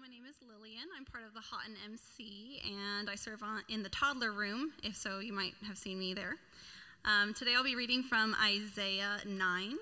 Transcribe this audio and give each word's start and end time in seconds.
my 0.00 0.08
name 0.08 0.24
is 0.24 0.36
Lillian. 0.48 0.88
I'm 0.96 1.04
part 1.04 1.24
of 1.26 1.34
the 1.34 1.40
Haughton 1.40 1.74
MC, 1.84 2.62
and 2.64 3.10
I 3.10 3.16
serve 3.16 3.42
on, 3.42 3.62
in 3.68 3.82
the 3.82 3.90
toddler 3.90 4.32
room. 4.32 4.72
If 4.82 4.96
so, 4.96 5.18
you 5.18 5.34
might 5.34 5.52
have 5.66 5.76
seen 5.76 5.98
me 5.98 6.14
there. 6.14 6.36
Um, 7.04 7.34
today 7.34 7.50
I'll 7.54 7.64
be 7.64 7.76
reading 7.76 8.02
from 8.02 8.34
Isaiah 8.42 9.18
9. 9.26 9.76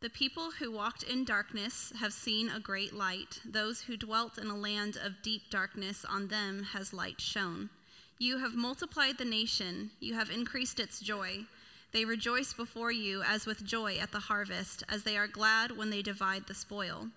The 0.00 0.10
people 0.10 0.50
who 0.60 0.70
walked 0.70 1.02
in 1.02 1.24
darkness 1.24 1.92
have 1.98 2.12
seen 2.12 2.48
a 2.48 2.60
great 2.60 2.92
light. 2.92 3.40
Those 3.44 3.82
who 3.82 3.96
dwelt 3.96 4.38
in 4.38 4.46
a 4.46 4.56
land 4.56 4.96
of 5.02 5.20
deep 5.20 5.50
darkness, 5.50 6.04
on 6.08 6.28
them 6.28 6.62
has 6.72 6.92
light 6.92 7.20
shone. 7.20 7.70
You 8.18 8.38
have 8.38 8.54
multiplied 8.54 9.18
the 9.18 9.24
nation, 9.24 9.90
you 9.98 10.14
have 10.14 10.30
increased 10.30 10.78
its 10.78 11.00
joy. 11.00 11.46
They 11.90 12.04
rejoice 12.04 12.52
before 12.52 12.92
you 12.92 13.22
as 13.22 13.46
with 13.46 13.64
joy 13.64 13.96
at 13.96 14.12
the 14.12 14.20
harvest, 14.20 14.84
as 14.88 15.02
they 15.02 15.16
are 15.16 15.26
glad 15.26 15.76
when 15.76 15.90
they 15.90 16.02
divide 16.02 16.46
the 16.46 16.54
spoil. 16.54 17.08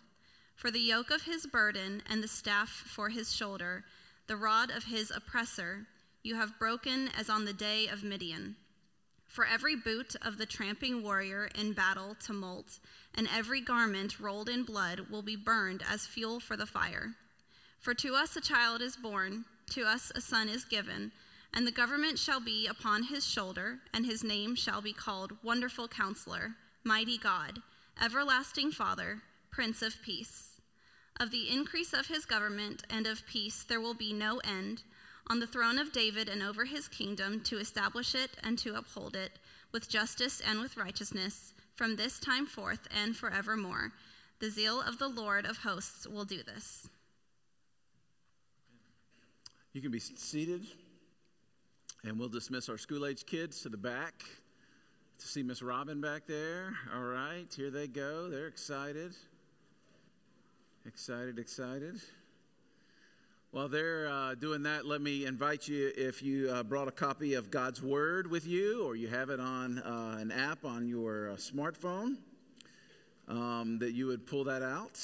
For 0.62 0.70
the 0.70 0.80
yoke 0.80 1.10
of 1.10 1.24
his 1.24 1.48
burden 1.48 2.04
and 2.08 2.22
the 2.22 2.28
staff 2.28 2.70
for 2.70 3.10
his 3.10 3.36
shoulder, 3.36 3.84
the 4.28 4.36
rod 4.36 4.70
of 4.70 4.84
his 4.84 5.10
oppressor, 5.10 5.88
you 6.22 6.36
have 6.36 6.60
broken 6.60 7.10
as 7.18 7.32
on 7.32 7.46
the 7.46 7.52
day 7.52 7.88
of 7.88 8.04
Midian. 8.04 8.58
For 9.28 9.44
every 9.44 9.76
boot 9.76 10.16
of 10.22 10.38
the 10.38 10.46
tramping 10.46 11.02
warrior 11.02 11.50
in 11.56 11.74
battle 11.74 12.16
tumult, 12.24 12.78
and 13.16 13.28
every 13.36 13.60
garment 13.60 14.20
rolled 14.20 14.50
in 14.50 14.62
blood 14.62 15.08
will 15.10 15.24
be 15.24 15.36
burned 15.36 15.82
as 15.90 16.06
fuel 16.06 16.40
for 16.40 16.56
the 16.56 16.68
fire. 16.68 17.16
For 17.80 17.96
to 17.96 18.14
us 18.14 18.36
a 18.36 18.42
child 18.42 18.84
is 18.84 18.96
born, 18.96 19.46
to 19.72 19.86
us 19.86 20.12
a 20.14 20.22
son 20.22 20.48
is 20.48 20.64
given, 20.64 21.12
and 21.52 21.66
the 21.66 21.72
government 21.72 22.20
shall 22.20 22.40
be 22.40 22.68
upon 22.68 23.06
his 23.06 23.26
shoulder, 23.26 23.80
and 23.96 24.06
his 24.06 24.24
name 24.24 24.54
shall 24.54 24.84
be 24.84 24.94
called 24.94 25.38
Wonderful 25.42 25.88
Counselor, 25.88 26.52
Mighty 26.84 27.18
God, 27.18 27.64
Everlasting 28.00 28.72
Father, 28.72 29.24
Prince 29.50 29.82
of 29.82 30.00
Peace. 30.04 30.51
Of 31.22 31.30
the 31.30 31.52
increase 31.52 31.94
of 31.94 32.08
his 32.08 32.26
government 32.26 32.82
and 32.90 33.06
of 33.06 33.28
peace 33.28 33.62
there 33.62 33.80
will 33.80 33.94
be 33.94 34.12
no 34.12 34.40
end 34.40 34.82
on 35.28 35.40
the 35.40 35.46
throne 35.46 35.78
of 35.78 35.92
David 35.92 36.28
and 36.28 36.42
over 36.42 36.66
his 36.66 36.88
kingdom 36.88 37.42
to 37.42 37.60
establish 37.60 38.16
it 38.16 38.32
and 38.44 38.58
to 38.58 38.74
uphold 38.74 39.16
it 39.16 39.34
with 39.72 39.88
justice 39.88 40.42
and 40.42 40.60
with 40.60 40.78
righteousness 40.78 41.54
from 41.76 41.96
this 41.96 42.20
time 42.20 42.48
forth 42.48 42.88
and 42.90 43.16
forevermore. 43.16 43.92
The 44.40 44.50
zeal 44.50 44.82
of 44.82 44.98
the 44.98 45.10
Lord 45.10 45.46
of 45.46 45.58
hosts 45.58 46.08
will 46.08 46.26
do 46.26 46.42
this. 46.42 46.90
You 49.74 49.82
can 49.82 49.92
be 49.92 50.00
seated, 50.00 50.66
and 52.04 52.18
we'll 52.18 52.30
dismiss 52.30 52.68
our 52.68 52.80
school 52.80 53.06
age 53.06 53.28
kids 53.28 53.62
to 53.62 53.70
the 53.70 53.78
back 53.78 54.24
to 55.20 55.28
see 55.28 55.44
Miss 55.44 55.62
Robin 55.62 56.02
back 56.02 56.26
there. 56.26 56.74
All 56.96 57.04
right, 57.04 57.46
here 57.56 57.70
they 57.70 57.86
go. 57.86 58.28
They're 58.28 58.48
excited. 58.48 59.14
Excited, 60.88 61.38
excited. 61.38 62.02
While 63.52 63.70
they're 63.70 64.10
uh, 64.10 64.34
doing 64.34 64.64
that, 64.64 64.84
let 64.84 65.00
me 65.00 65.28
invite 65.28 65.68
you 65.68 65.92
if 65.96 66.24
you 66.24 66.50
uh, 66.50 66.64
brought 66.64 66.88
a 66.88 66.92
copy 66.92 67.36
of 67.36 67.52
God's 67.52 67.84
Word 67.84 68.26
with 68.26 68.48
you 68.48 68.84
or 68.84 68.96
you 68.96 69.08
have 69.08 69.30
it 69.30 69.40
on 69.40 69.78
uh, 69.78 70.18
an 70.20 70.32
app 70.32 70.66
on 70.66 70.88
your 70.88 71.30
uh, 71.30 71.36
smartphone, 71.36 72.18
um, 73.28 73.78
that 73.78 73.92
you 73.92 74.08
would 74.08 74.26
pull 74.26 74.44
that 74.46 74.64
out 74.64 75.00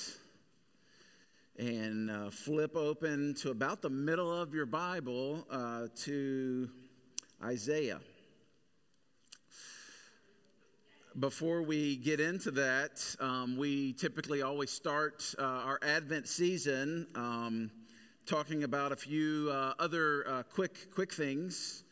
and 1.59 2.09
uh, 2.09 2.31
flip 2.31 2.75
open 2.75 3.35
to 3.35 3.51
about 3.51 3.83
the 3.83 3.89
middle 3.91 4.33
of 4.33 4.55
your 4.55 4.65
Bible 4.65 5.45
uh, 5.51 5.89
to 5.97 6.67
Isaiah. 7.43 7.99
Before 11.19 11.63
we 11.63 11.95
get 11.95 12.19
into 12.19 12.51
that, 12.51 13.15
um, 13.19 13.57
we 13.57 13.93
typically 13.93 14.43
always 14.43 14.69
start 14.69 15.33
our 15.39 15.79
Advent 15.81 16.27
season. 16.27 17.07
Um, 17.15 17.71
talking 18.27 18.63
about 18.63 18.91
a 18.91 18.95
few 18.95 19.49
uh, 19.51 19.73
other 19.79 20.27
uh, 20.27 20.43
quick, 20.43 20.91
quick 20.93 21.11
things. 21.11 21.83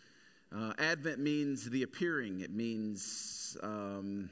Uh, 0.55 0.73
Advent 0.77 1.17
means 1.17 1.67
the 1.67 1.81
appearing. 1.81 2.41
It 2.41 2.51
means 2.51 3.57
um, 3.63 4.29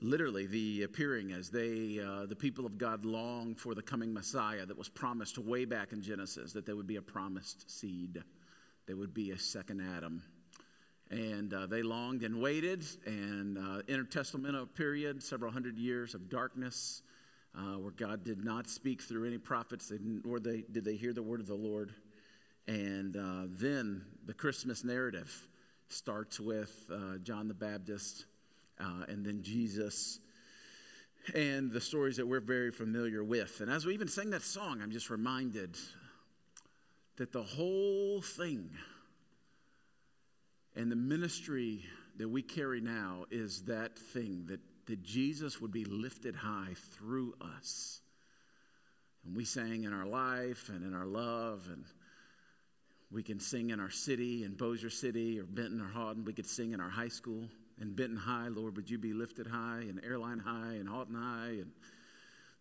literally 0.00 0.46
the 0.46 0.82
appearing 0.82 1.30
as 1.30 1.50
they, 1.50 2.00
uh, 2.04 2.26
the 2.26 2.34
people 2.34 2.66
of 2.66 2.76
God, 2.76 3.04
long 3.04 3.54
for 3.54 3.76
the 3.76 3.82
coming 3.82 4.12
Messiah 4.12 4.66
that 4.66 4.76
was 4.76 4.88
promised 4.88 5.38
way 5.38 5.64
back 5.64 5.92
in 5.92 6.02
Genesis, 6.02 6.52
that 6.54 6.66
there 6.66 6.74
would 6.74 6.88
be 6.88 6.96
a 6.96 7.02
promised 7.02 7.70
seed, 7.70 8.20
there 8.88 8.96
would 8.96 9.14
be 9.14 9.30
a 9.30 9.38
second 9.38 9.80
Adam. 9.96 10.24
And 11.10 11.52
uh, 11.52 11.66
they 11.66 11.82
longed 11.82 12.22
and 12.22 12.40
waited, 12.40 12.84
and 13.04 13.58
uh, 13.58 13.82
intertestamental 13.88 14.72
period, 14.74 15.22
several 15.22 15.50
hundred 15.50 15.76
years 15.76 16.14
of 16.14 16.30
darkness 16.30 17.02
uh, 17.56 17.78
where 17.78 17.90
God 17.90 18.24
did 18.24 18.44
not 18.44 18.68
speak 18.68 19.02
through 19.02 19.26
any 19.26 19.38
prophets, 19.38 19.92
nor 20.00 20.38
they, 20.38 20.64
did 20.70 20.84
they 20.84 20.94
hear 20.94 21.12
the 21.12 21.22
word 21.22 21.40
of 21.40 21.46
the 21.46 21.54
Lord. 21.54 21.92
And 22.68 23.16
uh, 23.16 23.46
then 23.48 24.04
the 24.26 24.34
Christmas 24.34 24.84
narrative 24.84 25.48
starts 25.88 26.38
with 26.38 26.88
uh, 26.92 27.18
John 27.24 27.48
the 27.48 27.54
Baptist 27.54 28.26
uh, 28.78 29.04
and 29.08 29.24
then 29.26 29.42
Jesus 29.42 30.20
and 31.34 31.70
the 31.70 31.80
stories 31.80 32.16
that 32.16 32.26
we're 32.26 32.40
very 32.40 32.70
familiar 32.70 33.22
with. 33.22 33.60
And 33.60 33.70
as 33.70 33.84
we 33.84 33.94
even 33.94 34.08
sang 34.08 34.30
that 34.30 34.42
song, 34.42 34.80
I'm 34.82 34.90
just 34.90 35.10
reminded 35.10 35.76
that 37.16 37.32
the 37.32 37.42
whole 37.42 38.22
thing 38.22 38.70
and 40.80 40.90
the 40.90 40.96
ministry 40.96 41.84
that 42.16 42.28
we 42.28 42.42
carry 42.42 42.80
now 42.80 43.26
is 43.30 43.62
that 43.64 43.98
thing 43.98 44.46
that 44.46 44.60
that 44.86 45.02
Jesus 45.04 45.60
would 45.60 45.70
be 45.70 45.84
lifted 45.84 46.34
high 46.34 46.74
through 46.96 47.34
us. 47.40 48.00
And 49.24 49.36
we 49.36 49.44
sang 49.44 49.84
in 49.84 49.92
our 49.92 50.04
life 50.06 50.68
and 50.68 50.84
in 50.84 50.94
our 50.94 51.06
love, 51.06 51.68
and 51.70 51.84
we 53.12 53.22
can 53.22 53.38
sing 53.38 53.70
in 53.70 53.78
our 53.78 53.90
city, 53.90 54.42
in 54.42 54.54
Bossier 54.54 54.90
City 54.90 55.38
or 55.38 55.44
Benton 55.44 55.80
or 55.80 55.88
Haughton. 55.88 56.24
We 56.24 56.32
could 56.32 56.46
sing 56.46 56.72
in 56.72 56.80
our 56.80 56.90
high 56.90 57.08
school. 57.08 57.44
In 57.80 57.94
Benton 57.94 58.16
High, 58.16 58.48
Lord, 58.48 58.74
would 58.76 58.90
you 58.90 58.98
be 58.98 59.12
lifted 59.12 59.46
high? 59.46 59.84
In 59.88 60.00
Airline 60.04 60.40
High, 60.40 60.74
and 60.74 60.88
Haughton 60.88 61.14
High, 61.14 61.58
and 61.60 61.70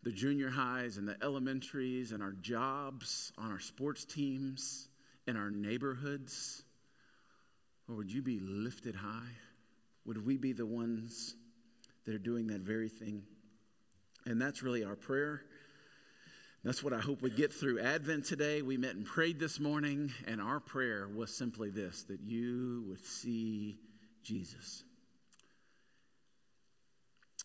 the 0.04 0.12
junior 0.12 0.50
highs, 0.50 0.98
and 0.98 1.08
the 1.08 1.18
elementaries, 1.22 2.12
and 2.12 2.22
our 2.22 2.34
jobs, 2.34 3.34
on 3.38 3.52
our 3.52 3.60
sports 3.60 4.06
teams, 4.06 4.88
in 5.26 5.36
our 5.36 5.50
neighborhoods. 5.50 6.64
Or 7.90 7.96
would 7.96 8.12
you 8.12 8.22
be 8.22 8.40
lifted 8.40 8.96
high? 8.96 9.36
Would 10.06 10.26
we 10.26 10.38
be 10.38 10.54
the 10.54 10.66
ones 10.66 11.36
that 12.10 12.16
are 12.16 12.18
doing 12.18 12.48
that 12.48 12.62
very 12.62 12.90
thing. 12.90 13.22
And 14.26 14.42
that's 14.42 14.64
really 14.64 14.84
our 14.84 14.96
prayer. 14.96 15.44
That's 16.64 16.84
what 16.84 16.92
I 16.92 17.00
hope 17.00 17.22
we 17.22 17.30
get 17.30 17.54
through 17.54 17.80
Advent 17.80 18.26
today. 18.26 18.64
We 18.64 18.78
met 18.78 18.96
and 18.96 19.06
prayed 19.06 19.40
this 19.40 19.60
morning, 19.60 20.12
and 20.28 20.42
our 20.42 20.60
prayer 20.60 21.08
was 21.08 21.32
simply 21.32 21.70
this 21.70 22.04
that 22.06 22.20
you 22.22 22.84
would 22.88 23.06
see 23.06 23.78
Jesus. 24.24 24.84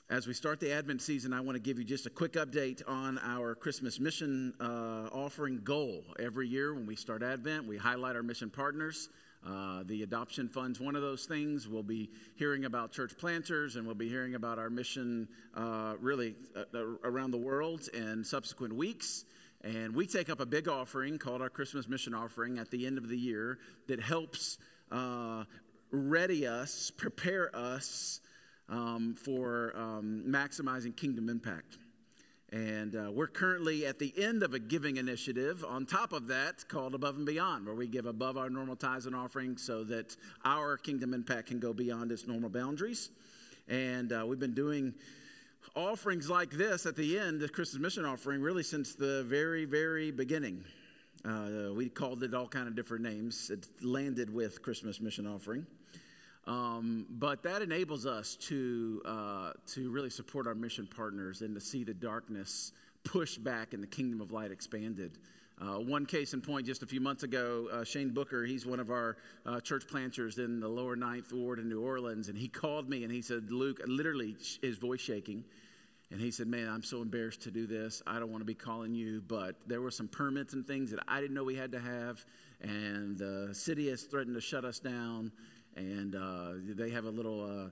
As 0.09 0.27
we 0.27 0.33
start 0.33 0.61
the 0.61 0.73
Advent 0.73 1.03
season, 1.03 1.35
I 1.35 1.41
want 1.41 1.57
to 1.57 1.61
give 1.61 1.79
you 1.79 1.85
just 1.85 2.07
a 2.07 2.11
quick 2.11 2.33
update 2.33 2.81
on 2.89 3.19
our 3.19 3.55
Christmas 3.55 4.01
mission 4.01 4.55
uh, 4.61 5.11
offering 5.13 5.61
goal. 5.63 6.05
Every 6.19 6.49
year 6.49 6.75
when 6.75 6.87
we 6.87 6.97
start 6.97 7.23
Advent, 7.23 7.67
we 7.67 7.77
highlight 7.77 8.17
our 8.17 8.23
mission 8.23 8.49
partners. 8.49 9.11
Uh, 9.47 9.83
the 9.87 10.03
adoption 10.03 10.49
fund's 10.49 10.81
one 10.81 10.97
of 10.97 11.03
those 11.03 11.27
things. 11.27 11.69
We'll 11.69 11.83
be 11.83 12.11
hearing 12.37 12.65
about 12.65 12.93
church 12.93 13.17
planters 13.19 13.77
and 13.77 13.85
we'll 13.85 13.95
be 13.95 14.09
hearing 14.09 14.35
about 14.35 14.59
our 14.59 14.71
mission 14.71 15.29
uh, 15.55 15.95
really 16.01 16.35
uh, 16.57 16.65
uh, 16.75 16.85
around 17.05 17.31
the 17.31 17.39
world 17.39 17.89
in 17.93 18.25
subsequent 18.25 18.75
weeks. 18.75 19.25
And 19.63 19.95
we 19.95 20.07
take 20.07 20.31
up 20.31 20.41
a 20.41 20.47
big 20.47 20.69
offering 20.69 21.19
called 21.19 21.43
our 21.43 21.51
Christmas 21.51 21.89
mission 21.89 22.15
offering 22.15 22.59
at 22.59 22.71
the 22.71 22.87
end 22.87 22.97
of 22.97 23.09
the 23.09 23.19
year 23.19 23.59
that 23.87 24.01
helps 24.01 24.59
uh, 24.91 25.45
ready 25.91 26.47
us, 26.47 26.91
prepare 26.97 27.55
us 27.55 28.21
um, 28.69 29.15
for 29.15 29.73
um, 29.77 30.25
maximizing 30.27 30.97
kingdom 30.97 31.29
impact. 31.29 31.79
And 32.53 32.95
uh, 32.95 33.11
we're 33.11 33.27
currently 33.27 33.87
at 33.87 33.99
the 33.99 34.13
end 34.17 34.43
of 34.43 34.55
a 34.55 34.59
giving 34.59 34.97
initiative 34.97 35.65
on 35.67 35.87
top 35.87 36.13
of 36.13 36.29
that 36.29 36.69
called 36.69 36.95
Above 36.95 37.17
and 37.17 37.27
Beyond, 37.27 37.67
where 37.67 37.75
we 37.75 37.89
give 37.89 38.07
above 38.07 38.37
our 38.37 38.49
normal 38.49 38.77
tithes 38.77 39.07
and 39.07 39.17
offerings 39.17 39.63
so 39.63 39.83
that 39.85 40.17
our 40.45 40.77
kingdom 40.77 41.15
impact 41.15 41.49
can 41.49 41.59
go 41.59 41.73
beyond 41.73 42.13
its 42.13 42.27
normal 42.27 42.51
boundaries. 42.51 43.11
And 43.67 44.13
uh, 44.13 44.25
we've 44.27 44.39
been 44.39 44.55
doing 44.55 44.95
offerings 45.75 46.29
like 46.29 46.51
this 46.51 46.87
at 46.87 46.97
the 46.97 47.19
end, 47.19 47.41
the 47.41 47.49
Christmas 47.49 47.81
mission 47.81 48.05
offering, 48.05 48.41
really 48.41 48.63
since 48.63 48.95
the 48.95 49.25
very, 49.25 49.65
very 49.65 50.11
beginning. 50.11 50.65
Uh, 51.25 51.73
we 51.75 51.89
called 51.89 52.23
it 52.23 52.35
all 52.35 52.47
kind 52.47 52.69
of 52.69 52.77
different 52.77 53.03
names. 53.03 53.51
It 53.51 53.67
landed 53.83 54.33
with 54.33 54.63
Christmas 54.63 55.01
mission 55.01 55.27
offering. 55.27 55.67
Um, 56.47 57.07
but 57.09 57.43
that 57.45 57.63
enables 57.63 58.05
us 58.05 58.37
to, 58.37 59.01
uh, 59.07 59.53
to 59.69 59.91
really 59.91 60.11
support 60.11 60.47
our 60.47 60.55
mission 60.55 60.87
partners 60.87 61.41
and 61.41 61.55
to 61.55 61.61
see 61.61 61.85
the 61.85 61.95
darkness 61.95 62.73
pushed 63.05 63.43
back 63.43 63.73
and 63.73 63.83
the 63.83 63.87
kingdom 63.87 64.21
of 64.21 64.33
light 64.33 64.51
expanded. 64.51 65.19
Uh, 65.61 65.79
one 65.79 66.05
case 66.05 66.35
in 66.35 66.41
point, 66.41 66.67
just 66.67 66.83
a 66.83 66.87
few 66.87 67.01
months 67.01 67.23
ago, 67.23 67.69
uh, 67.73 67.85
Shane 67.85 68.11
Booker, 68.11 68.45
he's 68.45 68.67
one 68.67 68.81
of 68.81 68.91
our 68.91 69.17
uh, 69.47 69.61
church 69.61 69.87
planters 69.87 70.39
in 70.39 70.59
the 70.59 70.69
lower 70.69 70.97
ninth 70.97 71.33
ward 71.33 71.61
in 71.61 71.69
New 71.69 71.81
Orleans, 71.81 72.29
and 72.29 72.37
he 72.37 72.49
called 72.49 72.89
me 72.89 73.05
and 73.05 73.13
he 73.13 73.23
said, 73.23 73.53
Luke, 73.53 73.81
literally 73.87 74.37
his 74.63 74.79
voice 74.79 75.01
shaking, 75.01 75.45
And 76.11 76.21
he 76.21 76.33
said, 76.33 76.49
Man, 76.49 76.69
I'm 76.69 76.83
so 76.83 77.03
embarrassed 77.03 77.43
to 77.43 77.53
do 77.53 77.69
this. 77.69 78.03
I 78.05 78.19
don't 78.19 78.31
want 78.31 78.41
to 78.41 78.47
be 78.47 78.55
calling 78.55 78.95
you, 78.95 79.23
but 79.27 79.55
there 79.67 79.81
were 79.81 79.93
some 79.93 80.09
permits 80.09 80.55
and 80.55 80.67
things 80.67 80.91
that 80.91 81.01
I 81.07 81.21
didn't 81.21 81.35
know 81.35 81.45
we 81.45 81.57
had 81.57 81.73
to 81.73 81.81
have. 81.81 82.25
And 82.61 83.17
the 83.17 83.51
city 83.53 83.91
has 83.91 84.03
threatened 84.03 84.35
to 84.35 84.41
shut 84.41 84.65
us 84.65 84.81
down. 84.81 85.31
And 85.77 86.15
uh, 86.15 86.53
they 86.77 86.91
have 86.91 87.05
a 87.05 87.11
little 87.11 87.45
uh, 87.45 87.71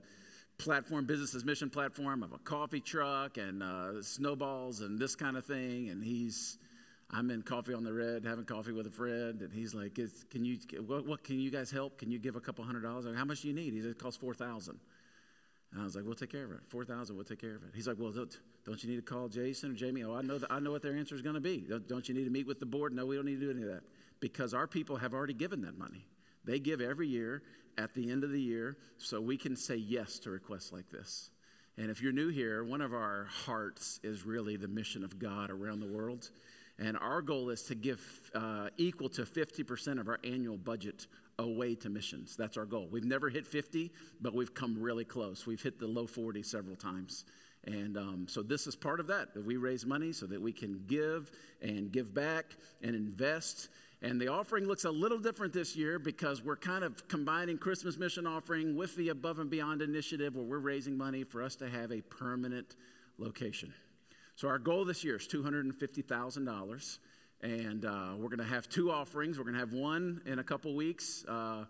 platform, 0.57 1.05
business's 1.05 1.45
mission 1.45 1.69
platform 1.69 2.23
of 2.23 2.33
a 2.33 2.37
coffee 2.37 2.79
truck 2.81 3.37
and 3.37 3.63
uh, 3.63 4.01
snowballs 4.01 4.81
and 4.81 4.99
this 4.99 5.15
kind 5.15 5.37
of 5.37 5.45
thing. 5.45 5.89
And 5.89 6.03
he's, 6.03 6.57
I'm 7.09 7.29
in 7.29 7.41
coffee 7.41 7.73
on 7.73 7.83
the 7.83 7.93
red, 7.93 8.25
having 8.25 8.45
coffee 8.45 8.71
with 8.71 8.87
a 8.87 8.91
friend, 8.91 9.41
and 9.41 9.53
he's 9.53 9.73
like, 9.73 9.95
"Can 10.29 10.43
you? 10.43 10.57
What, 10.85 11.05
what, 11.05 11.23
can 11.23 11.39
you 11.39 11.51
guys 11.51 11.71
help? 11.71 11.97
Can 11.97 12.11
you 12.11 12.19
give 12.19 12.35
a 12.35 12.41
couple 12.41 12.63
hundred 12.65 12.81
dollars? 12.81 13.05
Like, 13.05 13.15
How 13.15 13.25
much 13.25 13.41
do 13.41 13.47
you 13.47 13.53
need?" 13.53 13.73
He 13.73 13.81
said, 13.81 13.91
"It 13.91 13.99
costs 13.99 14.17
four 14.17 14.33
thousand. 14.33 14.79
And 15.71 15.81
I 15.81 15.85
was 15.85 15.95
like, 15.95 16.05
"We'll 16.05 16.15
take 16.15 16.31
care 16.31 16.45
of 16.45 16.51
it. 16.51 16.59
Four 16.69 16.85
thousand, 16.85 17.15
we'll 17.15 17.25
take 17.25 17.41
care 17.41 17.55
of 17.55 17.63
it." 17.63 17.69
He's 17.75 17.87
like, 17.87 17.97
"Well, 17.99 18.11
don't, 18.11 18.35
don't 18.65 18.83
you 18.83 18.89
need 18.89 18.95
to 18.95 19.01
call 19.01 19.27
Jason 19.27 19.71
or 19.71 19.73
Jamie? 19.75 20.03
Oh, 20.03 20.15
I 20.15 20.21
know 20.21 20.37
that. 20.37 20.51
I 20.51 20.59
know 20.59 20.71
what 20.71 20.81
their 20.81 20.95
answer 20.95 21.15
is 21.15 21.21
going 21.21 21.35
to 21.35 21.41
be. 21.41 21.65
Don't, 21.69 21.87
don't 21.87 22.07
you 22.07 22.15
need 22.15 22.25
to 22.25 22.29
meet 22.31 22.47
with 22.47 22.59
the 22.59 22.65
board? 22.65 22.93
No, 22.93 23.05
we 23.05 23.15
don't 23.15 23.25
need 23.25 23.39
to 23.39 23.45
do 23.45 23.51
any 23.51 23.61
of 23.63 23.69
that 23.69 23.83
because 24.19 24.53
our 24.53 24.67
people 24.67 24.97
have 24.97 25.13
already 25.13 25.33
given 25.33 25.61
that 25.61 25.77
money. 25.77 26.05
They 26.45 26.59
give 26.59 26.81
every 26.81 27.07
year 27.07 27.43
at 27.77 27.93
the 27.93 28.11
end 28.11 28.23
of 28.23 28.31
the 28.31 28.41
year, 28.41 28.77
so 28.97 29.19
we 29.19 29.37
can 29.37 29.55
say 29.55 29.75
yes 29.75 30.19
to 30.19 30.29
requests 30.29 30.71
like 30.71 30.89
this." 30.89 31.29
And 31.77 31.89
if 31.89 32.01
you're 32.01 32.11
new 32.11 32.29
here, 32.29 32.63
one 32.63 32.81
of 32.81 32.93
our 32.93 33.25
hearts 33.25 33.99
is 34.03 34.25
really 34.25 34.57
the 34.57 34.67
mission 34.67 35.03
of 35.03 35.17
God 35.17 35.49
around 35.49 35.79
the 35.79 35.87
world. 35.87 36.29
And 36.79 36.97
our 36.97 37.21
goal 37.21 37.49
is 37.49 37.63
to 37.63 37.75
give 37.75 38.01
uh, 38.35 38.69
equal 38.77 39.09
to 39.09 39.23
50% 39.23 39.99
of 39.99 40.07
our 40.07 40.19
annual 40.23 40.57
budget 40.57 41.07
away 41.39 41.75
to 41.75 41.89
missions. 41.89 42.35
That's 42.35 42.57
our 42.57 42.65
goal. 42.65 42.87
We've 42.91 43.05
never 43.05 43.29
hit 43.29 43.47
50, 43.47 43.91
but 44.21 44.33
we've 44.33 44.53
come 44.53 44.79
really 44.79 45.05
close. 45.05 45.47
We've 45.47 45.61
hit 45.61 45.79
the 45.79 45.87
low 45.87 46.05
40 46.05 46.43
several 46.43 46.75
times. 46.75 47.25
And 47.65 47.97
um, 47.97 48.25
so 48.27 48.43
this 48.43 48.67
is 48.67 48.75
part 48.75 48.99
of 48.99 49.07
that, 49.07 49.33
that 49.33 49.45
we 49.45 49.57
raise 49.57 49.85
money 49.85 50.11
so 50.11 50.25
that 50.27 50.41
we 50.41 50.51
can 50.51 50.83
give 50.85 51.31
and 51.61 51.91
give 51.91 52.13
back 52.13 52.45
and 52.81 52.95
invest. 52.95 53.69
And 54.03 54.19
the 54.19 54.27
offering 54.27 54.67
looks 54.67 54.83
a 54.83 54.91
little 54.91 55.17
different 55.17 55.53
this 55.53 55.77
year 55.77 55.97
because 55.97 56.43
we're 56.43 56.57
kind 56.57 56.83
of 56.83 57.07
combining 57.07 57.57
Christmas 57.57 57.97
mission 57.97 58.27
offering 58.27 58.75
with 58.75 58.93
the 58.97 59.07
Above 59.07 59.39
and 59.39 59.49
Beyond 59.49 59.81
initiative 59.81 60.35
where 60.35 60.43
we're 60.43 60.59
raising 60.59 60.97
money 60.97 61.23
for 61.23 61.41
us 61.41 61.55
to 61.55 61.69
have 61.69 61.89
a 61.93 62.01
permanent 62.01 62.75
location. 63.17 63.73
So 64.35 64.49
our 64.49 64.59
goal 64.59 64.83
this 64.83 65.05
year 65.05 65.15
is 65.15 65.25
$250,000. 65.29 66.97
And 67.43 67.85
uh, 67.85 68.13
we're 68.17 68.27
going 68.27 68.39
to 68.39 68.43
have 68.43 68.67
two 68.67 68.91
offerings. 68.91 69.37
We're 69.37 69.45
going 69.45 69.53
to 69.53 69.61
have 69.61 69.71
one 69.71 70.21
in 70.25 70.39
a 70.39 70.43
couple 70.43 70.75
weeks, 70.75 71.23
uh, 71.29 71.63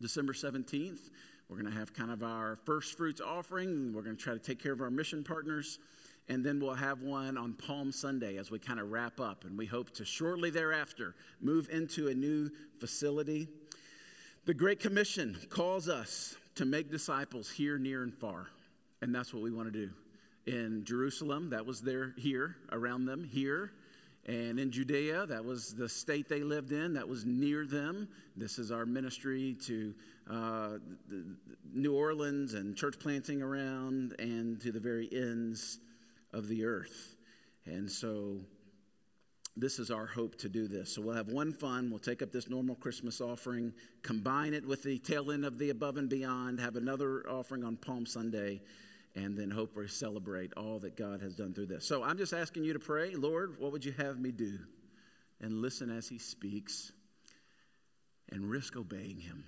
December 0.00 0.32
17th. 0.32 1.10
We're 1.50 1.58
going 1.58 1.70
to 1.70 1.78
have 1.78 1.92
kind 1.92 2.10
of 2.10 2.22
our 2.22 2.56
first 2.56 2.96
fruits 2.96 3.20
offering. 3.20 3.92
We're 3.92 4.02
going 4.02 4.16
to 4.16 4.22
try 4.22 4.32
to 4.32 4.38
take 4.38 4.62
care 4.62 4.72
of 4.72 4.80
our 4.80 4.90
mission 4.90 5.22
partners. 5.22 5.78
And 6.28 6.44
then 6.44 6.58
we'll 6.58 6.74
have 6.74 7.02
one 7.02 7.36
on 7.36 7.52
Palm 7.52 7.92
Sunday 7.92 8.38
as 8.38 8.50
we 8.50 8.58
kind 8.58 8.80
of 8.80 8.90
wrap 8.90 9.20
up. 9.20 9.44
And 9.44 9.58
we 9.58 9.66
hope 9.66 9.90
to 9.96 10.04
shortly 10.04 10.50
thereafter 10.50 11.14
move 11.40 11.68
into 11.70 12.08
a 12.08 12.14
new 12.14 12.50
facility. 12.80 13.48
The 14.46 14.54
Great 14.54 14.80
Commission 14.80 15.36
calls 15.50 15.88
us 15.88 16.36
to 16.54 16.64
make 16.64 16.90
disciples 16.90 17.50
here, 17.50 17.78
near, 17.78 18.02
and 18.02 18.14
far. 18.14 18.46
And 19.02 19.14
that's 19.14 19.34
what 19.34 19.42
we 19.42 19.50
want 19.50 19.72
to 19.72 19.86
do 19.86 19.90
in 20.46 20.84
Jerusalem, 20.84 21.50
that 21.50 21.64
was 21.64 21.80
there 21.80 22.14
here, 22.18 22.56
around 22.70 23.06
them, 23.06 23.24
here. 23.24 23.72
And 24.26 24.58
in 24.58 24.70
Judea, 24.70 25.26
that 25.26 25.44
was 25.44 25.74
the 25.74 25.88
state 25.88 26.28
they 26.28 26.42
lived 26.42 26.72
in, 26.72 26.94
that 26.94 27.08
was 27.08 27.24
near 27.24 27.66
them. 27.66 28.08
This 28.36 28.58
is 28.58 28.70
our 28.70 28.86
ministry 28.86 29.56
to 29.66 29.94
uh, 30.30 30.68
New 31.72 31.94
Orleans 31.94 32.54
and 32.54 32.74
church 32.74 32.98
planting 32.98 33.42
around 33.42 34.14
and 34.18 34.60
to 34.62 34.72
the 34.72 34.80
very 34.80 35.08
ends 35.12 35.78
of 36.34 36.48
the 36.48 36.64
earth. 36.64 37.16
And 37.64 37.90
so 37.90 38.40
this 39.56 39.78
is 39.78 39.90
our 39.90 40.06
hope 40.06 40.36
to 40.38 40.48
do 40.48 40.66
this. 40.66 40.94
So 40.94 41.02
we'll 41.02 41.14
have 41.14 41.28
one 41.28 41.52
fund, 41.52 41.90
we'll 41.90 42.00
take 42.00 42.22
up 42.22 42.32
this 42.32 42.50
normal 42.50 42.74
Christmas 42.74 43.20
offering, 43.20 43.72
combine 44.02 44.52
it 44.52 44.66
with 44.66 44.82
the 44.82 44.98
tail 44.98 45.30
end 45.30 45.44
of 45.44 45.58
the 45.58 45.70
above 45.70 45.96
and 45.96 46.08
beyond, 46.08 46.60
have 46.60 46.76
another 46.76 47.24
offering 47.28 47.64
on 47.64 47.76
Palm 47.76 48.04
Sunday 48.04 48.60
and 49.16 49.38
then 49.38 49.50
hope 49.50 49.76
we 49.76 49.86
celebrate 49.86 50.52
all 50.56 50.80
that 50.80 50.96
God 50.96 51.20
has 51.20 51.34
done 51.34 51.54
through 51.54 51.66
this. 51.66 51.86
So 51.86 52.02
I'm 52.02 52.18
just 52.18 52.32
asking 52.32 52.64
you 52.64 52.72
to 52.72 52.78
pray, 52.78 53.14
Lord, 53.14 53.60
what 53.60 53.70
would 53.72 53.84
you 53.84 53.92
have 53.92 54.18
me 54.18 54.32
do? 54.32 54.58
And 55.40 55.62
listen 55.62 55.90
as 55.90 56.08
He 56.08 56.18
speaks 56.18 56.92
and 58.30 58.50
risk 58.50 58.76
obeying 58.76 59.20
Him. 59.20 59.44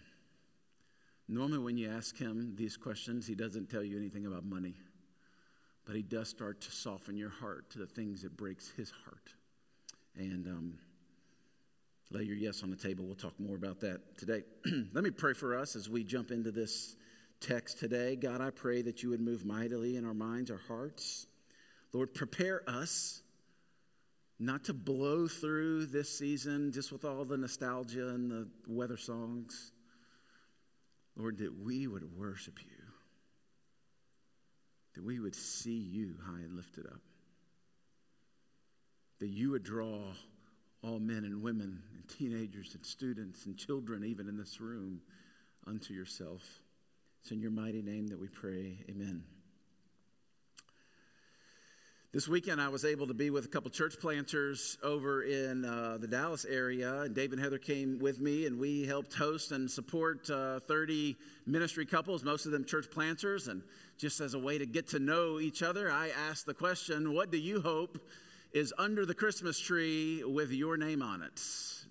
Normally, 1.29 1.59
when 1.59 1.77
you 1.77 1.91
ask 1.91 2.17
Him 2.17 2.55
these 2.57 2.77
questions, 2.77 3.27
He 3.27 3.35
doesn't 3.35 3.69
tell 3.69 3.83
you 3.83 3.97
anything 3.97 4.27
about 4.27 4.45
money, 4.45 4.77
but 5.87 5.97
He 5.97 6.03
does 6.03 6.29
start 6.29 6.61
to 6.63 6.71
soften 6.71 7.17
your 7.17 7.31
heart 7.31 7.71
to 7.71 7.79
the 7.79 7.87
things 7.87 8.23
that 8.23 8.37
breaks 8.37 8.71
His 8.77 8.93
heart. 9.05 9.35
And 10.17 10.47
um, 10.47 10.75
lay 12.11 12.25
your 12.25 12.37
yes 12.37 12.63
on 12.63 12.71
the 12.71 12.77
table. 12.77 13.05
We'll 13.05 13.15
talk 13.15 13.39
more 13.39 13.57
about 13.57 13.81
that 13.81 14.19
today. 14.19 14.43
Let 14.93 15.05
me 15.05 15.11
pray 15.11 15.33
for 15.33 15.57
us 15.57 15.77
as 15.77 15.89
we 15.89 16.05
jump 16.05 16.31
into 16.31 16.51
this 16.51 16.97
text 17.41 17.79
today. 17.79 18.17
God, 18.17 18.41
I 18.41 18.51
pray 18.51 18.83
that 18.83 19.03
you 19.03 19.11
would 19.11 19.21
move 19.21 19.45
mightily 19.45 19.97
in 19.97 20.05
our 20.05 20.15
minds, 20.15 20.51
our 20.51 20.61
hearts. 20.69 21.27
Lord, 21.93 22.15
prepare 22.15 22.63
us 22.69 23.23
not 24.39 24.65
to 24.65 24.75
blow 24.75 25.27
through 25.27 25.87
this 25.87 26.19
season 26.19 26.73
just 26.73 26.93
with 26.93 27.05
all 27.05 27.25
the 27.25 27.37
nostalgia 27.37 28.09
and 28.09 28.31
the 28.31 28.49
weather 28.67 28.97
songs. 28.97 29.73
Lord, 31.17 31.39
that 31.39 31.59
we 31.59 31.87
would 31.87 32.17
worship 32.19 32.59
you, 32.63 32.76
that 34.97 35.05
we 35.05 35.21
would 35.21 35.35
see 35.35 35.77
you 35.77 36.15
high 36.27 36.41
and 36.41 36.55
lifted 36.57 36.87
up, 36.87 37.01
that 39.21 39.29
you 39.29 39.51
would 39.51 39.63
draw 39.63 40.01
all 40.83 40.99
men 40.99 41.25
and 41.25 41.43
women 41.43 41.83
and 41.95 42.09
teenagers 42.09 42.75
and 42.75 42.85
students 42.85 43.47
and 43.47 43.57
children, 43.57 44.05
even 44.05 44.29
in 44.29 44.37
this 44.37 44.61
room, 44.61 45.01
unto 45.67 45.95
yourself. 45.95 46.43
It's 47.23 47.31
in 47.31 47.41
your 47.41 47.51
mighty 47.51 47.83
name 47.83 48.09
that 48.09 48.19
we 48.19 48.29
pray. 48.29 48.79
Amen. 48.89 49.25
This 52.17 52.29
weekend, 52.29 52.63
I 52.63 52.71
was 52.71 52.87
able 52.87 53.07
to 53.09 53.13
be 53.13 53.29
with 53.29 53.45
a 53.45 53.49
couple 53.49 53.71
church 53.71 54.01
planters 54.01 54.79
over 54.83 55.23
in 55.23 55.67
uh, 55.67 55.99
the 56.01 56.07
Dallas 56.07 56.47
area, 56.47 57.03
and 57.03 57.15
Dave 57.15 57.33
and 57.35 57.39
Heather 57.39 57.59
came 57.59 57.99
with 57.99 58.21
me, 58.21 58.47
and 58.47 58.59
we 58.59 58.87
helped 58.87 59.13
host 59.13 59.53
and 59.53 59.71
support 59.71 60.31
uh, 60.31 60.61
30 60.61 61.15
ministry 61.45 61.85
couples, 61.85 62.25
most 62.25 62.47
of 62.47 62.53
them 62.53 62.65
church 62.65 62.87
planters. 62.91 63.49
And 63.49 63.61
just 63.99 64.21
as 64.21 64.33
a 64.33 64.39
way 64.39 64.57
to 64.57 64.65
get 64.65 64.89
to 64.89 64.99
know 64.99 65.41
each 65.41 65.63
other, 65.63 65.93
I 65.93 66.09
asked 66.09 66.47
the 66.47 66.55
question 66.55 67.13
What 67.13 67.31
do 67.31 67.37
you 67.37 67.61
hope 67.61 67.99
is 68.55 68.73
under 68.79 69.05
the 69.05 69.13
Christmas 69.13 69.59
tree 69.59 70.25
with 70.25 70.53
your 70.53 70.79
name 70.79 71.03
on 71.03 71.21
it 71.21 71.39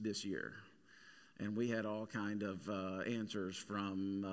this 0.02 0.26
year? 0.26 0.54
and 1.40 1.56
we 1.56 1.68
had 1.68 1.86
all 1.86 2.06
kind 2.06 2.44
of 2.44 2.68
uh, 2.70 3.02
answers 3.02 3.58
from 3.58 4.24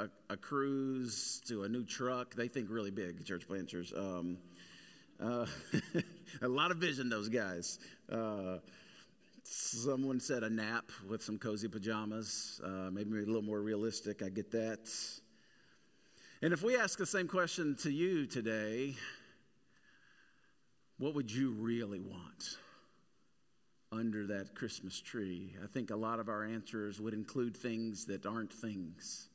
uh, 0.00 0.04
a, 0.04 0.32
a, 0.32 0.36
cruise 0.36 1.40
to 1.46 1.62
a 1.62 1.68
new 1.68 1.84
truck. 1.84 2.34
They 2.34 2.48
think 2.48 2.68
really 2.70 2.90
big, 2.90 3.24
church 3.24 3.46
planters. 3.46 3.92
Um, 3.96 4.38
uh, 5.22 5.46
a 6.42 6.48
lot 6.48 6.70
of 6.70 6.78
vision, 6.78 7.08
those 7.08 7.28
guys. 7.28 7.78
Uh, 8.10 8.58
someone 9.42 10.20
said 10.20 10.42
a 10.42 10.50
nap 10.50 10.90
with 11.08 11.22
some 11.22 11.38
cozy 11.38 11.68
pajamas, 11.68 12.60
uh, 12.64 12.90
maybe 12.90 13.10
a 13.18 13.26
little 13.26 13.42
more 13.42 13.60
realistic. 13.60 14.22
I 14.22 14.28
get 14.28 14.50
that. 14.52 14.90
And 16.42 16.52
if 16.52 16.62
we 16.62 16.76
ask 16.76 16.98
the 16.98 17.06
same 17.06 17.28
question 17.28 17.76
to 17.82 17.90
you 17.90 18.26
today, 18.26 18.96
what 20.98 21.14
would 21.14 21.30
you 21.30 21.52
really 21.52 22.00
want? 22.00 22.58
under 23.92 24.26
that 24.26 24.56
Christmas 24.56 25.00
tree. 25.00 25.54
I 25.62 25.68
think 25.68 25.90
a 25.90 25.96
lot 25.96 26.18
of 26.18 26.28
our 26.28 26.44
answers 26.44 27.00
would 27.00 27.14
include 27.14 27.56
things 27.56 28.06
that 28.06 28.26
aren't 28.26 28.52
things 28.52 29.28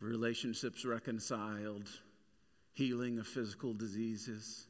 relationships 0.00 0.84
reconciled, 0.84 1.88
healing 2.72 3.18
of 3.18 3.26
physical 3.26 3.74
diseases, 3.74 4.66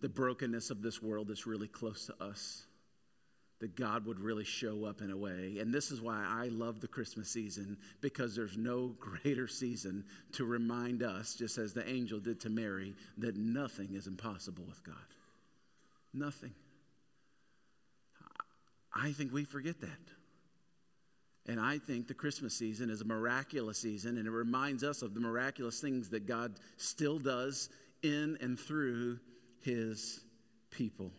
the 0.00 0.08
brokenness 0.08 0.70
of 0.70 0.82
this 0.82 1.02
world 1.02 1.28
that's 1.28 1.46
really 1.46 1.68
close 1.68 2.06
to 2.06 2.22
us. 2.22 2.64
That 3.60 3.76
God 3.76 4.06
would 4.06 4.18
really 4.18 4.44
show 4.44 4.86
up 4.86 5.02
in 5.02 5.10
a 5.10 5.16
way. 5.18 5.58
And 5.60 5.70
this 5.70 5.90
is 5.90 6.00
why 6.00 6.24
I 6.26 6.48
love 6.48 6.80
the 6.80 6.88
Christmas 6.88 7.28
season 7.28 7.76
because 8.00 8.34
there's 8.34 8.56
no 8.56 8.96
greater 8.98 9.46
season 9.46 10.06
to 10.32 10.46
remind 10.46 11.02
us, 11.02 11.34
just 11.34 11.58
as 11.58 11.74
the 11.74 11.86
angel 11.86 12.20
did 12.20 12.40
to 12.40 12.48
Mary, 12.48 12.94
that 13.18 13.36
nothing 13.36 13.90
is 13.92 14.06
impossible 14.06 14.64
with 14.66 14.82
God. 14.82 14.96
Nothing. 16.14 16.54
I 18.94 19.12
think 19.12 19.30
we 19.30 19.44
forget 19.44 19.80
that. 19.82 20.19
And 21.46 21.58
I 21.58 21.78
think 21.78 22.06
the 22.06 22.14
Christmas 22.14 22.54
season 22.54 22.90
is 22.90 23.00
a 23.00 23.04
miraculous 23.04 23.78
season, 23.78 24.18
and 24.18 24.26
it 24.26 24.30
reminds 24.30 24.84
us 24.84 25.02
of 25.02 25.14
the 25.14 25.20
miraculous 25.20 25.80
things 25.80 26.10
that 26.10 26.26
God 26.26 26.54
still 26.76 27.18
does 27.18 27.70
in 28.02 28.36
and 28.40 28.58
through 28.58 29.18
his 29.62 30.20
people. 30.70 31.12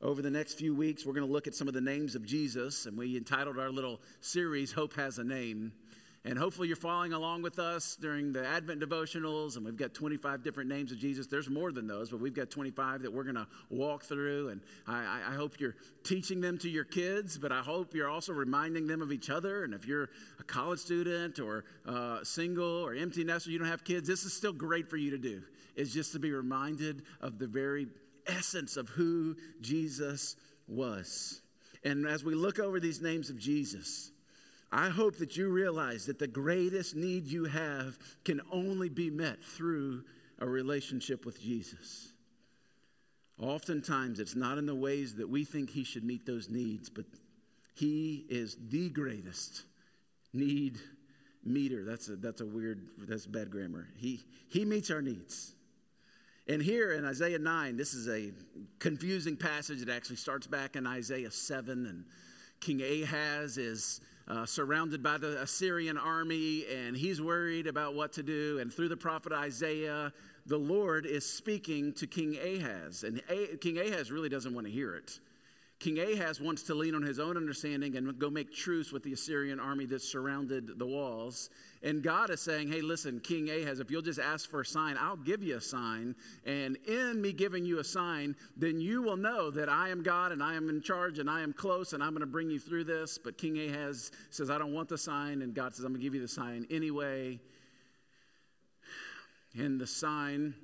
Over 0.00 0.22
the 0.22 0.30
next 0.30 0.54
few 0.54 0.74
weeks, 0.74 1.04
we're 1.04 1.12
going 1.12 1.26
to 1.26 1.32
look 1.32 1.46
at 1.46 1.54
some 1.54 1.68
of 1.68 1.74
the 1.74 1.80
names 1.80 2.14
of 2.14 2.24
Jesus, 2.24 2.86
and 2.86 2.96
we 2.96 3.16
entitled 3.16 3.58
our 3.58 3.70
little 3.70 4.00
series, 4.20 4.72
Hope 4.72 4.94
Has 4.94 5.18
a 5.18 5.24
Name. 5.24 5.72
And 6.28 6.38
hopefully 6.38 6.68
you're 6.68 6.76
following 6.76 7.14
along 7.14 7.40
with 7.40 7.58
us 7.58 7.96
during 7.96 8.34
the 8.34 8.46
Advent 8.46 8.82
devotionals. 8.82 9.56
And 9.56 9.64
we've 9.64 9.78
got 9.78 9.94
25 9.94 10.44
different 10.44 10.68
names 10.68 10.92
of 10.92 10.98
Jesus. 10.98 11.26
There's 11.26 11.48
more 11.48 11.72
than 11.72 11.86
those, 11.86 12.10
but 12.10 12.20
we've 12.20 12.34
got 12.34 12.50
25 12.50 13.00
that 13.00 13.10
we're 13.10 13.22
going 13.22 13.36
to 13.36 13.46
walk 13.70 14.04
through. 14.04 14.50
And 14.50 14.60
I, 14.86 15.22
I, 15.28 15.34
hope 15.34 15.58
you're 15.58 15.76
teaching 16.04 16.42
them 16.42 16.58
to 16.58 16.68
your 16.68 16.84
kids, 16.84 17.38
but 17.38 17.50
I 17.50 17.62
hope 17.62 17.94
you're 17.94 18.10
also 18.10 18.34
reminding 18.34 18.86
them 18.86 19.00
of 19.00 19.10
each 19.10 19.30
other. 19.30 19.64
And 19.64 19.72
if 19.72 19.86
you're 19.86 20.10
a 20.38 20.44
college 20.44 20.80
student 20.80 21.38
or 21.38 21.64
uh, 21.86 22.22
single 22.24 22.84
or 22.84 22.94
empty 22.94 23.24
nester, 23.24 23.50
you 23.50 23.58
don't 23.58 23.68
have 23.68 23.82
kids, 23.82 24.06
this 24.06 24.24
is 24.24 24.34
still 24.34 24.52
great 24.52 24.90
for 24.90 24.98
you 24.98 25.12
to 25.12 25.18
do, 25.18 25.40
is 25.76 25.94
just 25.94 26.12
to 26.12 26.18
be 26.18 26.30
reminded 26.30 27.04
of 27.22 27.38
the 27.38 27.46
very 27.46 27.86
essence 28.26 28.76
of 28.76 28.90
who 28.90 29.34
Jesus 29.62 30.36
was. 30.66 31.40
And 31.84 32.06
as 32.06 32.22
we 32.22 32.34
look 32.34 32.58
over 32.58 32.80
these 32.80 33.00
names 33.00 33.30
of 33.30 33.38
Jesus, 33.38 34.10
I 34.70 34.90
hope 34.90 35.16
that 35.18 35.36
you 35.36 35.48
realize 35.48 36.06
that 36.06 36.18
the 36.18 36.26
greatest 36.26 36.94
need 36.94 37.26
you 37.26 37.44
have 37.44 37.98
can 38.24 38.40
only 38.52 38.88
be 38.88 39.10
met 39.10 39.42
through 39.42 40.04
a 40.38 40.46
relationship 40.46 41.24
with 41.24 41.40
Jesus. 41.40 42.12
Oftentimes, 43.40 44.20
it's 44.20 44.36
not 44.36 44.58
in 44.58 44.66
the 44.66 44.74
ways 44.74 45.14
that 45.14 45.28
we 45.28 45.44
think 45.44 45.70
He 45.70 45.84
should 45.84 46.04
meet 46.04 46.26
those 46.26 46.50
needs, 46.50 46.90
but 46.90 47.06
He 47.74 48.26
is 48.28 48.56
the 48.68 48.90
greatest 48.90 49.62
need 50.34 50.78
meter. 51.44 51.84
That's 51.84 52.08
a, 52.08 52.16
that's 52.16 52.40
a 52.40 52.46
weird, 52.46 52.80
that's 52.98 53.26
bad 53.26 53.50
grammar. 53.50 53.88
He, 53.96 54.20
he 54.48 54.64
meets 54.64 54.90
our 54.90 55.00
needs. 55.00 55.54
And 56.46 56.62
here 56.62 56.92
in 56.92 57.04
Isaiah 57.04 57.38
9, 57.38 57.76
this 57.76 57.94
is 57.94 58.08
a 58.08 58.32
confusing 58.78 59.36
passage. 59.36 59.82
It 59.82 59.88
actually 59.88 60.16
starts 60.16 60.46
back 60.46 60.76
in 60.76 60.86
Isaiah 60.86 61.30
7, 61.30 61.86
and 61.86 62.04
King 62.60 62.80
Ahaz 62.82 63.58
is 63.58 64.00
uh, 64.28 64.44
surrounded 64.44 65.02
by 65.02 65.16
the 65.16 65.40
Assyrian 65.40 65.96
army, 65.96 66.66
and 66.66 66.96
he's 66.96 67.20
worried 67.20 67.66
about 67.66 67.94
what 67.94 68.12
to 68.14 68.22
do. 68.22 68.58
And 68.58 68.72
through 68.72 68.88
the 68.88 68.96
prophet 68.96 69.32
Isaiah, 69.32 70.12
the 70.46 70.58
Lord 70.58 71.06
is 71.06 71.24
speaking 71.24 71.92
to 71.94 72.06
King 72.06 72.36
Ahaz. 72.36 73.04
And 73.04 73.22
a- 73.28 73.56
King 73.56 73.78
Ahaz 73.78 74.12
really 74.12 74.28
doesn't 74.28 74.54
want 74.54 74.66
to 74.66 74.72
hear 74.72 74.94
it. 74.94 75.18
King 75.80 76.00
Ahaz 76.00 76.40
wants 76.40 76.64
to 76.64 76.74
lean 76.74 76.96
on 76.96 77.02
his 77.02 77.20
own 77.20 77.36
understanding 77.36 77.96
and 77.96 78.18
go 78.18 78.30
make 78.30 78.52
truce 78.52 78.90
with 78.90 79.04
the 79.04 79.12
Assyrian 79.12 79.60
army 79.60 79.86
that 79.86 80.02
surrounded 80.02 80.76
the 80.76 80.86
walls. 80.86 81.50
And 81.84 82.02
God 82.02 82.30
is 82.30 82.40
saying, 82.40 82.72
hey, 82.72 82.80
listen, 82.80 83.20
King 83.20 83.48
Ahaz, 83.48 83.78
if 83.78 83.88
you'll 83.88 84.02
just 84.02 84.18
ask 84.18 84.50
for 84.50 84.62
a 84.62 84.66
sign, 84.66 84.96
I'll 84.98 85.16
give 85.16 85.40
you 85.40 85.56
a 85.56 85.60
sign. 85.60 86.16
And 86.44 86.76
in 86.88 87.22
me 87.22 87.32
giving 87.32 87.64
you 87.64 87.78
a 87.78 87.84
sign, 87.84 88.34
then 88.56 88.80
you 88.80 89.02
will 89.02 89.16
know 89.16 89.52
that 89.52 89.68
I 89.68 89.90
am 89.90 90.02
God 90.02 90.32
and 90.32 90.42
I 90.42 90.54
am 90.54 90.68
in 90.68 90.82
charge 90.82 91.20
and 91.20 91.30
I 91.30 91.42
am 91.42 91.52
close 91.52 91.92
and 91.92 92.02
I'm 92.02 92.10
going 92.10 92.20
to 92.22 92.26
bring 92.26 92.50
you 92.50 92.58
through 92.58 92.84
this. 92.84 93.16
But 93.16 93.38
King 93.38 93.56
Ahaz 93.60 94.10
says, 94.30 94.50
I 94.50 94.58
don't 94.58 94.74
want 94.74 94.88
the 94.88 94.98
sign. 94.98 95.42
And 95.42 95.54
God 95.54 95.76
says, 95.76 95.84
I'm 95.84 95.92
going 95.92 96.00
to 96.00 96.04
give 96.04 96.14
you 96.14 96.22
the 96.22 96.26
sign 96.26 96.66
anyway. 96.72 97.38
And 99.56 99.80
the 99.80 99.86
sign 99.86 100.54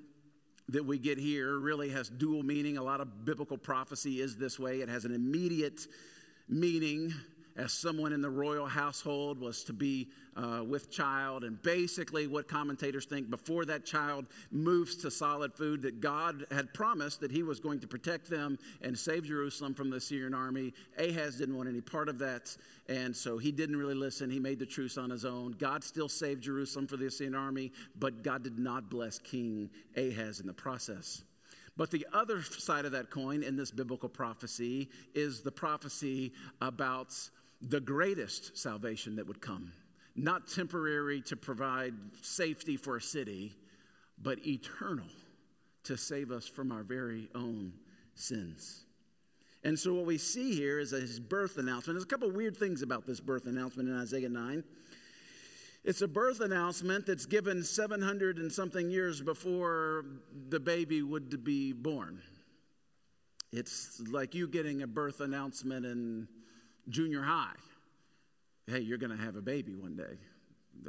that 0.68 0.84
we 0.84 0.98
get 0.98 1.18
here 1.18 1.58
really 1.58 1.90
has 1.90 2.08
dual 2.08 2.42
meaning. 2.42 2.78
A 2.78 2.82
lot 2.82 3.00
of 3.00 3.24
biblical 3.24 3.58
prophecy 3.58 4.20
is 4.20 4.36
this 4.36 4.58
way. 4.58 4.80
It 4.80 4.88
has 4.88 5.04
an 5.04 5.14
immediate 5.14 5.86
meaning 6.48 7.12
as 7.56 7.72
someone 7.72 8.12
in 8.12 8.20
the 8.20 8.30
royal 8.30 8.66
household 8.66 9.40
was 9.40 9.62
to 9.64 9.72
be 9.72 10.08
uh, 10.36 10.62
with 10.66 10.90
child. 10.90 11.44
And 11.44 11.60
basically, 11.62 12.26
what 12.26 12.48
commentators 12.48 13.04
think 13.06 13.30
before 13.30 13.64
that 13.66 13.84
child 13.84 14.26
moves 14.50 14.96
to 14.96 15.10
solid 15.10 15.54
food, 15.54 15.82
that 15.82 16.00
God 16.00 16.46
had 16.50 16.74
promised 16.74 17.20
that 17.20 17.30
he 17.30 17.42
was 17.42 17.60
going 17.60 17.80
to 17.80 17.86
protect 17.86 18.28
them 18.28 18.58
and 18.82 18.98
save 18.98 19.24
Jerusalem 19.24 19.74
from 19.74 19.90
the 19.90 19.96
Assyrian 19.96 20.34
army. 20.34 20.72
Ahaz 20.98 21.36
didn't 21.36 21.56
want 21.56 21.68
any 21.68 21.80
part 21.80 22.08
of 22.08 22.18
that. 22.18 22.56
And 22.88 23.14
so 23.14 23.38
he 23.38 23.52
didn't 23.52 23.76
really 23.76 23.94
listen. 23.94 24.30
He 24.30 24.40
made 24.40 24.58
the 24.58 24.66
truce 24.66 24.98
on 24.98 25.10
his 25.10 25.24
own. 25.24 25.52
God 25.52 25.84
still 25.84 26.08
saved 26.08 26.42
Jerusalem 26.42 26.86
for 26.86 26.96
the 26.96 27.06
Assyrian 27.06 27.34
army, 27.34 27.72
but 27.98 28.22
God 28.22 28.42
did 28.42 28.58
not 28.58 28.90
bless 28.90 29.18
King 29.18 29.70
Ahaz 29.96 30.40
in 30.40 30.46
the 30.46 30.52
process. 30.52 31.22
But 31.76 31.90
the 31.90 32.06
other 32.12 32.42
side 32.42 32.84
of 32.84 32.92
that 32.92 33.10
coin 33.10 33.42
in 33.42 33.56
this 33.56 33.70
biblical 33.70 34.08
prophecy 34.08 34.90
is 35.14 35.40
the 35.40 35.50
prophecy 35.50 36.32
about 36.60 37.12
the 37.68 37.80
greatest 37.80 38.56
salvation 38.56 39.16
that 39.16 39.26
would 39.26 39.40
come. 39.40 39.72
Not 40.16 40.48
temporary 40.48 41.20
to 41.22 41.36
provide 41.36 41.94
safety 42.22 42.76
for 42.76 42.96
a 42.96 43.00
city, 43.00 43.52
but 44.22 44.46
eternal 44.46 45.06
to 45.84 45.96
save 45.96 46.30
us 46.30 46.46
from 46.46 46.70
our 46.70 46.82
very 46.82 47.28
own 47.34 47.72
sins. 48.14 48.84
And 49.64 49.78
so, 49.78 49.94
what 49.94 50.04
we 50.04 50.18
see 50.18 50.54
here 50.54 50.78
is 50.78 50.90
his 50.90 51.18
birth 51.18 51.56
announcement. 51.56 51.96
There's 51.96 52.04
a 52.04 52.06
couple 52.06 52.30
weird 52.30 52.56
things 52.56 52.82
about 52.82 53.06
this 53.06 53.18
birth 53.18 53.46
announcement 53.46 53.88
in 53.88 53.98
Isaiah 53.98 54.28
9. 54.28 54.62
It's 55.84 56.02
a 56.02 56.08
birth 56.08 56.40
announcement 56.40 57.06
that's 57.06 57.26
given 57.26 57.62
700 57.62 58.38
and 58.38 58.52
something 58.52 58.90
years 58.90 59.20
before 59.20 60.04
the 60.48 60.60
baby 60.60 61.02
would 61.02 61.44
be 61.44 61.72
born. 61.72 62.22
It's 63.52 64.00
like 64.10 64.34
you 64.34 64.48
getting 64.48 64.82
a 64.82 64.86
birth 64.86 65.20
announcement 65.20 65.86
in 65.86 66.28
junior 66.88 67.22
high. 67.22 67.54
Hey, 68.66 68.80
you're 68.80 68.98
going 68.98 69.16
to 69.16 69.22
have 69.22 69.36
a 69.36 69.42
baby 69.42 69.74
one 69.74 69.96
day. 69.96 70.18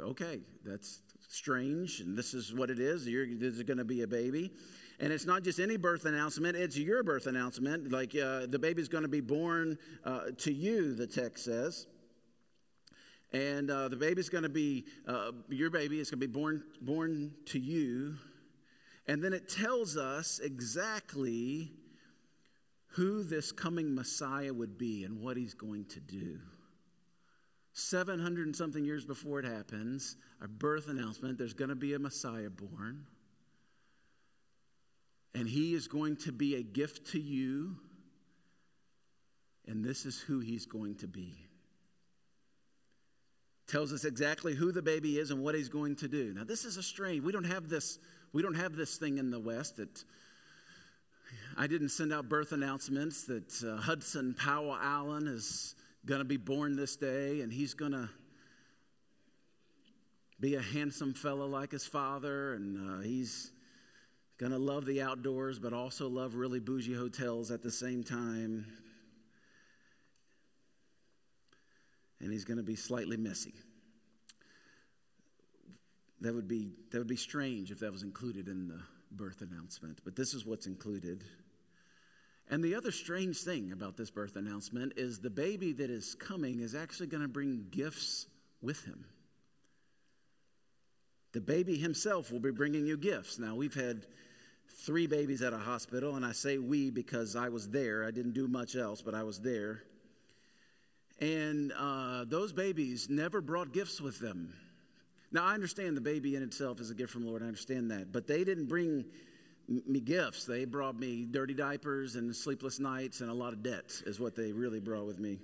Okay, 0.00 0.40
that's 0.64 1.00
strange, 1.28 2.00
and 2.00 2.16
this 2.16 2.34
is 2.34 2.54
what 2.54 2.70
it 2.70 2.80
is. 2.80 3.06
You're, 3.06 3.26
there's 3.34 3.62
going 3.62 3.78
to 3.78 3.84
be 3.84 4.02
a 4.02 4.06
baby. 4.06 4.50
And 4.98 5.12
it's 5.12 5.26
not 5.26 5.42
just 5.42 5.58
any 5.58 5.76
birth 5.76 6.06
announcement, 6.06 6.56
it's 6.56 6.76
your 6.76 7.02
birth 7.02 7.26
announcement. 7.26 7.92
Like 7.92 8.16
uh, 8.16 8.46
the 8.46 8.58
baby's 8.58 8.88
going 8.88 9.02
to 9.02 9.08
be 9.08 9.20
born 9.20 9.78
uh, 10.04 10.30
to 10.38 10.52
you, 10.52 10.94
the 10.94 11.06
text 11.06 11.44
says. 11.44 11.86
And 13.32 13.70
uh, 13.70 13.88
the 13.88 13.96
baby's 13.96 14.28
going 14.30 14.44
to 14.44 14.48
be, 14.48 14.86
uh, 15.06 15.32
your 15.50 15.68
baby 15.68 16.00
is 16.00 16.10
going 16.10 16.20
to 16.20 16.26
be 16.26 16.32
born, 16.32 16.62
born 16.80 17.34
to 17.46 17.58
you. 17.58 18.14
And 19.06 19.22
then 19.22 19.32
it 19.32 19.48
tells 19.48 19.96
us 19.96 20.40
exactly 20.42 21.72
who 22.96 23.22
this 23.22 23.52
coming 23.52 23.94
Messiah 23.94 24.52
would 24.52 24.78
be 24.78 25.04
and 25.04 25.20
what 25.20 25.36
he's 25.36 25.52
going 25.52 25.84
to 25.84 26.00
do. 26.00 26.38
700 27.74 28.46
and 28.46 28.56
something 28.56 28.86
years 28.86 29.04
before 29.04 29.38
it 29.38 29.44
happens, 29.44 30.16
a 30.42 30.48
birth 30.48 30.88
announcement 30.88 31.36
there's 31.36 31.52
going 31.52 31.68
to 31.68 31.74
be 31.74 31.92
a 31.92 31.98
Messiah 31.98 32.48
born. 32.48 33.04
And 35.34 35.46
he 35.46 35.74
is 35.74 35.86
going 35.86 36.16
to 36.18 36.32
be 36.32 36.54
a 36.54 36.62
gift 36.62 37.08
to 37.12 37.20
you. 37.20 37.76
And 39.68 39.84
this 39.84 40.06
is 40.06 40.18
who 40.18 40.40
he's 40.40 40.64
going 40.64 40.94
to 40.96 41.06
be. 41.06 41.34
Tells 43.66 43.92
us 43.92 44.06
exactly 44.06 44.54
who 44.54 44.72
the 44.72 44.80
baby 44.80 45.18
is 45.18 45.30
and 45.30 45.42
what 45.42 45.54
he's 45.54 45.68
going 45.68 45.96
to 45.96 46.08
do. 46.08 46.32
Now, 46.34 46.44
this 46.44 46.64
is 46.64 46.78
a 46.78 46.82
strange, 46.82 47.22
we 47.22 47.32
don't 47.32 47.44
have 47.44 47.68
this, 47.68 47.98
we 48.32 48.40
don't 48.40 48.54
have 48.54 48.74
this 48.74 48.96
thing 48.96 49.18
in 49.18 49.30
the 49.30 49.40
West 49.40 49.78
I 51.56 51.66
didn't 51.66 51.88
send 51.88 52.12
out 52.12 52.28
birth 52.28 52.52
announcements 52.52 53.24
that 53.24 53.64
uh, 53.64 53.76
Hudson 53.78 54.34
Powell 54.34 54.76
Allen 54.76 55.26
is 55.26 55.74
going 56.04 56.18
to 56.18 56.24
be 56.24 56.36
born 56.36 56.76
this 56.76 56.96
day 56.96 57.40
and 57.40 57.52
he's 57.52 57.74
going 57.74 57.92
to 57.92 58.08
be 60.38 60.54
a 60.54 60.60
handsome 60.60 61.14
fellow 61.14 61.46
like 61.46 61.72
his 61.72 61.86
father 61.86 62.54
and 62.54 63.00
uh, 63.00 63.02
he's 63.02 63.52
going 64.38 64.52
to 64.52 64.58
love 64.58 64.84
the 64.84 65.00
outdoors 65.00 65.58
but 65.58 65.72
also 65.72 66.08
love 66.08 66.34
really 66.34 66.60
bougie 66.60 66.94
hotels 66.94 67.50
at 67.50 67.62
the 67.62 67.70
same 67.70 68.04
time. 68.04 68.66
And 72.20 72.30
he's 72.30 72.44
going 72.44 72.58
to 72.58 72.62
be 72.62 72.76
slightly 72.76 73.16
messy. 73.16 73.54
That 76.20 76.34
would 76.34 76.48
be 76.48 76.70
that 76.90 76.98
would 76.98 77.06
be 77.06 77.16
strange 77.16 77.70
if 77.70 77.80
that 77.80 77.92
was 77.92 78.02
included 78.02 78.48
in 78.48 78.68
the 78.68 78.80
birth 79.10 79.40
announcement, 79.40 80.00
but 80.04 80.16
this 80.16 80.34
is 80.34 80.44
what's 80.44 80.66
included. 80.66 81.24
And 82.48 82.62
the 82.62 82.74
other 82.74 82.92
strange 82.92 83.38
thing 83.38 83.72
about 83.72 83.96
this 83.96 84.10
birth 84.10 84.36
announcement 84.36 84.92
is 84.96 85.18
the 85.18 85.30
baby 85.30 85.72
that 85.74 85.90
is 85.90 86.14
coming 86.14 86.60
is 86.60 86.74
actually 86.74 87.08
going 87.08 87.22
to 87.22 87.28
bring 87.28 87.66
gifts 87.70 88.26
with 88.60 88.84
him. 88.84 89.04
The 91.32 91.40
baby 91.40 91.76
himself 91.76 92.30
will 92.30 92.40
be 92.40 92.52
bringing 92.52 92.86
you 92.86 92.96
gifts. 92.96 93.38
Now, 93.38 93.56
we've 93.56 93.74
had 93.74 94.06
three 94.84 95.06
babies 95.06 95.42
at 95.42 95.52
a 95.52 95.58
hospital, 95.58 96.16
and 96.16 96.24
I 96.24 96.32
say 96.32 96.58
we 96.58 96.90
because 96.90 97.36
I 97.36 97.48
was 97.48 97.68
there. 97.68 98.04
I 98.04 98.10
didn't 98.10 98.32
do 98.32 98.48
much 98.48 98.76
else, 98.76 99.02
but 99.02 99.14
I 99.14 99.22
was 99.22 99.40
there. 99.40 99.82
And 101.18 101.72
uh, 101.76 102.24
those 102.26 102.52
babies 102.52 103.08
never 103.10 103.40
brought 103.40 103.72
gifts 103.72 104.00
with 104.00 104.20
them. 104.20 104.54
Now, 105.36 105.44
I 105.44 105.52
understand 105.52 105.98
the 105.98 106.00
baby 106.00 106.34
in 106.34 106.42
itself 106.42 106.80
is 106.80 106.88
a 106.88 106.94
gift 106.94 107.12
from 107.12 107.24
the 107.24 107.28
Lord. 107.28 107.42
I 107.42 107.46
understand 107.46 107.90
that. 107.90 108.10
But 108.10 108.26
they 108.26 108.42
didn't 108.42 108.68
bring 108.68 109.04
me 109.68 110.00
gifts. 110.00 110.46
They 110.46 110.64
brought 110.64 110.98
me 110.98 111.26
dirty 111.30 111.52
diapers 111.52 112.16
and 112.16 112.34
sleepless 112.34 112.80
nights 112.80 113.20
and 113.20 113.28
a 113.28 113.34
lot 113.34 113.52
of 113.52 113.62
debt, 113.62 114.00
is 114.06 114.18
what 114.18 114.34
they 114.34 114.52
really 114.52 114.80
brought 114.80 115.04
with 115.04 115.18
me. 115.18 115.36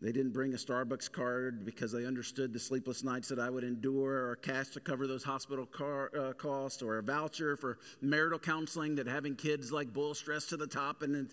They 0.00 0.12
didn't 0.12 0.32
bring 0.32 0.54
a 0.54 0.56
Starbucks 0.56 1.10
card 1.10 1.64
because 1.64 1.90
they 1.90 2.06
understood 2.06 2.52
the 2.52 2.60
sleepless 2.60 3.02
nights 3.02 3.26
that 3.30 3.40
I 3.40 3.50
would 3.50 3.64
endure, 3.64 4.28
or 4.28 4.36
cash 4.36 4.68
to 4.74 4.80
cover 4.80 5.08
those 5.08 5.24
hospital 5.24 5.66
car, 5.66 6.12
uh, 6.16 6.34
costs, 6.34 6.80
or 6.80 6.98
a 6.98 7.02
voucher 7.02 7.56
for 7.56 7.78
marital 8.00 8.38
counseling 8.38 8.94
that 8.94 9.08
having 9.08 9.34
kids 9.34 9.72
like 9.72 9.92
boil 9.92 10.14
stress 10.14 10.46
to 10.46 10.56
the 10.56 10.68
top. 10.68 11.02
And 11.02 11.12
then, 11.12 11.28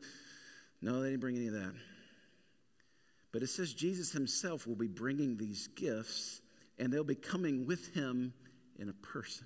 no, 0.82 1.02
they 1.02 1.10
didn't 1.12 1.22
bring 1.22 1.36
any 1.36 1.50
of 1.50 1.54
that. 1.54 1.74
But 3.32 3.44
it 3.44 3.48
says 3.48 3.74
Jesus 3.74 4.12
himself 4.12 4.66
will 4.66 4.76
be 4.76 4.88
bringing 4.88 5.38
these 5.38 5.68
gifts 5.68 6.42
and 6.78 6.92
they'll 6.92 7.04
be 7.04 7.16
coming 7.16 7.66
with 7.66 7.94
him 7.94 8.34
in 8.78 8.90
a 8.90 8.94
person. 8.94 9.46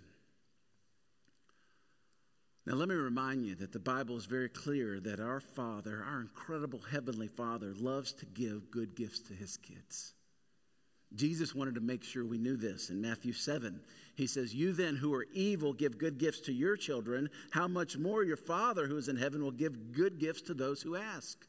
Now, 2.66 2.76
let 2.76 2.88
me 2.88 2.96
remind 2.96 3.46
you 3.46 3.56
that 3.56 3.74
the 3.74 3.80
Bible 3.80 4.16
is 4.16 4.26
very 4.26 4.48
clear 4.48 5.02
that 5.02 5.20
our 5.20 5.42
Father, 5.42 6.02
our 6.08 6.22
incredible 6.22 6.80
Heavenly 6.80 7.28
Father, 7.28 7.74
loves 7.76 8.14
to 8.14 8.26
give 8.26 8.72
good 8.72 8.96
gifts 8.96 9.20
to 9.24 9.34
His 9.34 9.58
kids. 9.58 10.14
Jesus 11.14 11.54
wanted 11.54 11.76
to 11.76 11.82
make 11.82 12.04
sure 12.04 12.26
we 12.26 12.38
knew 12.38 12.56
this 12.56 12.90
in 12.90 13.02
Matthew 13.02 13.34
7. 13.34 13.82
He 14.16 14.28
says, 14.28 14.56
You 14.56 14.72
then 14.72 14.96
who 14.96 15.14
are 15.14 15.28
evil 15.34 15.74
give 15.74 15.98
good 15.98 16.18
gifts 16.18 16.40
to 16.42 16.54
your 16.54 16.78
children. 16.78 17.30
How 17.52 17.68
much 17.68 17.98
more 17.98 18.24
your 18.24 18.38
Father 18.38 18.88
who 18.88 18.98
is 18.98 19.10
in 19.10 19.18
heaven 19.18 19.44
will 19.44 19.52
give 19.52 19.92
good 19.92 20.18
gifts 20.18 20.42
to 20.44 20.54
those 20.54 20.82
who 20.82 20.96
ask? 20.96 21.46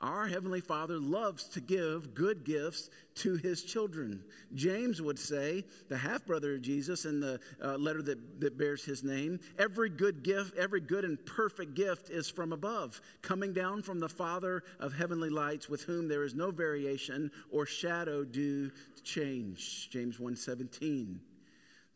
Our 0.00 0.28
Heavenly 0.28 0.60
Father 0.60 0.98
loves 0.98 1.44
to 1.48 1.60
give 1.60 2.14
good 2.14 2.44
gifts 2.44 2.88
to 3.16 3.34
His 3.34 3.64
children. 3.64 4.22
James 4.54 5.02
would 5.02 5.18
say, 5.18 5.64
the 5.88 5.96
half 5.96 6.24
brother 6.24 6.54
of 6.54 6.62
Jesus 6.62 7.04
in 7.04 7.18
the 7.18 7.40
uh, 7.60 7.76
letter 7.76 8.00
that, 8.02 8.40
that 8.40 8.56
bears 8.56 8.84
His 8.84 9.02
name, 9.02 9.40
every 9.58 9.88
good 9.88 10.22
gift, 10.22 10.56
every 10.56 10.80
good 10.80 11.04
and 11.04 11.24
perfect 11.26 11.74
gift 11.74 12.10
is 12.10 12.30
from 12.30 12.52
above, 12.52 13.00
coming 13.22 13.52
down 13.52 13.82
from 13.82 13.98
the 13.98 14.08
Father 14.08 14.62
of 14.78 14.92
heavenly 14.94 15.30
lights, 15.30 15.68
with 15.68 15.82
whom 15.82 16.06
there 16.06 16.22
is 16.22 16.34
no 16.34 16.52
variation 16.52 17.32
or 17.50 17.66
shadow 17.66 18.22
due 18.22 18.70
to 18.70 19.02
change. 19.02 19.90
James 19.90 20.20
1 20.20 20.36
17. 20.36 21.20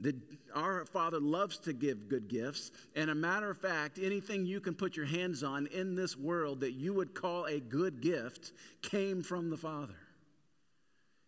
The, 0.02 0.16
our 0.52 0.84
Father 0.84 1.20
loves 1.20 1.58
to 1.60 1.72
give 1.72 2.08
good 2.08 2.28
gifts. 2.28 2.72
And 2.96 3.08
a 3.08 3.14
matter 3.14 3.50
of 3.50 3.58
fact, 3.58 4.00
anything 4.02 4.44
you 4.44 4.60
can 4.60 4.74
put 4.74 4.96
your 4.96 5.06
hands 5.06 5.44
on 5.44 5.68
in 5.68 5.94
this 5.94 6.16
world 6.16 6.60
that 6.60 6.72
you 6.72 6.92
would 6.92 7.14
call 7.14 7.46
a 7.46 7.60
good 7.60 8.00
gift 8.00 8.52
came 8.82 9.22
from 9.22 9.48
the 9.48 9.56
Father. 9.56 9.94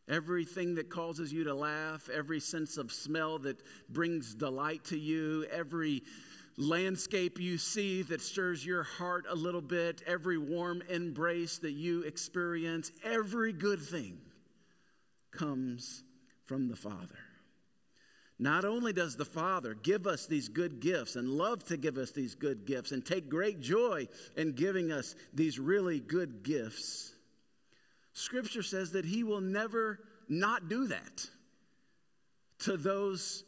Everything 0.08 0.74
that 0.74 0.90
causes 0.90 1.32
you 1.32 1.44
to 1.44 1.54
laugh, 1.54 2.10
every 2.12 2.40
sense 2.40 2.76
of 2.76 2.92
smell 2.92 3.38
that 3.38 3.62
brings 3.88 4.34
delight 4.34 4.84
to 4.86 4.98
you, 4.98 5.46
every 5.52 6.02
landscape 6.56 7.40
you 7.40 7.58
see 7.58 8.02
that 8.02 8.20
stirs 8.20 8.66
your 8.66 8.82
heart 8.82 9.24
a 9.28 9.34
little 9.34 9.62
bit, 9.62 10.02
every 10.06 10.36
warm 10.36 10.82
embrace 10.88 11.58
that 11.58 11.72
you 11.72 12.02
experience, 12.02 12.90
every 13.04 13.52
good 13.52 13.80
thing 13.80 14.18
comes 15.30 16.02
from 16.44 16.68
the 16.68 16.76
Father. 16.76 17.23
Not 18.44 18.66
only 18.66 18.92
does 18.92 19.16
the 19.16 19.24
Father 19.24 19.72
give 19.72 20.06
us 20.06 20.26
these 20.26 20.50
good 20.50 20.78
gifts 20.78 21.16
and 21.16 21.30
love 21.30 21.64
to 21.64 21.78
give 21.78 21.96
us 21.96 22.10
these 22.10 22.34
good 22.34 22.66
gifts 22.66 22.92
and 22.92 23.02
take 23.02 23.30
great 23.30 23.58
joy 23.58 24.06
in 24.36 24.52
giving 24.52 24.92
us 24.92 25.14
these 25.32 25.58
really 25.58 25.98
good 25.98 26.42
gifts, 26.42 27.14
Scripture 28.12 28.62
says 28.62 28.92
that 28.92 29.06
He 29.06 29.22
will 29.22 29.40
never 29.40 29.98
not 30.28 30.68
do 30.68 30.88
that 30.88 31.26
to 32.58 32.76
those 32.76 33.44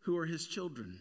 who 0.00 0.18
are 0.18 0.26
His 0.26 0.46
children. 0.46 0.98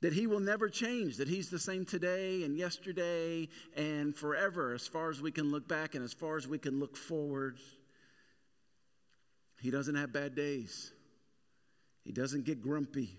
That 0.00 0.14
He 0.14 0.26
will 0.26 0.40
never 0.40 0.70
change, 0.70 1.18
that 1.18 1.28
He's 1.28 1.50
the 1.50 1.58
same 1.58 1.84
today 1.84 2.42
and 2.42 2.56
yesterday 2.56 3.50
and 3.76 4.16
forever, 4.16 4.72
as 4.72 4.86
far 4.88 5.10
as 5.10 5.20
we 5.20 5.30
can 5.30 5.50
look 5.50 5.68
back 5.68 5.94
and 5.94 6.02
as 6.02 6.14
far 6.14 6.38
as 6.38 6.48
we 6.48 6.58
can 6.58 6.80
look 6.80 6.96
forward. 6.96 7.58
He 9.60 9.70
doesn't 9.70 9.96
have 9.96 10.10
bad 10.10 10.34
days. 10.34 10.92
He 12.06 12.12
doesn't 12.12 12.44
get 12.44 12.62
grumpy. 12.62 13.18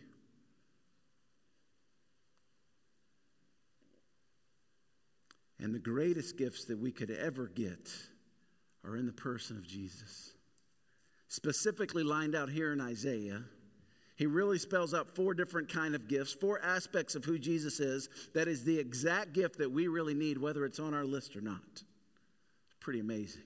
And 5.60 5.76
the 5.76 5.80
greatest 5.80 6.38
gifts 6.38 6.66
that 6.66 6.80
we 6.80 6.94
could 6.94 7.12
ever 7.12 7.52
get 7.54 7.92
are 8.86 8.96
in 8.96 9.06
the 9.06 9.12
person 9.12 9.58
of 9.58 9.68
Jesus. 9.68 10.32
Specifically 11.28 12.04
lined 12.04 12.34
out 12.34 12.50
here 12.50 12.72
in 12.72 12.80
Isaiah, 12.80 13.44
he 14.16 14.26
really 14.26 14.58
spells 14.58 14.94
out 14.94 15.14
four 15.14 15.34
different 15.34 15.68
kind 15.68 15.94
of 15.94 16.08
gifts, 16.08 16.32
four 16.32 16.62
aspects 16.64 17.16
of 17.16 17.26
who 17.26 17.38
Jesus 17.38 17.82
is. 17.82 18.08
That 18.34 18.48
is 18.48 18.64
the 18.64 18.80
exact 18.80 19.34
gift 19.34 19.58
that 19.58 19.70
we 19.70 19.90
really 19.90 20.14
need, 20.14 20.38
whether 20.38 20.64
it's 20.64 20.80
on 20.80 20.94
our 20.94 21.06
list 21.06 21.36
or 21.36 21.42
not. 21.42 21.60
It's 21.74 22.78
pretty 22.80 23.02
amazing. 23.02 23.44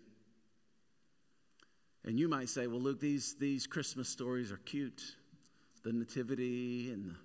And 2.06 2.20
you 2.20 2.28
might 2.28 2.50
say, 2.50 2.68
well, 2.68 2.80
Luke, 2.80 3.00
these, 3.00 3.36
these 3.40 3.66
Christmas 3.66 4.08
stories 4.08 4.52
are 4.52 4.58
cute 4.58 5.02
the 5.84 5.92
nativity 5.92 6.92
and 6.92 7.06
the 7.06 7.16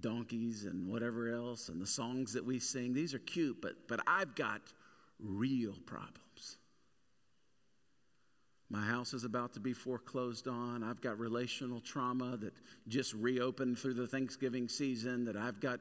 donkeys 0.00 0.64
and 0.64 0.88
whatever 0.88 1.32
else 1.32 1.68
and 1.68 1.80
the 1.80 1.86
songs 1.86 2.32
that 2.34 2.44
we 2.44 2.58
sing 2.58 2.92
these 2.92 3.14
are 3.14 3.18
cute 3.20 3.60
but 3.62 3.88
but 3.88 4.00
i've 4.06 4.34
got 4.34 4.60
real 5.18 5.74
problems 5.86 6.58
my 8.70 8.82
house 8.82 9.14
is 9.14 9.24
about 9.24 9.54
to 9.54 9.60
be 9.60 9.72
foreclosed 9.72 10.46
on. 10.46 10.82
I've 10.82 11.00
got 11.00 11.18
relational 11.18 11.80
trauma 11.80 12.36
that 12.36 12.52
just 12.86 13.14
reopened 13.14 13.78
through 13.78 13.94
the 13.94 14.06
Thanksgiving 14.06 14.68
season, 14.68 15.24
that 15.24 15.36
I've 15.36 15.58
got 15.58 15.80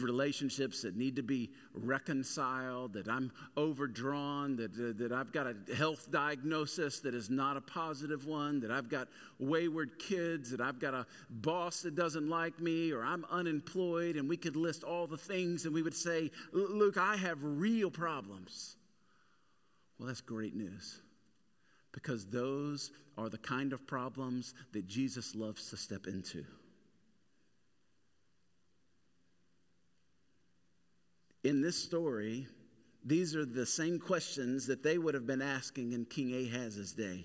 relationships 0.00 0.82
that 0.82 0.96
need 0.96 1.16
to 1.16 1.22
be 1.22 1.50
reconciled, 1.74 2.94
that 2.94 3.08
I'm 3.08 3.32
overdrawn, 3.56 4.56
that, 4.56 4.72
uh, 4.72 4.92
that 4.98 5.12
I've 5.12 5.32
got 5.32 5.46
a 5.46 5.74
health 5.74 6.10
diagnosis 6.10 7.00
that 7.00 7.14
is 7.14 7.30
not 7.30 7.56
a 7.56 7.60
positive 7.60 8.26
one, 8.26 8.60
that 8.60 8.70
I've 8.70 8.88
got 8.88 9.08
wayward 9.38 9.98
kids, 9.98 10.50
that 10.50 10.60
I've 10.60 10.78
got 10.78 10.94
a 10.94 11.06
boss 11.30 11.82
that 11.82 11.94
doesn't 11.94 12.28
like 12.28 12.60
me, 12.60 12.92
or 12.92 13.04
I'm 13.04 13.24
unemployed, 13.30 14.16
and 14.16 14.28
we 14.28 14.36
could 14.36 14.56
list 14.56 14.84
all 14.84 15.06
the 15.06 15.18
things 15.18 15.64
and 15.64 15.74
we 15.74 15.82
would 15.82 15.94
say, 15.94 16.30
Luke, 16.52 16.96
I 16.96 17.16
have 17.16 17.38
real 17.40 17.90
problems. 17.90 18.76
Well, 19.98 20.08
that's 20.08 20.20
great 20.20 20.54
news 20.54 21.00
because 21.92 22.26
those 22.26 22.90
are 23.18 23.28
the 23.28 23.38
kind 23.38 23.72
of 23.72 23.86
problems 23.86 24.54
that 24.72 24.86
Jesus 24.86 25.34
loves 25.34 25.70
to 25.70 25.76
step 25.76 26.06
into. 26.06 26.44
In 31.44 31.60
this 31.60 31.76
story, 31.76 32.46
these 33.04 33.34
are 33.34 33.44
the 33.44 33.66
same 33.66 33.98
questions 33.98 34.66
that 34.68 34.82
they 34.82 34.98
would 34.98 35.14
have 35.14 35.26
been 35.26 35.42
asking 35.42 35.92
in 35.92 36.04
King 36.04 36.32
Ahaz's 36.32 36.92
day. 36.92 37.24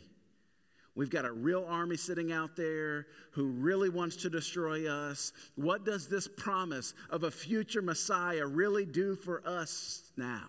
We've 0.95 1.11
got 1.11 1.25
a 1.25 1.31
real 1.31 1.63
army 1.69 1.95
sitting 1.95 2.31
out 2.31 2.55
there 2.55 3.05
who 3.31 3.49
really 3.49 3.89
wants 3.89 4.15
to 4.17 4.31
destroy 4.31 4.89
us. 4.91 5.31
What 5.53 5.85
does 5.85 6.07
this 6.07 6.27
promise 6.27 6.95
of 7.11 7.23
a 7.23 7.29
future 7.29 7.83
Messiah 7.83 8.47
really 8.47 8.83
do 8.83 9.15
for 9.15 9.47
us 9.47 10.11
now? 10.17 10.45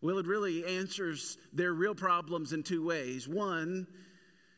Well, 0.00 0.16
it 0.16 0.26
really 0.26 0.64
answers 0.64 1.36
their 1.52 1.74
real 1.74 1.94
problems 1.94 2.54
in 2.54 2.62
two 2.62 2.86
ways. 2.86 3.28
One, 3.28 3.86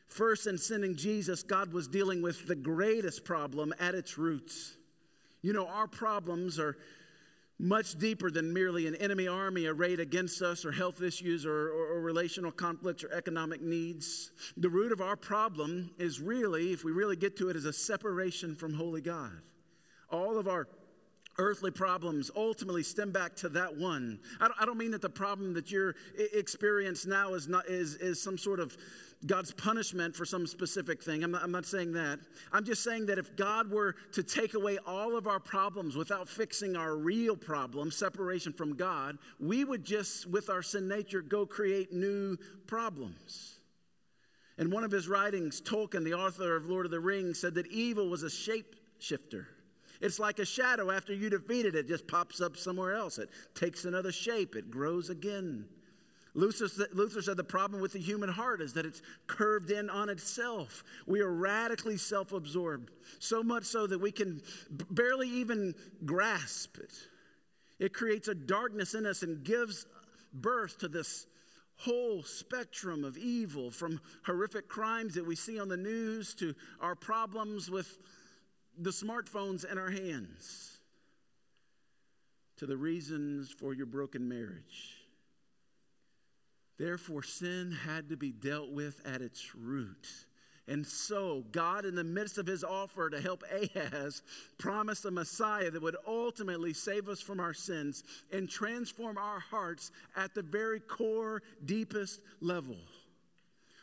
first, 0.06 0.46
in 0.46 0.56
sending 0.56 0.94
Jesus, 0.94 1.42
God 1.42 1.72
was 1.72 1.88
dealing 1.88 2.22
with 2.22 2.46
the 2.46 2.54
greatest 2.54 3.24
problem 3.24 3.74
at 3.80 3.96
its 3.96 4.16
roots. 4.16 4.76
You 5.42 5.52
know, 5.52 5.66
our 5.66 5.88
problems 5.88 6.60
are 6.60 6.76
much 7.58 7.96
deeper 7.96 8.30
than 8.30 8.52
merely 8.52 8.86
an 8.86 8.94
enemy 8.96 9.26
army 9.26 9.66
arrayed 9.66 10.00
against 10.00 10.42
us, 10.42 10.64
or 10.64 10.72
health 10.72 11.00
issues, 11.00 11.46
or, 11.46 11.68
or, 11.68 11.94
or, 11.94 12.00
relational 12.00 12.52
conflicts, 12.52 13.02
or 13.02 13.10
economic 13.12 13.62
needs. 13.62 14.30
The 14.56 14.68
root 14.68 14.92
of 14.92 15.00
our 15.00 15.16
problem 15.16 15.90
is 15.98 16.20
really, 16.20 16.72
if 16.72 16.84
we 16.84 16.92
really 16.92 17.16
get 17.16 17.36
to 17.38 17.48
it, 17.48 17.56
is 17.56 17.64
a 17.64 17.72
separation 17.72 18.54
from 18.54 18.74
holy 18.74 19.00
God. 19.00 19.32
All 20.10 20.38
of 20.38 20.48
our 20.48 20.68
earthly 21.38 21.70
problems 21.70 22.30
ultimately 22.34 22.82
stem 22.82 23.10
back 23.10 23.36
to 23.36 23.48
that 23.50 23.76
one. 23.76 24.18
I 24.40 24.48
don't, 24.48 24.62
I 24.62 24.66
don't 24.66 24.78
mean 24.78 24.90
that 24.92 25.02
the 25.02 25.10
problem 25.10 25.54
that 25.54 25.70
you're 25.70 25.94
experiencing 26.32 27.10
now 27.10 27.34
is, 27.34 27.48
not, 27.48 27.68
is, 27.68 27.96
is 27.96 28.22
some 28.22 28.38
sort 28.38 28.60
of 28.60 28.76
God's 29.24 29.52
punishment 29.52 30.14
for 30.14 30.24
some 30.24 30.46
specific 30.46 31.02
thing. 31.02 31.24
I'm 31.24 31.30
not, 31.30 31.42
I'm 31.42 31.50
not 31.50 31.66
saying 31.66 31.92
that. 31.94 32.18
I'm 32.52 32.64
just 32.64 32.84
saying 32.84 33.06
that 33.06 33.18
if 33.18 33.36
God 33.36 33.70
were 33.70 33.96
to 34.12 34.22
take 34.22 34.54
away 34.54 34.78
all 34.86 35.16
of 35.16 35.26
our 35.26 35.40
problems 35.40 35.96
without 35.96 36.28
fixing 36.28 36.76
our 36.76 36.96
real 36.96 37.36
problem, 37.36 37.90
separation 37.90 38.52
from 38.52 38.76
God, 38.76 39.18
we 39.40 39.64
would 39.64 39.84
just, 39.84 40.26
with 40.26 40.50
our 40.50 40.62
sin 40.62 40.86
nature, 40.88 41.22
go 41.22 41.46
create 41.46 41.92
new 41.92 42.36
problems. 42.66 43.58
In 44.58 44.70
one 44.70 44.84
of 44.84 44.90
his 44.90 45.08
writings, 45.08 45.60
Tolkien, 45.60 46.04
the 46.04 46.14
author 46.14 46.56
of 46.56 46.66
Lord 46.66 46.86
of 46.86 46.92
the 46.92 47.00
Rings, 47.00 47.40
said 47.40 47.54
that 47.54 47.66
evil 47.66 48.08
was 48.08 48.22
a 48.22 48.26
shapeshifter. 48.26 49.46
It's 50.00 50.18
like 50.18 50.38
a 50.38 50.44
shadow 50.44 50.90
after 50.90 51.12
you 51.12 51.30
defeat 51.30 51.66
it, 51.66 51.74
it 51.74 51.88
just 51.88 52.06
pops 52.06 52.40
up 52.40 52.56
somewhere 52.56 52.94
else. 52.94 53.18
It 53.18 53.30
takes 53.54 53.84
another 53.84 54.12
shape, 54.12 54.56
it 54.56 54.70
grows 54.70 55.10
again. 55.10 55.66
Luther, 56.34 56.68
Luther 56.92 57.22
said 57.22 57.38
the 57.38 57.44
problem 57.44 57.80
with 57.80 57.94
the 57.94 57.98
human 57.98 58.28
heart 58.28 58.60
is 58.60 58.74
that 58.74 58.84
it's 58.84 59.00
curved 59.26 59.70
in 59.70 59.88
on 59.88 60.10
itself. 60.10 60.84
We 61.06 61.20
are 61.20 61.32
radically 61.32 61.96
self 61.96 62.32
absorbed, 62.32 62.90
so 63.18 63.42
much 63.42 63.64
so 63.64 63.86
that 63.86 63.98
we 63.98 64.12
can 64.12 64.42
barely 64.90 65.30
even 65.30 65.74
grasp 66.04 66.76
it. 66.76 66.92
It 67.78 67.94
creates 67.94 68.28
a 68.28 68.34
darkness 68.34 68.94
in 68.94 69.06
us 69.06 69.22
and 69.22 69.44
gives 69.44 69.86
birth 70.32 70.78
to 70.78 70.88
this 70.88 71.26
whole 71.78 72.22
spectrum 72.22 73.04
of 73.04 73.16
evil 73.18 73.70
from 73.70 74.00
horrific 74.24 74.68
crimes 74.68 75.14
that 75.14 75.26
we 75.26 75.36
see 75.36 75.58
on 75.58 75.68
the 75.68 75.76
news 75.76 76.34
to 76.34 76.54
our 76.80 76.94
problems 76.94 77.70
with 77.70 77.98
the 78.78 78.90
smartphones 78.90 79.70
in 79.70 79.78
our 79.78 79.90
hands 79.90 80.78
to 82.58 82.66
the 82.66 82.76
reasons 82.76 83.50
for 83.50 83.74
your 83.74 83.86
broken 83.86 84.28
marriage. 84.28 84.98
Therefore, 86.78 87.22
sin 87.22 87.72
had 87.72 88.10
to 88.10 88.16
be 88.16 88.32
dealt 88.32 88.70
with 88.70 89.00
at 89.06 89.22
its 89.22 89.54
root. 89.54 90.06
And 90.68 90.84
so, 90.84 91.44
God, 91.52 91.84
in 91.84 91.94
the 91.94 92.04
midst 92.04 92.38
of 92.38 92.46
his 92.46 92.64
offer 92.64 93.08
to 93.08 93.20
help 93.20 93.44
Ahaz, 93.52 94.22
promised 94.58 95.04
a 95.04 95.10
Messiah 95.10 95.70
that 95.70 95.80
would 95.82 95.96
ultimately 96.06 96.72
save 96.72 97.08
us 97.08 97.20
from 97.20 97.38
our 97.38 97.54
sins 97.54 98.02
and 98.32 98.48
transform 98.48 99.16
our 99.16 99.38
hearts 99.38 99.92
at 100.16 100.34
the 100.34 100.42
very 100.42 100.80
core, 100.80 101.42
deepest 101.64 102.20
level. 102.40 102.76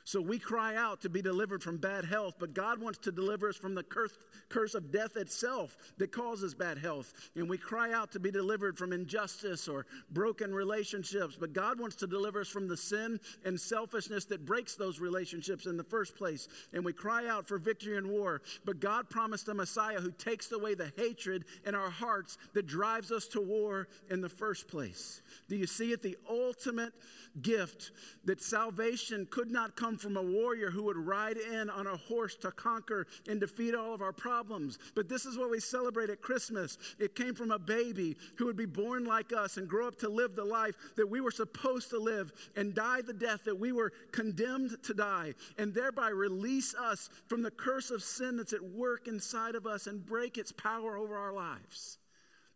So 0.05 0.21
we 0.21 0.37
cry 0.37 0.75
out 0.75 1.01
to 1.01 1.09
be 1.09 1.21
delivered 1.21 1.63
from 1.63 1.77
bad 1.77 2.03
health, 2.03 2.35
but 2.37 2.53
God 2.53 2.81
wants 2.81 2.99
to 2.99 3.11
deliver 3.11 3.47
us 3.47 3.55
from 3.55 3.73
the 3.73 3.83
curse, 3.83 4.11
curse 4.49 4.75
of 4.75 4.91
death 4.91 5.15
itself 5.15 5.77
that 5.97 6.11
causes 6.11 6.53
bad 6.53 6.77
health. 6.77 7.13
And 7.35 7.49
we 7.49 7.57
cry 7.57 7.93
out 7.93 8.11
to 8.11 8.19
be 8.19 8.29
delivered 8.29 8.77
from 8.77 8.91
injustice 8.91 9.69
or 9.69 9.85
broken 10.11 10.53
relationships, 10.53 11.37
but 11.39 11.53
God 11.53 11.79
wants 11.79 11.95
to 11.97 12.07
deliver 12.07 12.41
us 12.41 12.49
from 12.49 12.67
the 12.67 12.75
sin 12.75 13.19
and 13.45 13.59
selfishness 13.59 14.25
that 14.25 14.45
breaks 14.45 14.75
those 14.75 14.99
relationships 14.99 15.67
in 15.67 15.77
the 15.77 15.83
first 15.85 16.17
place. 16.17 16.49
And 16.73 16.83
we 16.83 16.91
cry 16.91 17.27
out 17.27 17.47
for 17.47 17.57
victory 17.57 17.95
in 17.95 18.09
war, 18.09 18.41
but 18.65 18.81
God 18.81 19.09
promised 19.09 19.47
a 19.47 19.53
Messiah 19.53 20.01
who 20.01 20.11
takes 20.11 20.51
away 20.51 20.73
the 20.73 20.91
hatred 20.97 21.45
in 21.65 21.75
our 21.75 21.89
hearts 21.89 22.37
that 22.53 22.67
drives 22.67 23.11
us 23.11 23.27
to 23.29 23.41
war 23.41 23.87
in 24.09 24.19
the 24.19 24.29
first 24.29 24.67
place. 24.67 25.21
Do 25.47 25.55
you 25.55 25.67
see 25.67 25.93
it? 25.93 26.01
The 26.01 26.17
ultimate 26.29 26.93
gift 27.41 27.91
that 28.25 28.41
salvation 28.41 29.27
could 29.29 29.49
not 29.49 29.75
come 29.77 29.92
from 29.97 30.17
a 30.17 30.21
warrior 30.21 30.69
who 30.69 30.83
would 30.83 30.97
ride 30.97 31.37
in 31.37 31.69
on 31.69 31.87
a 31.87 31.97
horse 31.97 32.35
to 32.37 32.51
conquer 32.51 33.07
and 33.27 33.39
defeat 33.39 33.75
all 33.75 33.93
of 33.93 34.01
our 34.01 34.13
problems. 34.13 34.77
But 34.95 35.09
this 35.09 35.25
is 35.25 35.37
what 35.37 35.49
we 35.49 35.59
celebrate 35.59 36.09
at 36.09 36.21
Christmas. 36.21 36.77
It 36.99 37.15
came 37.15 37.35
from 37.35 37.51
a 37.51 37.59
baby 37.59 38.15
who 38.37 38.45
would 38.45 38.57
be 38.57 38.65
born 38.65 39.05
like 39.05 39.33
us 39.33 39.57
and 39.57 39.67
grow 39.67 39.87
up 39.87 39.97
to 39.99 40.09
live 40.09 40.35
the 40.35 40.43
life 40.43 40.75
that 40.95 41.09
we 41.09 41.21
were 41.21 41.31
supposed 41.31 41.89
to 41.91 41.99
live 41.99 42.31
and 42.55 42.73
die 42.73 43.01
the 43.01 43.13
death 43.13 43.43
that 43.45 43.59
we 43.59 43.71
were 43.71 43.91
condemned 44.11 44.81
to 44.83 44.93
die, 44.93 45.33
and 45.57 45.73
thereby 45.73 46.09
release 46.09 46.75
us 46.75 47.09
from 47.27 47.41
the 47.41 47.51
curse 47.51 47.91
of 47.91 48.03
sin 48.03 48.37
that's 48.37 48.53
at 48.53 48.63
work 48.63 49.07
inside 49.07 49.55
of 49.55 49.65
us 49.65 49.87
and 49.87 50.05
break 50.05 50.37
its 50.37 50.51
power 50.51 50.97
over 50.97 51.17
our 51.17 51.33
lives. 51.33 51.97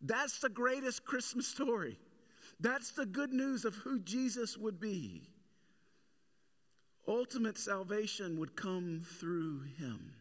That's 0.02 0.40
the 0.40 0.50
greatest 0.50 1.06
Christmas 1.06 1.48
story. 1.48 1.98
That's 2.60 2.92
the 2.92 3.06
good 3.06 3.34
news 3.34 3.66
of 3.66 3.76
who 3.76 4.00
Jesus 4.00 4.58
would 4.58 4.80
be. 4.80 5.30
Ultimate 7.08 7.58
salvation 7.58 8.38
would 8.40 8.56
come 8.56 9.02
through 9.20 9.62
him. 9.78 10.14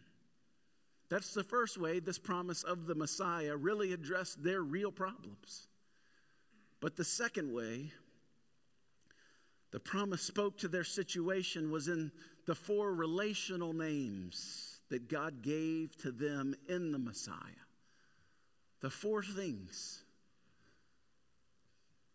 That's 1.09 1.35
the 1.35 1.44
first 1.44 1.79
way 1.79 1.99
this 1.99 2.18
promise 2.18 2.62
of 2.62 2.87
the 2.87 2.94
Messiah 2.94 3.57
really 3.57 3.92
addressed 3.92 4.42
their 4.42 4.62
real 4.62 4.92
problems. 4.92 5.68
But 6.81 6.96
the 6.96 7.05
second 7.05 7.53
way, 7.53 7.92
the 9.72 9.81
promise 9.81 10.22
spoke 10.22 10.59
to 10.59 10.68
their 10.68 10.85
situation 10.85 11.70
was 11.70 11.88
in 11.88 12.12
the 12.46 12.55
four 12.55 12.94
relational 12.94 13.72
names 13.72 14.81
that 14.88 15.09
God 15.09 15.42
gave 15.42 15.96
to 15.99 16.12
them 16.12 16.55
in 16.68 16.92
the 16.92 16.99
Messiah. 16.99 17.35
The 18.81 18.90
four 18.90 19.22
things 19.22 20.05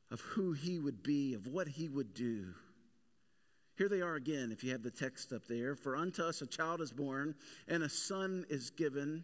of 0.10 0.22
who 0.22 0.54
he 0.54 0.80
would 0.80 1.04
be, 1.04 1.34
of 1.34 1.48
what 1.48 1.68
he 1.68 1.90
would 1.90 2.14
do. 2.14 2.54
Here 3.78 3.90
they 3.90 4.02
are 4.02 4.16
again, 4.16 4.52
if 4.52 4.64
you 4.64 4.72
have 4.72 4.84
the 4.84 4.92
text 4.92 5.34
up 5.34 5.48
there. 5.48 5.76
For 5.76 5.96
unto 5.96 6.24
us 6.24 6.42
a 6.42 6.48
child 6.48 6.82
is 6.82 6.92
born, 6.92 7.36
and 7.68 7.84
a 7.84 7.90
son 7.90 8.46
is 8.50 8.70
given, 8.70 9.24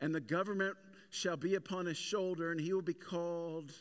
and 0.00 0.14
the 0.14 0.20
government 0.20 0.76
shall 1.10 1.36
be 1.36 1.54
upon 1.54 1.86
his 1.86 1.96
shoulder, 1.96 2.50
and 2.50 2.60
he 2.60 2.72
will 2.72 2.82
be 2.82 2.94
called 2.94 3.72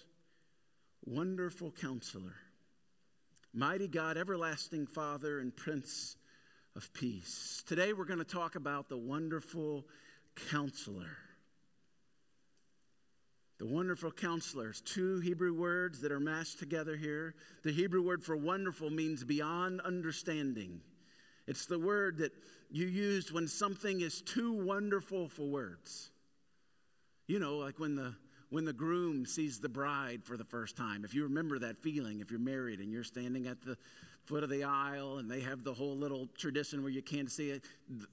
Wonderful 1.05 1.71
Counselor, 1.71 2.35
Mighty 3.53 3.87
God, 3.87 4.17
Everlasting 4.17 4.87
Father, 4.87 5.39
and 5.39 5.55
Prince 5.55 6.17
of 6.75 6.93
Peace. 6.93 7.63
Today 7.67 7.93
we're 7.93 8.05
going 8.05 8.19
to 8.19 8.25
talk 8.25 8.55
about 8.55 8.89
the 8.89 8.97
Wonderful 8.97 9.85
Counselor. 10.49 11.17
The 13.57 13.65
wonderful 13.65 14.11
counselors, 14.11 14.81
two 14.81 15.19
Hebrew 15.21 15.53
words 15.53 16.01
that 16.01 16.11
are 16.11 16.19
mashed 16.19 16.59
together 16.59 16.97
here. 16.97 17.35
The 17.63 17.71
Hebrew 17.71 18.01
word 18.01 18.23
for 18.23 18.35
wonderful 18.35 18.89
means 18.89 19.23
beyond 19.23 19.79
understanding. 19.81 20.81
It's 21.47 21.65
the 21.65 21.79
word 21.79 22.17
that 22.17 22.33
you 22.69 22.85
use 22.87 23.31
when 23.31 23.47
something 23.47 24.01
is 24.01 24.21
too 24.21 24.51
wonderful 24.51 25.29
for 25.29 25.43
words. 25.43 26.09
You 27.27 27.39
know, 27.39 27.57
like 27.57 27.79
when 27.79 27.95
the 27.95 28.15
when 28.49 28.65
the 28.65 28.73
groom 28.73 29.25
sees 29.25 29.59
the 29.59 29.69
bride 29.69 30.23
for 30.23 30.37
the 30.37 30.43
first 30.43 30.77
time. 30.77 31.03
If 31.03 31.13
you 31.13 31.23
remember 31.23 31.59
that 31.59 31.81
feeling, 31.81 32.19
if 32.19 32.29
you're 32.29 32.39
married 32.39 32.79
and 32.79 32.91
you're 32.91 33.03
standing 33.03 33.47
at 33.47 33.61
the 33.61 33.75
foot 34.25 34.43
of 34.43 34.49
the 34.49 34.63
aisle 34.63 35.17
and 35.17 35.29
they 35.29 35.41
have 35.41 35.63
the 35.63 35.73
whole 35.73 35.95
little 35.95 36.27
tradition 36.37 36.81
where 36.81 36.91
you 36.91 37.01
can't 37.01 37.31
see 37.31 37.49
it. 37.51 37.63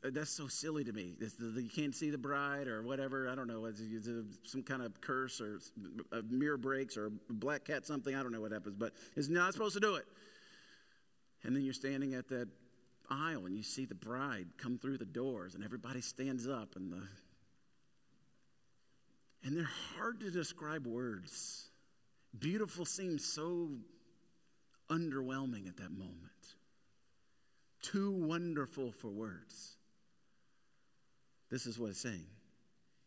That's 0.03 0.31
so 0.31 0.47
silly 0.47 0.85
to 0.85 0.93
me. 0.93 1.15
you 1.39 1.71
can't 1.75 1.95
see 1.95 2.11
the 2.11 2.19
bride 2.19 2.69
or 2.69 2.83
whatever. 2.83 3.29
I 3.29 3.35
don't 3.35 3.49
know. 3.49 3.65
It's, 3.65 3.81
some 4.45 4.63
kind 4.63 4.83
of 4.83 5.01
curse 5.01 5.41
or 5.41 5.61
a 6.13 6.23
mirror 6.23 6.57
breaks 6.57 6.97
or 6.97 7.07
a 7.07 7.11
black 7.31 7.65
cat 7.65 7.87
something. 7.87 8.15
I 8.15 8.23
don't 8.23 8.33
know 8.33 8.41
what 8.41 8.53
happens, 8.53 8.77
but 8.79 8.93
it's 9.17 9.29
not 9.29 9.53
supposed 9.53 9.75
to 9.75 9.81
do 9.81 9.97
it. 9.97 10.05
And 11.45 11.57
then 11.57 11.63
you're 11.63 11.75
standing 11.75 12.15
at 12.15 12.29
that 12.29 12.49
aisle 13.11 13.47
and 13.47 13.57
you 13.57 13.63
see 13.63 13.85
the 13.85 13.95
bride 13.95 14.47
come 14.59 14.79
through 14.79 14.99
the 14.99 15.05
doors 15.05 15.55
and 15.55 15.65
everybody 15.65 16.01
stands 16.01 16.47
up 16.47 16.77
and 16.77 16.93
the 16.93 17.03
and 19.45 19.57
they're 19.57 19.69
hard 19.97 20.21
to 20.21 20.31
describe 20.31 20.87
words. 20.87 21.69
Beautiful 22.39 22.85
seems 22.85 23.25
so 23.25 23.71
underwhelming 24.91 25.69
at 25.69 25.77
that 25.79 25.91
moment. 25.91 26.19
Too 27.83 28.11
wonderful 28.13 28.93
for 28.93 29.09
words. 29.09 29.77
This 31.51 31.67
is 31.67 31.79
what 31.79 31.91
it's 31.91 32.01
saying. 32.01 32.27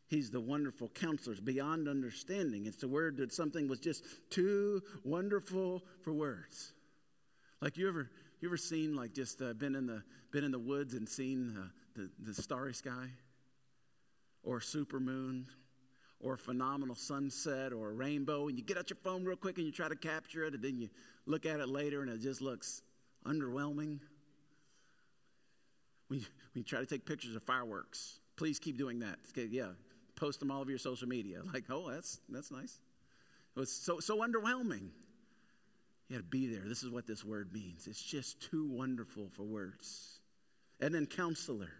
He's 0.07 0.29
the 0.29 0.39
wonderful 0.39 0.89
counselor, 0.89 1.35
beyond 1.43 1.87
understanding. 1.87 2.67
It's 2.67 2.77
the 2.77 2.87
word 2.87 3.17
that 3.17 3.33
something 3.33 3.67
was 3.67 3.79
just 3.79 4.03
too 4.29 4.83
wonderful 5.03 5.83
for 6.03 6.13
words. 6.13 6.73
Like 7.59 7.77
you 7.77 7.87
ever, 7.87 8.11
you 8.39 8.47
ever 8.47 8.57
seen 8.57 8.95
like 8.95 9.13
just 9.13 9.41
uh, 9.41 9.53
been 9.53 9.75
in 9.75 9.87
the 9.87 10.03
been 10.31 10.43
in 10.43 10.51
the 10.51 10.59
woods 10.59 10.93
and 10.93 11.09
seen 11.09 11.57
uh, 11.57 11.67
the 11.95 12.11
the 12.19 12.39
starry 12.39 12.73
sky, 12.73 13.09
or 14.43 14.61
super 14.61 14.99
moon, 14.99 15.47
or 16.25 16.33
a 16.33 16.37
phenomenal 16.37 16.95
sunset 16.95 17.71
or 17.71 17.91
a 17.91 17.93
rainbow, 17.93 18.47
and 18.47 18.57
you 18.57 18.63
get 18.63 18.79
out 18.79 18.89
your 18.89 18.97
phone 19.03 19.23
real 19.23 19.37
quick 19.37 19.57
and 19.57 19.65
you 19.67 19.71
try 19.71 19.87
to 19.87 19.95
capture 19.95 20.43
it, 20.43 20.55
and 20.55 20.63
then 20.63 20.75
you 20.75 20.89
look 21.27 21.45
at 21.45 21.59
it 21.59 21.69
later 21.69 22.01
and 22.01 22.09
it 22.09 22.19
just 22.19 22.41
looks 22.41 22.81
underwhelming. 23.27 23.99
When 26.07 26.19
you, 26.19 26.25
when 26.53 26.55
you 26.55 26.63
try 26.63 26.79
to 26.79 26.85
take 26.87 27.05
pictures 27.05 27.35
of 27.35 27.43
fireworks, 27.43 28.19
please 28.37 28.57
keep 28.57 28.75
doing 28.75 28.99
that. 28.99 29.17
Yeah, 29.35 29.69
post 30.15 30.39
them 30.39 30.49
all 30.49 30.61
over 30.61 30.69
your 30.71 30.79
social 30.79 31.07
media. 31.07 31.41
Like, 31.53 31.65
oh, 31.69 31.91
that's 31.91 32.19
that's 32.27 32.51
nice. 32.51 32.79
It 33.55 33.59
was 33.59 33.71
so 33.71 33.99
so 33.99 34.17
underwhelming. 34.17 34.89
You 36.09 36.17
got 36.17 36.17
to 36.17 36.23
be 36.23 36.47
there. 36.47 36.63
This 36.65 36.81
is 36.81 36.89
what 36.89 37.05
this 37.05 37.23
word 37.23 37.53
means. 37.53 37.87
It's 37.87 38.01
just 38.01 38.41
too 38.41 38.67
wonderful 38.67 39.29
for 39.31 39.43
words. 39.43 40.19
And 40.79 40.93
then 40.93 41.05
counselor 41.05 41.71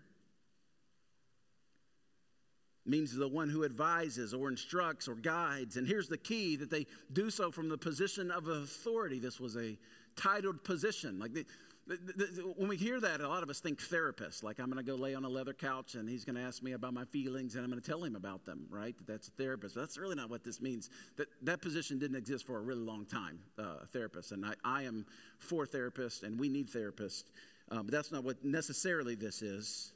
means 2.86 3.16
the 3.16 3.28
one 3.28 3.50
who 3.50 3.66
advises 3.66 4.34
or 4.34 4.50
instructs 4.50 5.08
or 5.08 5.16
guides. 5.16 5.78
And 5.78 5.88
here's 5.88 6.08
the 6.08 6.18
key 6.18 6.56
that 6.58 6.70
they 6.70 6.86
do 7.12 7.30
so 7.30 7.52
from 7.52 7.70
the 7.70 7.78
position 7.78 8.32
of 8.32 8.48
authority. 8.48 9.20
This 9.20 9.40
was 9.40 9.58
a 9.58 9.78
titled 10.16 10.64
position. 10.64 11.20
Like 11.20 11.34
the, 11.34 11.46
the, 11.88 11.98
the, 11.98 12.42
when 12.58 12.68
we 12.68 12.78
hear 12.78 13.00
that, 13.00 13.22
a 13.22 13.28
lot 13.28 13.44
of 13.44 13.50
us 13.50 13.60
think 13.60 13.82
therapist. 13.82 14.44
Like 14.44 14.60
I'm 14.60 14.72
going 14.72 14.84
to 14.84 14.90
go 14.90 14.96
lay 14.96 15.16
on 15.16 15.24
a 15.24 15.30
leather 15.30 15.54
couch 15.54 15.96
and 15.96 16.10
he's 16.10 16.26
going 16.26 16.36
to 16.36 16.42
ask 16.42 16.64
me 16.64 16.74
about 16.74 16.94
my 16.94 17.06
feelings 17.06 17.56
and 17.56 17.64
I'm 17.64 17.70
going 17.70 17.82
to 17.82 17.88
tell 17.88 18.04
him 18.04 18.16
about 18.16 18.46
them. 18.46 18.66
Right? 18.70 18.96
That's 19.08 19.28
a 19.28 19.32
therapist. 19.32 19.76
But 19.76 19.82
that's 19.82 19.98
really 19.98 20.16
not 20.16 20.30
what 20.30 20.44
this 20.44 20.62
means. 20.62 20.90
That 21.18 21.28
that 21.44 21.62
position 21.62 22.00
didn't 22.00 22.18
exist 22.18 22.46
for 22.46 22.58
a 22.58 22.62
really 22.62 22.84
long 22.84 23.06
time. 23.06 23.40
Uh, 23.58 23.86
therapist, 23.92 24.32
and 24.32 24.46
I, 24.46 24.54
I 24.64 24.84
am 24.84 25.06
for 25.40 25.66
therapists, 25.66 26.24
and 26.24 26.40
we 26.40 26.50
need 26.50 26.70
therapists. 26.70 27.24
Um, 27.72 27.84
but 27.84 27.92
that's 27.92 28.12
not 28.12 28.24
what 28.24 28.44
necessarily 28.44 29.16
this 29.16 29.42
is. 29.42 29.92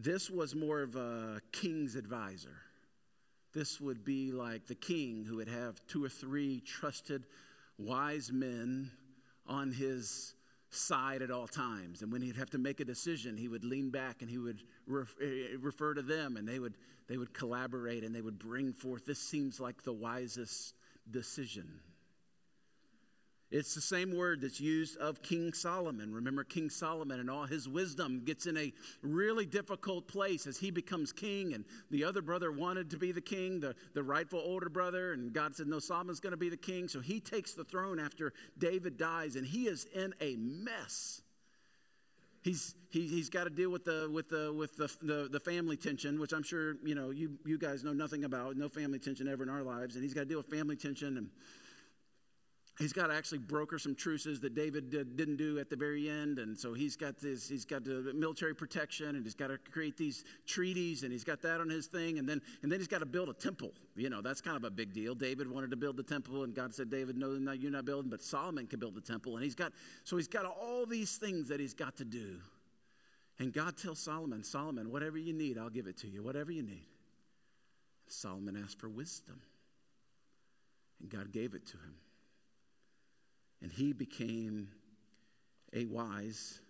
This 0.00 0.30
was 0.30 0.54
more 0.54 0.80
of 0.82 0.94
a 0.94 1.40
king's 1.50 1.96
advisor. 1.96 2.54
This 3.52 3.80
would 3.80 4.04
be 4.04 4.30
like 4.30 4.68
the 4.68 4.76
king 4.76 5.24
who 5.24 5.38
would 5.38 5.48
have 5.48 5.84
two 5.88 6.04
or 6.04 6.08
three 6.08 6.60
trusted, 6.60 7.26
wise 7.78 8.30
men 8.30 8.92
on 9.44 9.72
his 9.72 10.34
side 10.70 11.20
at 11.20 11.32
all 11.32 11.48
times. 11.48 12.02
And 12.02 12.12
when 12.12 12.22
he'd 12.22 12.36
have 12.36 12.50
to 12.50 12.58
make 12.58 12.78
a 12.78 12.84
decision, 12.84 13.36
he 13.36 13.48
would 13.48 13.64
lean 13.64 13.90
back 13.90 14.22
and 14.22 14.30
he 14.30 14.38
would 14.38 14.62
eh, 14.88 15.56
refer 15.58 15.94
to 15.94 16.02
them 16.02 16.36
and 16.36 16.46
they 16.46 16.60
would, 16.60 16.74
they 17.08 17.16
would 17.16 17.34
collaborate 17.34 18.04
and 18.04 18.14
they 18.14 18.20
would 18.20 18.38
bring 18.38 18.72
forth 18.72 19.04
this 19.04 19.18
seems 19.18 19.58
like 19.58 19.82
the 19.82 19.92
wisest 19.92 20.74
decision. 21.10 21.80
It's 23.50 23.74
the 23.74 23.80
same 23.80 24.14
word 24.14 24.42
that's 24.42 24.60
used 24.60 24.98
of 24.98 25.22
King 25.22 25.54
Solomon. 25.54 26.12
Remember, 26.12 26.44
King 26.44 26.68
Solomon 26.68 27.18
and 27.18 27.30
all 27.30 27.46
his 27.46 27.66
wisdom 27.66 28.20
gets 28.22 28.44
in 28.46 28.58
a 28.58 28.74
really 29.00 29.46
difficult 29.46 30.06
place 30.06 30.46
as 30.46 30.58
he 30.58 30.70
becomes 30.70 31.12
king, 31.12 31.54
and 31.54 31.64
the 31.90 32.04
other 32.04 32.20
brother 32.20 32.52
wanted 32.52 32.90
to 32.90 32.98
be 32.98 33.10
the 33.10 33.22
king, 33.22 33.60
the, 33.60 33.74
the 33.94 34.02
rightful 34.02 34.38
older 34.38 34.68
brother, 34.68 35.14
and 35.14 35.32
God 35.32 35.56
said, 35.56 35.66
No, 35.66 35.78
Solomon's 35.78 36.20
going 36.20 36.32
to 36.32 36.36
be 36.36 36.50
the 36.50 36.58
king. 36.58 36.88
So 36.88 37.00
he 37.00 37.20
takes 37.20 37.54
the 37.54 37.64
throne 37.64 37.98
after 37.98 38.34
David 38.58 38.98
dies, 38.98 39.34
and 39.34 39.46
he 39.46 39.66
is 39.66 39.86
in 39.94 40.12
a 40.20 40.36
mess. 40.36 41.22
He's, 42.42 42.74
he, 42.90 43.06
he's 43.08 43.30
got 43.30 43.44
to 43.44 43.50
deal 43.50 43.70
with 43.70 43.84
the 43.84 44.10
with 44.12 44.28
the 44.28 44.52
with 44.52 44.76
the, 44.76 44.90
the, 45.02 45.28
the 45.30 45.40
family 45.40 45.76
tension, 45.76 46.20
which 46.20 46.32
I'm 46.32 46.42
sure 46.42 46.76
you 46.84 46.94
know 46.94 47.10
you 47.10 47.38
you 47.46 47.58
guys 47.58 47.82
know 47.82 47.92
nothing 47.94 48.24
about. 48.24 48.56
No 48.56 48.68
family 48.68 48.98
tension 48.98 49.26
ever 49.26 49.42
in 49.42 49.48
our 49.48 49.62
lives, 49.62 49.94
and 49.94 50.04
he's 50.04 50.14
got 50.14 50.20
to 50.20 50.26
deal 50.26 50.38
with 50.38 50.46
family 50.46 50.76
tension 50.76 51.16
and 51.16 51.30
he's 52.78 52.92
got 52.92 53.08
to 53.08 53.14
actually 53.14 53.38
broker 53.38 53.78
some 53.78 53.94
truces 53.94 54.40
that 54.40 54.54
David 54.54 54.90
did, 54.90 55.16
didn't 55.16 55.36
do 55.36 55.58
at 55.58 55.68
the 55.68 55.76
very 55.76 56.08
end, 56.08 56.38
and 56.38 56.56
so 56.58 56.74
he's 56.74 56.96
got 56.96 57.18
this. 57.18 57.48
He's 57.48 57.64
got 57.64 57.84
the 57.84 58.12
military 58.14 58.54
protection, 58.54 59.16
and 59.16 59.24
he's 59.24 59.34
got 59.34 59.48
to 59.48 59.58
create 59.58 59.96
these 59.96 60.24
treaties, 60.46 61.02
and 61.02 61.12
he's 61.12 61.24
got 61.24 61.42
that 61.42 61.60
on 61.60 61.68
his 61.68 61.86
thing, 61.86 62.18
and 62.18 62.28
then 62.28 62.40
and 62.62 62.70
then 62.70 62.78
he's 62.78 62.88
got 62.88 63.00
to 63.00 63.06
build 63.06 63.28
a 63.28 63.34
temple. 63.34 63.72
You 63.96 64.10
know, 64.10 64.22
that's 64.22 64.40
kind 64.40 64.56
of 64.56 64.64
a 64.64 64.70
big 64.70 64.92
deal. 64.92 65.14
David 65.14 65.50
wanted 65.50 65.70
to 65.70 65.76
build 65.76 65.96
the 65.96 66.02
temple, 66.02 66.44
and 66.44 66.54
God 66.54 66.74
said, 66.74 66.90
"David, 66.90 67.16
no, 67.16 67.32
no, 67.32 67.52
you're 67.52 67.72
not 67.72 67.84
building." 67.84 68.10
But 68.10 68.22
Solomon 68.22 68.66
can 68.66 68.78
build 68.78 68.94
the 68.94 69.00
temple, 69.00 69.34
and 69.34 69.44
he's 69.44 69.54
got 69.54 69.72
so 70.04 70.16
he's 70.16 70.28
got 70.28 70.44
all 70.44 70.86
these 70.86 71.16
things 71.16 71.48
that 71.48 71.60
he's 71.60 71.74
got 71.74 71.96
to 71.96 72.04
do. 72.04 72.36
And 73.40 73.52
God 73.52 73.76
tells 73.76 74.00
Solomon, 74.00 74.42
Solomon, 74.42 74.90
whatever 74.90 75.16
you 75.16 75.32
need, 75.32 75.58
I'll 75.58 75.70
give 75.70 75.86
it 75.86 75.96
to 75.98 76.08
you. 76.08 76.22
Whatever 76.24 76.50
you 76.50 76.62
need. 76.62 76.86
Solomon 78.08 78.56
asked 78.56 78.80
for 78.80 78.88
wisdom, 78.88 79.40
and 81.00 81.10
God 81.10 81.30
gave 81.30 81.54
it 81.54 81.66
to 81.66 81.74
him 81.74 81.94
and 83.62 83.72
he 83.72 83.92
became 83.92 84.68
a 85.72 85.84
wise 85.86 86.60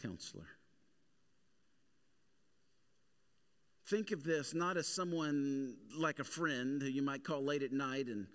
counselor. 0.00 0.46
Think 3.86 4.10
of 4.10 4.24
this 4.24 4.54
not 4.54 4.76
as 4.76 4.86
someone 4.86 5.76
like 5.96 6.18
a 6.18 6.24
friend 6.24 6.80
who 6.80 6.88
you 6.88 7.02
might 7.02 7.24
call 7.24 7.42
late 7.42 7.62
at 7.62 7.72
night 7.72 8.06
and 8.06 8.26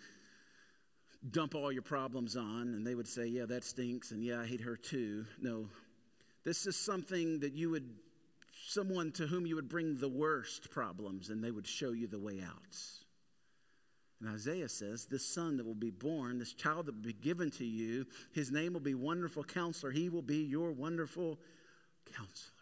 dump 1.31 1.55
all 1.55 1.71
your 1.71 1.81
problems 1.81 2.35
on, 2.35 2.73
and 2.75 2.85
they 2.85 2.95
would 2.95 3.07
say, 3.07 3.25
Yeah, 3.25 3.45
that 3.45 3.63
stinks, 3.63 4.11
and 4.11 4.23
yeah, 4.23 4.41
I 4.41 4.45
hate 4.45 4.61
her 4.61 4.75
too. 4.75 5.25
No, 5.41 5.67
this 6.43 6.67
is 6.67 6.75
something 6.75 7.39
that 7.39 7.53
you 7.53 7.71
would, 7.71 7.89
someone 8.67 9.11
to 9.13 9.27
whom 9.27 9.45
you 9.45 9.55
would 9.55 9.69
bring 9.69 9.97
the 9.97 10.09
worst 10.09 10.69
problems, 10.69 11.29
and 11.29 11.43
they 11.43 11.51
would 11.51 11.67
show 11.67 11.91
you 11.91 12.07
the 12.07 12.19
way 12.19 12.41
out. 12.45 12.77
And 14.19 14.29
Isaiah 14.29 14.69
says, 14.69 15.05
This 15.05 15.25
son 15.25 15.57
that 15.57 15.65
will 15.65 15.75
be 15.75 15.91
born, 15.91 16.39
this 16.39 16.53
child 16.53 16.87
that 16.87 16.95
will 16.95 17.03
be 17.03 17.13
given 17.13 17.51
to 17.51 17.65
you, 17.65 18.05
his 18.33 18.51
name 18.51 18.73
will 18.73 18.79
be 18.79 18.95
Wonderful 18.95 19.43
Counselor. 19.43 19.91
He 19.91 20.09
will 20.09 20.23
be 20.23 20.37
your 20.37 20.71
wonderful 20.71 21.37
counselor. 22.15 22.53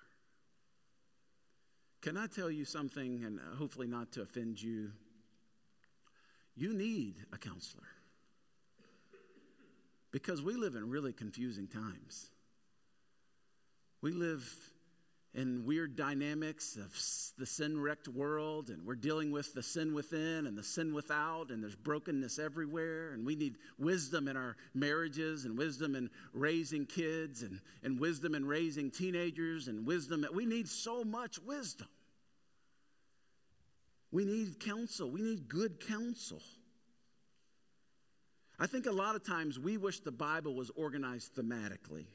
Can 2.02 2.18
I 2.18 2.28
tell 2.28 2.52
you 2.52 2.66
something, 2.66 3.24
and 3.24 3.40
hopefully 3.58 3.88
not 3.88 4.12
to 4.14 4.22
offend 4.22 4.62
you? 4.62 4.92
You 6.56 6.74
need 6.74 7.16
a 7.34 7.38
counselor. 7.38 7.88
Because 10.12 10.42
we 10.42 10.56
live 10.56 10.76
in 10.76 10.90
really 10.90 11.14
confusing 11.14 11.68
times. 11.68 12.30
We 14.02 14.12
live 14.12 14.48
and 15.36 15.66
weird 15.66 15.98
dynamics 15.98 16.78
of 16.78 16.98
the 17.38 17.46
sin 17.46 17.80
wrecked 17.80 18.08
world, 18.08 18.70
and 18.70 18.86
we're 18.86 18.96
dealing 18.96 19.32
with 19.32 19.54
the 19.54 19.62
sin 19.62 19.94
within 19.94 20.48
and 20.48 20.58
the 20.58 20.64
sin 20.64 20.94
without, 20.94 21.50
and 21.50 21.62
there's 21.62 21.76
brokenness 21.76 22.40
everywhere, 22.40 23.12
and 23.12 23.26
we 23.26 23.36
need 23.36 23.58
wisdom 23.78 24.30
in 24.30 24.38
our 24.38 24.56
marriages, 24.74 25.44
and 25.44 25.58
wisdom 25.58 25.94
in 25.94 26.10
raising 26.34 26.86
kids, 26.86 27.42
and, 27.44 27.60
and 27.84 28.00
wisdom 28.00 28.34
in 28.34 28.46
raising 28.46 28.90
teenagers, 28.90 29.68
and 29.68 29.86
wisdom. 29.86 30.26
We 30.34 30.46
need 30.46 30.70
so 30.70 31.04
much 31.04 31.38
wisdom. 31.40 31.88
We 34.12 34.24
need 34.24 34.62
counsel, 34.62 35.12
we 35.12 35.22
need 35.22 35.50
good 35.50 35.86
counsel. 35.86 36.42
I 38.58 38.68
think 38.68 38.86
a 38.86 38.92
lot 38.92 39.16
of 39.16 39.26
times 39.26 39.60
we 39.60 39.76
wish 39.76 40.00
the 40.00 40.14
Bible 40.14 40.56
was 40.56 40.72
organized 40.78 41.36
thematically. 41.36 42.06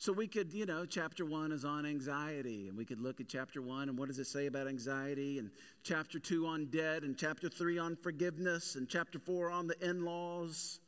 So 0.00 0.14
we 0.14 0.28
could, 0.28 0.54
you 0.54 0.64
know, 0.64 0.86
chapter 0.86 1.26
one 1.26 1.52
is 1.52 1.66
on 1.66 1.84
anxiety, 1.84 2.68
and 2.68 2.78
we 2.78 2.86
could 2.86 3.02
look 3.02 3.20
at 3.20 3.28
chapter 3.28 3.60
one 3.60 3.90
and 3.90 3.98
what 3.98 4.08
does 4.08 4.18
it 4.18 4.26
say 4.26 4.46
about 4.46 4.66
anxiety, 4.66 5.38
and 5.38 5.50
chapter 5.82 6.18
two 6.18 6.46
on 6.46 6.70
debt, 6.70 7.02
and 7.02 7.18
chapter 7.18 7.50
three 7.50 7.78
on 7.78 7.96
forgiveness, 7.96 8.76
and 8.76 8.88
chapter 8.88 9.18
four 9.18 9.50
on 9.50 9.66
the 9.66 9.78
in 9.86 10.02
laws, 10.02 10.80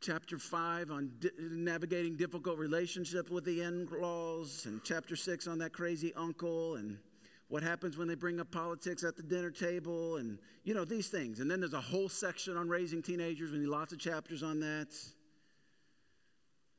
chapter 0.00 0.36
five 0.36 0.90
on 0.90 1.12
di- 1.20 1.30
navigating 1.38 2.16
difficult 2.16 2.58
relationship 2.58 3.30
with 3.30 3.44
the 3.44 3.60
in 3.60 3.86
laws, 4.00 4.66
and 4.66 4.82
chapter 4.82 5.14
six 5.14 5.46
on 5.46 5.58
that 5.58 5.72
crazy 5.72 6.12
uncle, 6.16 6.74
and 6.74 6.98
what 7.46 7.62
happens 7.62 7.96
when 7.96 8.08
they 8.08 8.16
bring 8.16 8.40
up 8.40 8.50
politics 8.50 9.04
at 9.04 9.16
the 9.16 9.22
dinner 9.22 9.52
table, 9.52 10.16
and 10.16 10.40
you 10.64 10.74
know, 10.74 10.84
these 10.84 11.06
things. 11.06 11.38
And 11.38 11.48
then 11.48 11.60
there's 11.60 11.72
a 11.72 11.80
whole 11.80 12.08
section 12.08 12.56
on 12.56 12.68
raising 12.68 13.00
teenagers, 13.00 13.52
we 13.52 13.58
need 13.58 13.68
lots 13.68 13.92
of 13.92 14.00
chapters 14.00 14.42
on 14.42 14.58
that. 14.58 14.88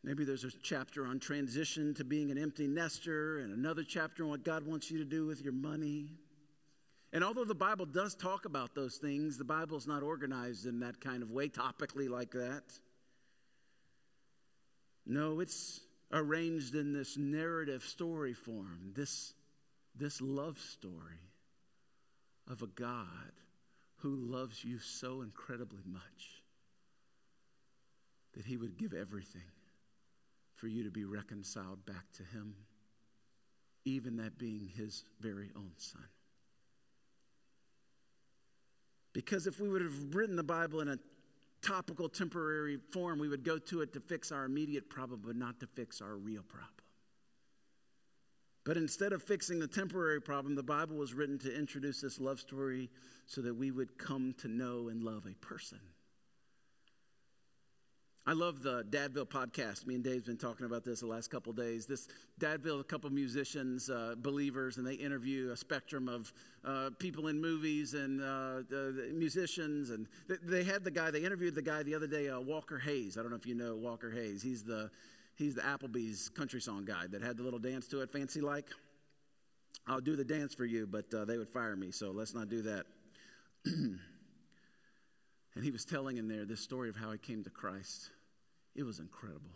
Maybe 0.05 0.23
there's 0.23 0.43
a 0.43 0.51
chapter 0.61 1.07
on 1.07 1.19
transition 1.19 1.95
to 1.95 2.03
being 2.03 2.29
an 2.29 2.37
empty 2.37 2.67
nester, 2.67 3.39
and 3.39 3.51
another 3.51 3.83
chapter 3.83 4.23
on 4.23 4.29
what 4.29 4.43
God 4.43 4.63
wants 4.63 4.91
you 4.91 4.99
to 4.99 5.03
do 5.03 5.25
with 5.25 5.41
your 5.41 5.51
money. 5.51 6.11
And 7.11 7.23
although 7.23 7.43
the 7.43 7.55
Bible 7.55 7.87
does 7.87 8.13
talk 8.13 8.45
about 8.45 8.75
those 8.75 8.97
things, 8.97 9.39
the 9.39 9.43
Bible's 9.43 9.87
not 9.87 10.03
organized 10.03 10.67
in 10.67 10.81
that 10.81 11.01
kind 11.01 11.23
of 11.23 11.31
way, 11.31 11.49
topically 11.49 12.07
like 12.07 12.29
that. 12.33 12.61
No, 15.07 15.39
it's 15.39 15.79
arranged 16.13 16.75
in 16.75 16.93
this 16.93 17.17
narrative 17.17 17.81
story 17.81 18.35
form, 18.35 18.91
this, 18.95 19.33
this 19.97 20.21
love 20.21 20.59
story 20.59 21.31
of 22.47 22.61
a 22.61 22.67
God 22.67 23.31
who 24.01 24.15
loves 24.15 24.63
you 24.63 24.77
so 24.77 25.23
incredibly 25.23 25.81
much 25.83 26.43
that 28.35 28.45
he 28.45 28.55
would 28.55 28.77
give 28.77 28.93
everything 28.93 29.41
for 30.65 30.69
you 30.69 30.83
to 30.83 30.89
be 30.89 31.05
reconciled 31.05 31.85
back 31.85 32.11
to 32.11 32.23
Him, 32.23 32.55
even 33.85 34.17
that 34.17 34.39
being 34.39 34.67
His 34.75 35.03
very 35.19 35.51
own 35.55 35.69
Son. 35.77 36.07
Because 39.13 39.45
if 39.45 39.59
we 39.59 39.69
would 39.69 39.83
have 39.83 40.15
written 40.15 40.35
the 40.35 40.43
Bible 40.43 40.81
in 40.81 40.87
a 40.87 40.97
topical, 41.61 42.09
temporary 42.09 42.79
form, 42.91 43.19
we 43.19 43.27
would 43.27 43.43
go 43.43 43.59
to 43.59 43.81
it 43.81 43.93
to 43.93 43.99
fix 43.99 44.31
our 44.31 44.45
immediate 44.45 44.89
problem, 44.89 45.21
but 45.23 45.35
not 45.35 45.59
to 45.59 45.67
fix 45.67 46.01
our 46.01 46.15
real 46.15 46.41
problem. 46.41 46.71
But 48.63 48.75
instead 48.75 49.13
of 49.13 49.21
fixing 49.21 49.59
the 49.59 49.67
temporary 49.67 50.19
problem, 50.19 50.55
the 50.55 50.63
Bible 50.63 50.95
was 50.95 51.13
written 51.13 51.37
to 51.39 51.55
introduce 51.55 52.01
this 52.01 52.19
love 52.19 52.39
story 52.39 52.89
so 53.27 53.41
that 53.41 53.53
we 53.53 53.69
would 53.69 53.99
come 53.99 54.33
to 54.39 54.47
know 54.47 54.87
and 54.87 55.03
love 55.03 55.27
a 55.27 55.35
person. 55.45 55.77
I 58.27 58.33
love 58.33 58.63
the 58.63 58.83
Dadville 58.83 59.27
podcast. 59.27 59.85
Me 59.85 59.93
and 59.93 60.03
Dave's 60.03 60.25
been 60.25 60.35
talking 60.35 60.65
about 60.65 60.83
this 60.83 61.01
the 61.01 61.05
last 61.05 61.29
couple 61.29 61.53
days. 61.53 61.85
This 61.85 62.07
Dadville, 62.39 62.79
a 62.79 62.83
couple 62.83 63.07
musicians, 63.11 63.87
uh, 63.87 64.15
believers, 64.17 64.77
and 64.77 64.87
they 64.87 64.95
interview 64.95 65.51
a 65.51 65.57
spectrum 65.57 66.09
of 66.09 66.33
uh, 66.63 66.89
people 66.97 67.27
in 67.27 67.39
movies 67.39 67.93
and 67.93 68.23
uh, 68.23 68.63
musicians. 69.13 69.91
And 69.91 70.07
they 70.41 70.63
had 70.63 70.83
the 70.83 70.89
guy. 70.89 71.11
They 71.11 71.23
interviewed 71.23 71.53
the 71.53 71.61
guy 71.61 71.83
the 71.83 71.93
other 71.93 72.07
day, 72.07 72.27
uh, 72.29 72.39
Walker 72.39 72.79
Hayes. 72.79 73.15
I 73.15 73.21
don't 73.21 73.29
know 73.29 73.37
if 73.37 73.45
you 73.45 73.53
know 73.53 73.75
Walker 73.75 74.09
Hayes. 74.09 74.41
He's 74.41 74.63
the 74.63 74.89
he's 75.35 75.53
the 75.53 75.61
Applebee's 75.61 76.29
country 76.29 76.61
song 76.61 76.83
guy 76.83 77.05
that 77.11 77.21
had 77.21 77.37
the 77.37 77.43
little 77.43 77.59
dance 77.59 77.87
to 77.89 78.01
it, 78.01 78.11
fancy 78.11 78.41
like. 78.41 78.69
I'll 79.85 80.01
do 80.01 80.15
the 80.15 80.25
dance 80.25 80.55
for 80.55 80.65
you, 80.65 80.87
but 80.87 81.13
uh, 81.13 81.25
they 81.25 81.37
would 81.37 81.49
fire 81.49 81.75
me, 81.75 81.91
so 81.91 82.09
let's 82.09 82.33
not 82.33 82.49
do 82.49 82.63
that. 82.63 82.85
and 83.65 83.99
he 85.61 85.69
was 85.69 85.85
telling 85.85 86.17
in 86.17 86.27
there 86.27 86.45
this 86.45 86.61
story 86.61 86.89
of 86.89 86.95
how 86.95 87.11
he 87.11 87.19
came 87.19 87.43
to 87.43 87.51
Christ 87.51 88.09
it 88.75 88.83
was 88.83 88.99
incredible. 88.99 89.51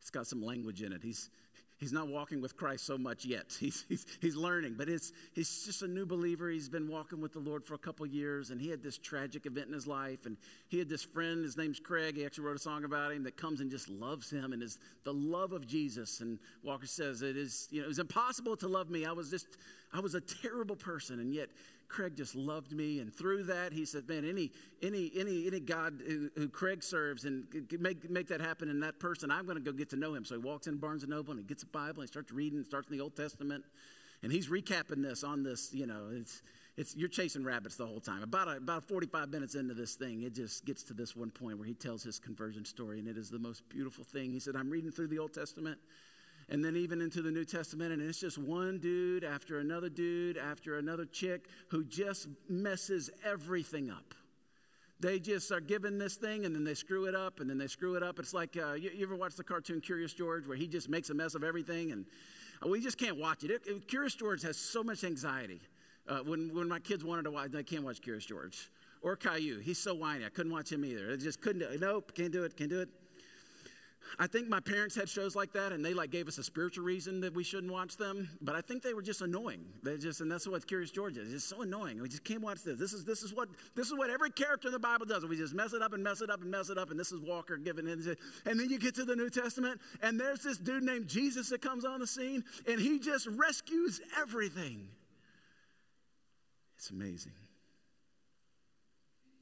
It's 0.00 0.10
got 0.10 0.26
some 0.26 0.42
language 0.44 0.82
in 0.82 0.92
it. 0.92 1.02
He's, 1.02 1.30
he's 1.78 1.92
not 1.92 2.08
walking 2.08 2.40
with 2.40 2.56
Christ 2.56 2.86
so 2.86 2.98
much 2.98 3.24
yet. 3.24 3.56
He's, 3.60 3.84
he's, 3.88 4.06
he's 4.20 4.36
learning, 4.36 4.74
but 4.76 4.88
it's, 4.88 5.12
he's 5.32 5.64
just 5.64 5.82
a 5.82 5.88
new 5.88 6.06
believer. 6.06 6.48
He's 6.50 6.68
been 6.68 6.88
walking 6.88 7.20
with 7.20 7.32
the 7.32 7.38
Lord 7.38 7.64
for 7.64 7.74
a 7.74 7.78
couple 7.78 8.06
years, 8.06 8.50
and 8.50 8.60
he 8.60 8.70
had 8.70 8.82
this 8.82 8.98
tragic 8.98 9.46
event 9.46 9.68
in 9.68 9.72
his 9.72 9.86
life. 9.86 10.26
And 10.26 10.36
he 10.68 10.78
had 10.78 10.88
this 10.88 11.02
friend, 11.02 11.44
his 11.44 11.56
name's 11.56 11.80
Craig. 11.80 12.16
He 12.16 12.24
actually 12.24 12.44
wrote 12.44 12.56
a 12.56 12.60
song 12.60 12.84
about 12.84 13.12
him 13.12 13.24
that 13.24 13.36
comes 13.36 13.60
and 13.60 13.70
just 13.70 13.88
loves 13.88 14.30
him 14.30 14.52
and 14.52 14.62
is 14.62 14.78
the 15.04 15.12
love 15.12 15.52
of 15.52 15.66
Jesus. 15.66 16.20
And 16.20 16.38
Walker 16.62 16.86
says, 16.86 17.22
It 17.22 17.36
is, 17.36 17.68
you 17.70 17.80
know, 17.80 17.86
it 17.86 17.88
was 17.88 17.98
impossible 17.98 18.56
to 18.58 18.68
love 18.68 18.90
me. 18.90 19.04
I 19.04 19.12
was 19.12 19.30
just, 19.30 19.46
I 19.92 20.00
was 20.00 20.14
a 20.14 20.20
terrible 20.20 20.76
person, 20.76 21.20
and 21.20 21.34
yet 21.34 21.50
Craig 21.90 22.16
just 22.16 22.34
loved 22.34 22.72
me. 22.72 23.00
And 23.00 23.14
through 23.14 23.44
that, 23.44 23.72
he 23.72 23.84
said, 23.84 24.08
man, 24.08 24.24
any, 24.24 24.52
any, 24.82 25.10
any, 25.16 25.46
any 25.46 25.60
God 25.60 26.00
who, 26.06 26.30
who 26.36 26.48
Craig 26.48 26.82
serves 26.82 27.24
and 27.24 27.44
make, 27.78 28.08
make 28.08 28.28
that 28.28 28.40
happen 28.40 28.70
in 28.70 28.80
that 28.80 28.98
person, 28.98 29.30
I'm 29.30 29.44
going 29.44 29.58
to 29.58 29.62
go 29.62 29.72
get 29.72 29.90
to 29.90 29.96
know 29.96 30.14
him. 30.14 30.24
So 30.24 30.36
he 30.36 30.40
walks 30.40 30.66
in 30.66 30.76
Barnes 30.78 31.06
& 31.06 31.08
Noble 31.08 31.32
and 31.32 31.40
he 31.40 31.44
gets 31.44 31.64
a 31.64 31.66
Bible 31.66 32.00
and 32.00 32.02
he 32.02 32.06
starts 32.06 32.32
reading, 32.32 32.62
starts 32.64 32.88
in 32.88 32.96
the 32.96 33.02
Old 33.02 33.16
Testament. 33.16 33.64
And 34.22 34.30
he's 34.30 34.48
recapping 34.48 35.02
this 35.02 35.24
on 35.24 35.42
this, 35.42 35.74
you 35.74 35.86
know, 35.86 36.08
it's, 36.12 36.42
it's, 36.76 36.94
you're 36.94 37.08
chasing 37.08 37.44
rabbits 37.44 37.76
the 37.76 37.86
whole 37.86 38.00
time. 38.00 38.22
About, 38.22 38.48
a, 38.48 38.56
about 38.56 38.84
45 38.84 39.30
minutes 39.30 39.54
into 39.54 39.74
this 39.74 39.94
thing, 39.94 40.22
it 40.22 40.34
just 40.34 40.64
gets 40.64 40.82
to 40.84 40.94
this 40.94 41.16
one 41.16 41.30
point 41.30 41.58
where 41.58 41.66
he 41.66 41.74
tells 41.74 42.02
his 42.02 42.18
conversion 42.18 42.64
story, 42.64 42.98
and 42.98 43.08
it 43.08 43.18
is 43.18 43.30
the 43.30 43.38
most 43.38 43.68
beautiful 43.68 44.04
thing. 44.04 44.30
He 44.30 44.40
said, 44.40 44.56
I'm 44.56 44.70
reading 44.70 44.90
through 44.90 45.08
the 45.08 45.18
Old 45.18 45.34
Testament 45.34 45.78
and 46.50 46.64
then 46.64 46.76
even 46.76 47.00
into 47.00 47.22
the 47.22 47.30
New 47.30 47.44
Testament, 47.44 47.92
and 47.92 48.02
it's 48.02 48.18
just 48.18 48.36
one 48.36 48.78
dude 48.78 49.22
after 49.22 49.60
another 49.60 49.88
dude 49.88 50.36
after 50.36 50.78
another 50.78 51.04
chick 51.04 51.46
who 51.68 51.84
just 51.84 52.26
messes 52.48 53.08
everything 53.24 53.88
up. 53.88 54.14
They 54.98 55.18
just 55.18 55.50
are 55.52 55.60
given 55.60 55.96
this 55.96 56.16
thing 56.16 56.44
and 56.44 56.54
then 56.54 56.64
they 56.64 56.74
screw 56.74 57.06
it 57.06 57.14
up 57.14 57.40
and 57.40 57.48
then 57.48 57.56
they 57.56 57.68
screw 57.68 57.94
it 57.94 58.02
up. 58.02 58.18
It's 58.18 58.34
like 58.34 58.58
uh, 58.62 58.74
you, 58.74 58.90
you, 58.94 59.06
ever 59.06 59.16
watch 59.16 59.34
the 59.34 59.44
cartoon 59.44 59.80
Curious 59.80 60.12
George 60.12 60.46
where 60.46 60.56
he 60.56 60.66
just 60.66 60.90
makes 60.90 61.08
a 61.08 61.14
mess 61.14 61.34
of 61.34 61.42
everything 61.42 61.92
and 61.92 62.04
uh, 62.62 62.68
we 62.68 62.82
just 62.82 62.98
can't 62.98 63.16
watch 63.16 63.42
it. 63.42 63.50
it, 63.50 63.62
it 63.66 63.88
Curious 63.88 64.14
George 64.14 64.42
has 64.42 64.58
so 64.58 64.82
much 64.82 65.02
anxiety. 65.02 65.62
Uh, 66.06 66.18
when, 66.18 66.54
when 66.54 66.68
my 66.68 66.80
kids 66.80 67.02
wanted 67.02 67.22
to 67.22 67.30
watch, 67.30 67.50
they 67.50 67.62
can't 67.62 67.84
watch 67.84 68.02
Curious 68.02 68.26
George 68.26 68.70
or 69.00 69.16
Caillou. 69.16 69.60
He's 69.60 69.78
so 69.78 69.94
whiny. 69.94 70.26
I 70.26 70.28
couldn't 70.28 70.52
watch 70.52 70.70
him 70.70 70.84
either. 70.84 71.12
I 71.12 71.16
just 71.16 71.40
couldn't. 71.40 71.80
Nope, 71.80 72.12
can't 72.14 72.32
do 72.32 72.44
it. 72.44 72.56
Can't 72.56 72.68
do 72.68 72.80
it. 72.80 72.90
I 74.18 74.26
think 74.26 74.48
my 74.48 74.60
parents 74.60 74.94
had 74.94 75.08
shows 75.08 75.36
like 75.36 75.52
that, 75.52 75.72
and 75.72 75.84
they 75.84 75.94
like 75.94 76.10
gave 76.10 76.28
us 76.28 76.38
a 76.38 76.42
spiritual 76.42 76.84
reason 76.84 77.20
that 77.20 77.34
we 77.34 77.44
shouldn't 77.44 77.72
watch 77.72 77.96
them. 77.96 78.28
But 78.40 78.54
I 78.54 78.60
think 78.60 78.82
they 78.82 78.94
were 78.94 79.02
just 79.02 79.20
annoying. 79.20 79.64
They 79.82 79.96
just, 79.98 80.20
and 80.20 80.30
that's 80.30 80.46
what 80.46 80.66
Curious 80.66 80.90
George 80.90 81.16
is. 81.16 81.32
It's 81.32 81.44
so 81.44 81.62
annoying. 81.62 82.00
We 82.00 82.08
just 82.08 82.24
can't 82.24 82.42
watch 82.42 82.62
this. 82.62 82.78
This 82.78 82.92
is 82.92 83.04
this 83.04 83.22
is 83.22 83.34
what 83.34 83.48
this 83.74 83.86
is 83.86 83.94
what 83.94 84.10
every 84.10 84.30
character 84.30 84.68
in 84.68 84.72
the 84.72 84.78
Bible 84.78 85.06
does. 85.06 85.24
We 85.24 85.36
just 85.36 85.54
mess 85.54 85.72
it 85.72 85.82
up 85.82 85.92
and 85.92 86.02
mess 86.02 86.20
it 86.22 86.30
up 86.30 86.42
and 86.42 86.50
mess 86.50 86.70
it 86.70 86.78
up. 86.78 86.90
And 86.90 86.98
this 86.98 87.12
is 87.12 87.20
Walker 87.20 87.56
giving 87.56 87.86
it. 87.86 87.98
And 88.46 88.58
then 88.58 88.68
you 88.70 88.78
get 88.78 88.94
to 88.96 89.04
the 89.04 89.16
New 89.16 89.30
Testament, 89.30 89.80
and 90.02 90.18
there's 90.18 90.42
this 90.42 90.58
dude 90.58 90.82
named 90.82 91.08
Jesus 91.08 91.48
that 91.50 91.62
comes 91.62 91.84
on 91.84 92.00
the 92.00 92.06
scene, 92.06 92.44
and 92.66 92.80
he 92.80 92.98
just 92.98 93.26
rescues 93.26 94.00
everything. 94.20 94.88
It's 96.76 96.90
amazing. 96.90 97.32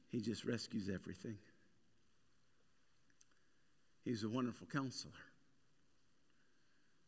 He 0.09 0.19
just 0.21 0.43
rescues 0.43 0.89
everything. 0.89 1.37
He's 4.05 4.23
a 4.23 4.29
wonderful 4.29 4.67
counselor. 4.67 5.13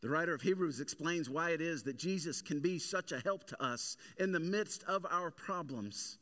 The 0.02 0.08
writer 0.08 0.34
of 0.34 0.42
Hebrews 0.42 0.80
explains 0.80 1.30
why 1.30 1.50
it 1.50 1.60
is 1.60 1.84
that 1.84 1.96
Jesus 1.96 2.42
can 2.42 2.58
be 2.58 2.78
such 2.78 3.12
a 3.12 3.20
help 3.20 3.44
to 3.48 3.62
us 3.62 3.96
in 4.18 4.32
the 4.32 4.40
midst 4.40 4.82
of 4.84 5.06
our 5.08 5.30
problems. 5.30 6.18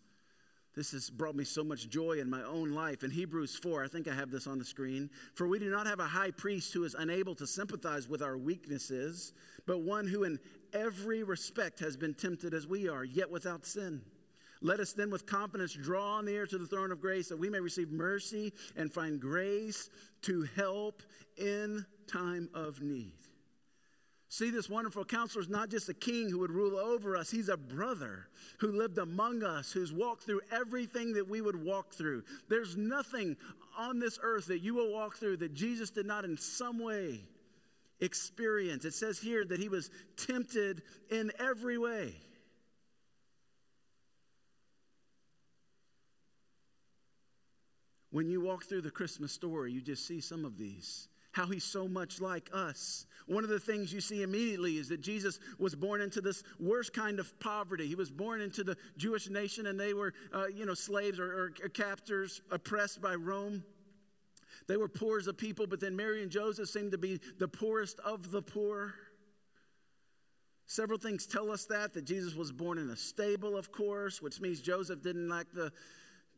This 0.76 0.92
has 0.92 1.10
brought 1.10 1.34
me 1.34 1.44
so 1.44 1.64
much 1.64 1.88
joy 1.88 2.20
in 2.20 2.30
my 2.30 2.42
own 2.44 2.70
life. 2.70 3.02
In 3.02 3.10
Hebrews 3.10 3.56
4, 3.56 3.82
I 3.84 3.88
think 3.88 4.06
I 4.06 4.14
have 4.14 4.30
this 4.30 4.46
on 4.46 4.58
the 4.58 4.64
screen. 4.64 5.10
For 5.34 5.48
we 5.48 5.58
do 5.58 5.70
not 5.70 5.86
have 5.86 5.98
a 5.98 6.04
high 6.04 6.30
priest 6.30 6.72
who 6.74 6.84
is 6.84 6.94
unable 6.94 7.34
to 7.36 7.46
sympathize 7.46 8.08
with 8.08 8.22
our 8.22 8.36
weaknesses, 8.36 9.32
but 9.66 9.80
one 9.80 10.06
who 10.06 10.24
in 10.24 10.38
every 10.72 11.22
respect 11.24 11.80
has 11.80 11.96
been 11.96 12.14
tempted 12.14 12.54
as 12.54 12.66
we 12.66 12.88
are, 12.88 13.02
yet 13.02 13.30
without 13.30 13.64
sin. 13.64 14.02
Let 14.62 14.80
us 14.80 14.92
then 14.92 15.10
with 15.10 15.26
confidence 15.26 15.72
draw 15.72 16.20
near 16.20 16.46
to 16.46 16.58
the 16.58 16.66
throne 16.66 16.92
of 16.92 17.00
grace 17.00 17.28
that 17.28 17.38
we 17.38 17.48
may 17.48 17.60
receive 17.60 17.90
mercy 17.90 18.52
and 18.76 18.92
find 18.92 19.20
grace 19.20 19.88
to 20.22 20.42
help 20.54 21.02
in 21.36 21.86
time 22.06 22.50
of 22.52 22.82
need. 22.82 23.12
See, 24.28 24.50
this 24.50 24.70
wonderful 24.70 25.04
counselor 25.04 25.42
is 25.42 25.48
not 25.48 25.70
just 25.70 25.88
a 25.88 25.94
king 25.94 26.30
who 26.30 26.38
would 26.38 26.52
rule 26.52 26.78
over 26.78 27.16
us, 27.16 27.30
he's 27.30 27.48
a 27.48 27.56
brother 27.56 28.28
who 28.58 28.70
lived 28.70 28.98
among 28.98 29.42
us, 29.42 29.72
who's 29.72 29.92
walked 29.92 30.22
through 30.22 30.42
everything 30.52 31.14
that 31.14 31.28
we 31.28 31.40
would 31.40 31.60
walk 31.60 31.94
through. 31.94 32.22
There's 32.48 32.76
nothing 32.76 33.36
on 33.76 33.98
this 33.98 34.20
earth 34.22 34.46
that 34.46 34.60
you 34.60 34.74
will 34.74 34.92
walk 34.92 35.16
through 35.16 35.38
that 35.38 35.54
Jesus 35.54 35.90
did 35.90 36.06
not 36.06 36.24
in 36.24 36.36
some 36.36 36.78
way 36.78 37.22
experience. 38.00 38.84
It 38.84 38.94
says 38.94 39.18
here 39.18 39.44
that 39.44 39.58
he 39.58 39.68
was 39.68 39.90
tempted 40.16 40.82
in 41.10 41.32
every 41.38 41.76
way. 41.76 42.14
When 48.10 48.28
you 48.28 48.40
walk 48.40 48.64
through 48.64 48.82
the 48.82 48.90
Christmas 48.90 49.32
story, 49.32 49.72
you 49.72 49.80
just 49.80 50.06
see 50.06 50.20
some 50.20 50.44
of 50.44 50.58
these. 50.58 51.08
How 51.32 51.46
he's 51.46 51.64
so 51.64 51.86
much 51.86 52.20
like 52.20 52.50
us. 52.52 53.06
One 53.26 53.44
of 53.44 53.50
the 53.50 53.60
things 53.60 53.92
you 53.92 54.00
see 54.00 54.22
immediately 54.22 54.78
is 54.78 54.88
that 54.88 55.00
Jesus 55.00 55.38
was 55.58 55.76
born 55.76 56.00
into 56.00 56.20
this 56.20 56.42
worst 56.58 56.92
kind 56.92 57.20
of 57.20 57.38
poverty. 57.38 57.86
He 57.86 57.94
was 57.94 58.10
born 58.10 58.40
into 58.40 58.64
the 58.64 58.76
Jewish 58.96 59.30
nation, 59.30 59.66
and 59.66 59.78
they 59.78 59.94
were, 59.94 60.12
uh, 60.34 60.46
you 60.46 60.66
know, 60.66 60.74
slaves 60.74 61.20
or, 61.20 61.52
or 61.62 61.68
captors 61.68 62.42
oppressed 62.50 63.00
by 63.00 63.14
Rome. 63.14 63.62
They 64.66 64.76
were 64.76 64.88
poor 64.88 65.18
as 65.18 65.28
a 65.28 65.32
people, 65.32 65.68
but 65.68 65.78
then 65.78 65.94
Mary 65.94 66.20
and 66.22 66.32
Joseph 66.32 66.68
seemed 66.68 66.92
to 66.92 66.98
be 66.98 67.20
the 67.38 67.48
poorest 67.48 68.00
of 68.00 68.32
the 68.32 68.42
poor. 68.42 68.94
Several 70.66 70.98
things 70.98 71.26
tell 71.26 71.50
us 71.50 71.64
that 71.66 71.94
that 71.94 72.04
Jesus 72.04 72.34
was 72.34 72.50
born 72.52 72.78
in 72.78 72.90
a 72.90 72.96
stable, 72.96 73.56
of 73.56 73.70
course, 73.72 74.20
which 74.22 74.40
means 74.40 74.60
Joseph 74.60 75.02
didn't 75.02 75.28
lack 75.28 75.46
the 75.52 75.72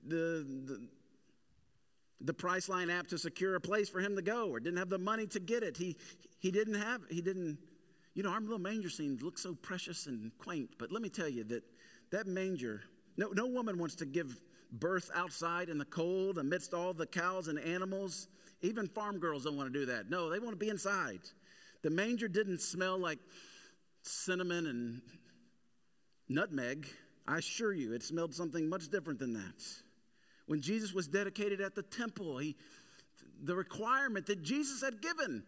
the, 0.07 0.47
the 0.67 0.89
the 2.25 2.33
Priceline 2.33 2.97
app 2.97 3.09
to 3.09 3.19
secure 3.19 3.57
a 3.57 3.61
place 3.61 3.89
for 3.89 4.01
him 4.01 4.15
to 4.17 4.23
go 4.23 4.49
or 4.49 4.61
didn't 4.61 4.79
have 4.79 4.89
the 4.89 4.99
money 4.99 5.27
to 5.29 5.41
get 5.41 5.63
it. 5.63 5.77
He, 5.77 5.97
he 6.39 6.51
didn't 6.51 6.75
have, 6.75 7.01
he 7.11 7.21
didn't, 7.21 7.59
you 8.15 8.23
know, 8.23 8.31
our 8.31 8.41
little 8.41 8.59
manger 8.59 8.91
scene 8.91 9.19
looks 9.23 9.43
so 9.43 9.55
precious 9.55 10.07
and 10.07 10.31
quaint, 10.39 10.71
but 10.79 10.93
let 10.93 11.03
me 11.03 11.09
tell 11.09 11.29
you 11.29 11.45
that 11.45 11.63
that 12.11 12.27
manger, 12.27 12.83
no, 13.17 13.29
no 13.29 13.47
woman 13.47 13.79
wants 13.79 13.97
to 13.97 14.07
give 14.07 14.41
birth 14.71 15.11
outside 15.15 15.69
in 15.69 15.79
the 15.79 15.85
cold 15.85 16.39
amidst 16.39 16.75
all 16.75 16.93
the 16.93 17.07
cows 17.07 17.49
and 17.49 17.59
animals. 17.59 18.29
Even 18.63 18.87
farm 18.87 19.19
girls 19.19 19.45
don't 19.45 19.57
want 19.57 19.73
to 19.73 19.79
do 19.79 19.87
that. 19.87 20.09
No, 20.09 20.31
they 20.31 20.39
want 20.39 20.53
to 20.53 20.57
be 20.57 20.69
inside. 20.69 21.21
The 21.83 21.91
manger 21.91 22.29
didn't 22.29 22.61
smell 22.61 22.99
like 22.99 23.19
cinnamon 24.03 24.67
and 24.67 25.03
nutmeg. 26.29 26.89
I 27.27 27.39
assure 27.39 27.73
you, 27.73 27.93
it 27.93 28.03
smelled 28.03 28.35
something 28.35 28.69
much 28.69 28.89
different 28.89 29.19
than 29.19 29.35
that. 29.35 29.63
When 30.46 30.61
Jesus 30.61 30.92
was 30.92 31.09
dedicated 31.09 31.61
at 31.61 31.74
the 31.74 31.83
temple, 31.83 32.38
he, 32.38 32.57
the 33.42 33.55
requirement 33.55 34.26
that 34.26 34.42
Jesus 34.42 34.83
had 34.83 35.00
given 35.00 35.44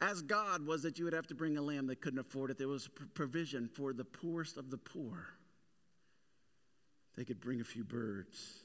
as 0.00 0.22
God 0.22 0.66
was 0.66 0.82
that 0.82 0.98
you 0.98 1.04
would 1.04 1.12
have 1.12 1.26
to 1.26 1.34
bring 1.34 1.56
a 1.56 1.62
lamb 1.62 1.86
that 1.88 2.00
couldn't 2.00 2.18
afford 2.18 2.50
it. 2.50 2.58
There 2.58 2.68
was 2.68 2.88
provision 3.14 3.68
for 3.68 3.92
the 3.92 4.04
poorest 4.04 4.56
of 4.56 4.70
the 4.70 4.78
poor. 4.78 5.26
They 7.16 7.24
could 7.24 7.40
bring 7.40 7.60
a 7.60 7.64
few 7.64 7.84
birds. 7.84 8.60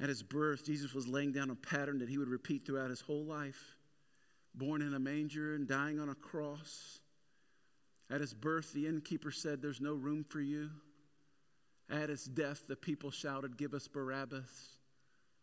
At 0.00 0.08
his 0.08 0.22
birth, 0.22 0.64
Jesus 0.64 0.94
was 0.94 1.06
laying 1.06 1.32
down 1.32 1.50
a 1.50 1.54
pattern 1.54 1.98
that 1.98 2.08
he 2.08 2.18
would 2.18 2.28
repeat 2.28 2.66
throughout 2.66 2.90
his 2.90 3.00
whole 3.00 3.24
life. 3.24 3.76
Born 4.54 4.82
in 4.82 4.94
a 4.94 4.98
manger 4.98 5.54
and 5.54 5.68
dying 5.68 6.00
on 6.00 6.08
a 6.08 6.14
cross. 6.14 7.00
At 8.10 8.20
his 8.20 8.34
birth, 8.34 8.72
the 8.72 8.86
innkeeper 8.86 9.30
said, 9.30 9.62
There's 9.62 9.80
no 9.80 9.94
room 9.94 10.24
for 10.24 10.40
you. 10.40 10.70
At 11.90 12.08
his 12.08 12.24
death, 12.24 12.64
the 12.68 12.76
people 12.76 13.10
shouted, 13.10 13.56
Give 13.56 13.74
us 13.74 13.88
Barabbas. 13.88 14.76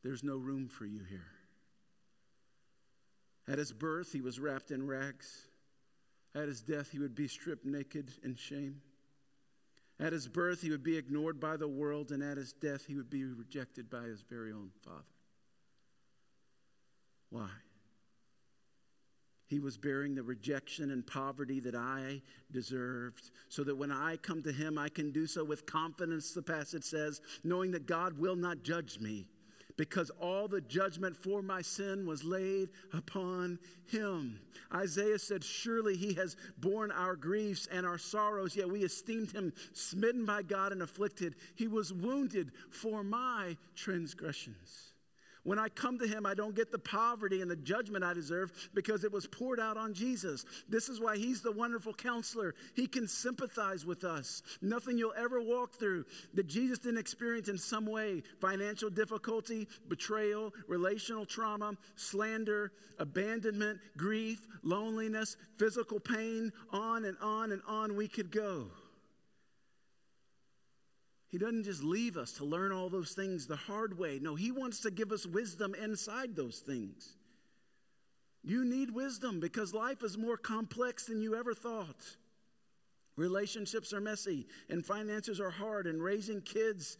There's 0.03 0.23
no 0.23 0.37
room 0.37 0.69
for 0.69 0.85
you 0.85 1.03
here. 1.03 1.27
At 3.49 3.57
his 3.57 3.73
birth, 3.73 4.13
he 4.13 4.21
was 4.21 4.39
wrapped 4.39 4.71
in 4.71 4.87
rags. 4.87 5.47
At 6.33 6.47
his 6.47 6.61
death, 6.61 6.91
he 6.91 6.99
would 6.99 7.15
be 7.15 7.27
stripped 7.27 7.65
naked 7.65 8.11
in 8.23 8.35
shame. 8.35 8.81
At 9.99 10.13
his 10.13 10.27
birth, 10.27 10.61
he 10.61 10.69
would 10.69 10.83
be 10.83 10.95
ignored 10.95 11.39
by 11.39 11.57
the 11.57 11.67
world, 11.67 12.11
and 12.11 12.23
at 12.23 12.37
his 12.37 12.53
death, 12.53 12.85
he 12.85 12.95
would 12.95 13.09
be 13.09 13.25
rejected 13.25 13.89
by 13.89 14.03
his 14.03 14.21
very 14.21 14.51
own 14.51 14.69
father. 14.83 15.03
Why? 17.29 17.49
He 19.47 19.59
was 19.59 19.77
bearing 19.77 20.13
the 20.13 20.23
rejection 20.23 20.91
and 20.91 21.07
poverty 21.07 21.61
that 21.61 21.75
I 21.75 22.21
deserved, 22.51 23.31
so 23.47 23.63
that 23.63 23.77
when 23.77 23.91
I 23.91 24.17
come 24.17 24.43
to 24.43 24.51
Him, 24.51 24.77
I 24.77 24.89
can 24.89 25.11
do 25.11 25.25
so 25.25 25.43
with 25.43 25.65
confidence, 25.65 26.33
the 26.33 26.41
passage 26.41 26.83
says, 26.83 27.21
knowing 27.43 27.71
that 27.71 27.87
God 27.87 28.17
will 28.17 28.35
not 28.35 28.63
judge 28.63 28.99
me, 28.99 29.25
because 29.77 30.09
all 30.19 30.49
the 30.49 30.59
judgment 30.59 31.15
for 31.15 31.41
my 31.41 31.61
sin 31.61 32.05
was 32.05 32.25
laid 32.25 32.69
upon 32.91 33.57
Him. 33.85 34.41
Isaiah 34.73 35.19
said, 35.19 35.45
Surely 35.45 35.95
He 35.95 36.13
has 36.15 36.35
borne 36.57 36.91
our 36.91 37.15
griefs 37.15 37.69
and 37.71 37.85
our 37.85 37.97
sorrows, 37.97 38.53
yet 38.53 38.69
we 38.69 38.83
esteemed 38.83 39.31
Him 39.31 39.53
smitten 39.71 40.25
by 40.25 40.41
God 40.41 40.73
and 40.73 40.81
afflicted. 40.81 41.35
He 41.55 41.67
was 41.67 41.93
wounded 41.93 42.51
for 42.69 43.01
my 43.01 43.55
transgressions. 43.75 44.91
When 45.47 45.59
I 45.59 45.69
come 45.69 45.97
to 45.99 46.05
him, 46.05 46.25
I 46.25 46.33
don't 46.33 46.55
get 46.55 46.73
the 46.73 46.77
poverty 46.77 47.41
and 47.41 47.49
the 47.49 47.55
judgment 47.55 48.03
I 48.03 48.13
deserve 48.13 48.51
because 48.73 49.05
it 49.05 49.13
was 49.13 49.27
poured 49.27 49.61
out 49.61 49.77
on 49.77 49.93
Jesus. 49.93 50.43
This 50.67 50.89
is 50.89 50.99
why 50.99 51.15
he's 51.15 51.41
the 51.41 51.53
wonderful 51.53 51.93
counselor. 51.93 52.53
He 52.75 52.85
can 52.85 53.07
sympathize 53.07 53.85
with 53.85 54.03
us. 54.03 54.43
Nothing 54.61 54.97
you'll 54.97 55.13
ever 55.17 55.41
walk 55.41 55.71
through 55.75 56.03
that 56.33 56.47
Jesus 56.47 56.79
didn't 56.79 56.97
experience 56.97 57.47
in 57.47 57.57
some 57.57 57.85
way 57.85 58.23
financial 58.41 58.89
difficulty, 58.89 59.69
betrayal, 59.87 60.53
relational 60.67 61.25
trauma, 61.25 61.77
slander, 61.95 62.73
abandonment, 62.99 63.79
grief, 63.95 64.45
loneliness, 64.63 65.37
physical 65.57 66.01
pain, 66.01 66.51
on 66.73 67.05
and 67.05 67.15
on 67.21 67.53
and 67.53 67.61
on 67.69 67.95
we 67.95 68.09
could 68.09 68.31
go. 68.31 68.67
He 71.29 71.37
doesn't 71.37 71.63
just 71.63 71.83
leave 71.83 72.15
us 72.15 72.31
to 72.33 72.45
learn 72.45 72.71
all 72.71 72.89
those 72.89 73.11
things 73.11 73.47
the 73.47 73.55
hard 73.55 73.97
way. 73.97 74.19
No, 74.21 74.35
He 74.35 74.51
wants 74.51 74.79
to 74.81 74.91
give 74.91 75.11
us 75.11 75.25
wisdom 75.25 75.75
inside 75.75 76.35
those 76.35 76.59
things. 76.59 77.15
You 78.43 78.63
need 78.63 78.91
wisdom 78.91 79.39
because 79.39 79.73
life 79.73 80.03
is 80.03 80.17
more 80.17 80.37
complex 80.37 81.05
than 81.05 81.21
you 81.21 81.35
ever 81.35 81.53
thought. 81.53 82.15
Relationships 83.17 83.93
are 83.93 83.99
messy, 83.99 84.47
and 84.69 84.85
finances 84.85 85.41
are 85.41 85.49
hard, 85.49 85.87
and 85.87 86.01
raising 86.01 86.39
kids 86.39 86.97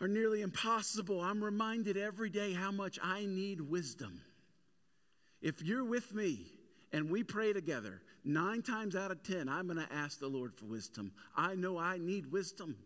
are 0.00 0.08
nearly 0.08 0.40
impossible. 0.40 1.20
I'm 1.20 1.44
reminded 1.44 1.96
every 1.96 2.30
day 2.30 2.52
how 2.52 2.72
much 2.72 2.98
I 3.02 3.26
need 3.26 3.60
wisdom. 3.60 4.22
If 5.40 5.62
you're 5.62 5.84
with 5.84 6.14
me 6.14 6.46
and 6.92 7.10
we 7.10 7.22
pray 7.22 7.52
together, 7.52 8.00
nine 8.24 8.62
times 8.62 8.96
out 8.96 9.10
of 9.10 9.22
ten, 9.22 9.48
I'm 9.48 9.66
going 9.66 9.78
to 9.78 9.92
ask 9.92 10.18
the 10.18 10.26
Lord 10.26 10.54
for 10.54 10.64
wisdom. 10.64 11.12
I 11.36 11.54
know 11.54 11.78
I 11.78 11.98
need 11.98 12.32
wisdom. 12.32 12.76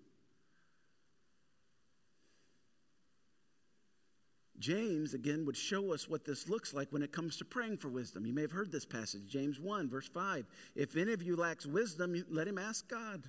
James, 4.58 5.14
again, 5.14 5.46
would 5.46 5.56
show 5.56 5.92
us 5.92 6.08
what 6.08 6.24
this 6.24 6.48
looks 6.48 6.74
like 6.74 6.88
when 6.90 7.02
it 7.02 7.12
comes 7.12 7.36
to 7.36 7.44
praying 7.44 7.76
for 7.76 7.88
wisdom. 7.88 8.26
You 8.26 8.32
may 8.32 8.42
have 8.42 8.52
heard 8.52 8.72
this 8.72 8.84
passage, 8.84 9.26
James 9.28 9.60
1, 9.60 9.88
verse 9.88 10.08
5. 10.08 10.46
If 10.74 10.96
any 10.96 11.12
of 11.12 11.22
you 11.22 11.36
lacks 11.36 11.64
wisdom, 11.64 12.24
let 12.28 12.48
him 12.48 12.58
ask 12.58 12.88
God, 12.88 13.22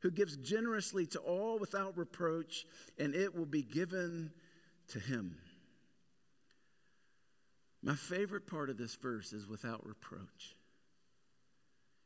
who 0.00 0.10
gives 0.10 0.36
generously 0.36 1.06
to 1.06 1.18
all 1.20 1.58
without 1.58 1.96
reproach, 1.96 2.66
and 2.98 3.14
it 3.14 3.34
will 3.34 3.46
be 3.46 3.62
given 3.62 4.32
to 4.88 4.98
him. 4.98 5.38
My 7.82 7.94
favorite 7.94 8.46
part 8.46 8.68
of 8.68 8.76
this 8.76 8.96
verse 8.96 9.32
is 9.32 9.46
without 9.46 9.86
reproach. 9.86 10.56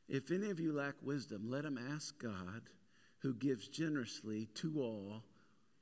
If 0.08 0.30
any 0.30 0.50
of 0.50 0.60
you 0.60 0.72
lack 0.72 0.94
wisdom, 1.02 1.50
let 1.50 1.64
him 1.64 1.78
ask 1.92 2.20
God, 2.20 2.62
who 3.20 3.34
gives 3.34 3.68
generously 3.68 4.48
to 4.56 4.80
all 4.80 5.24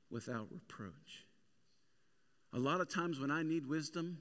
without 0.09 0.47
reproach. 0.51 1.25
A 2.53 2.59
lot 2.59 2.81
of 2.81 2.89
times 2.89 3.19
when 3.19 3.31
I 3.31 3.43
need 3.43 3.67
wisdom, 3.67 4.19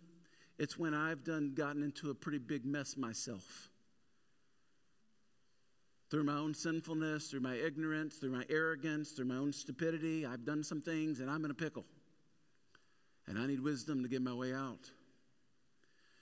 it's 0.59 0.79
when 0.79 0.93
I've 0.93 1.25
done 1.25 1.53
gotten 1.55 1.83
into 1.83 2.11
a 2.11 2.15
pretty 2.15 2.39
big 2.39 2.65
mess 2.65 2.97
myself. 2.97 3.71
Through 6.11 6.25
my 6.25 6.37
own 6.37 6.55
sinfulness, 6.55 7.29
through 7.29 7.41
my 7.41 7.55
ignorance, 7.55 8.17
through 8.17 8.33
my 8.33 8.45
arrogance, 8.49 9.11
through 9.11 9.27
my 9.27 9.37
own 9.37 9.53
stupidity, 9.53 10.25
I've 10.27 10.45
done 10.45 10.65
some 10.65 10.81
things 10.81 11.21
and 11.21 11.31
I'm 11.31 11.45
in 11.45 11.51
a 11.51 11.55
pickle. 11.55 11.85
And 13.27 13.39
I 13.39 13.47
need 13.47 13.61
wisdom 13.61 14.03
to 14.03 14.09
get 14.09 14.23
my 14.23 14.33
way 14.33 14.55
out. 14.55 14.91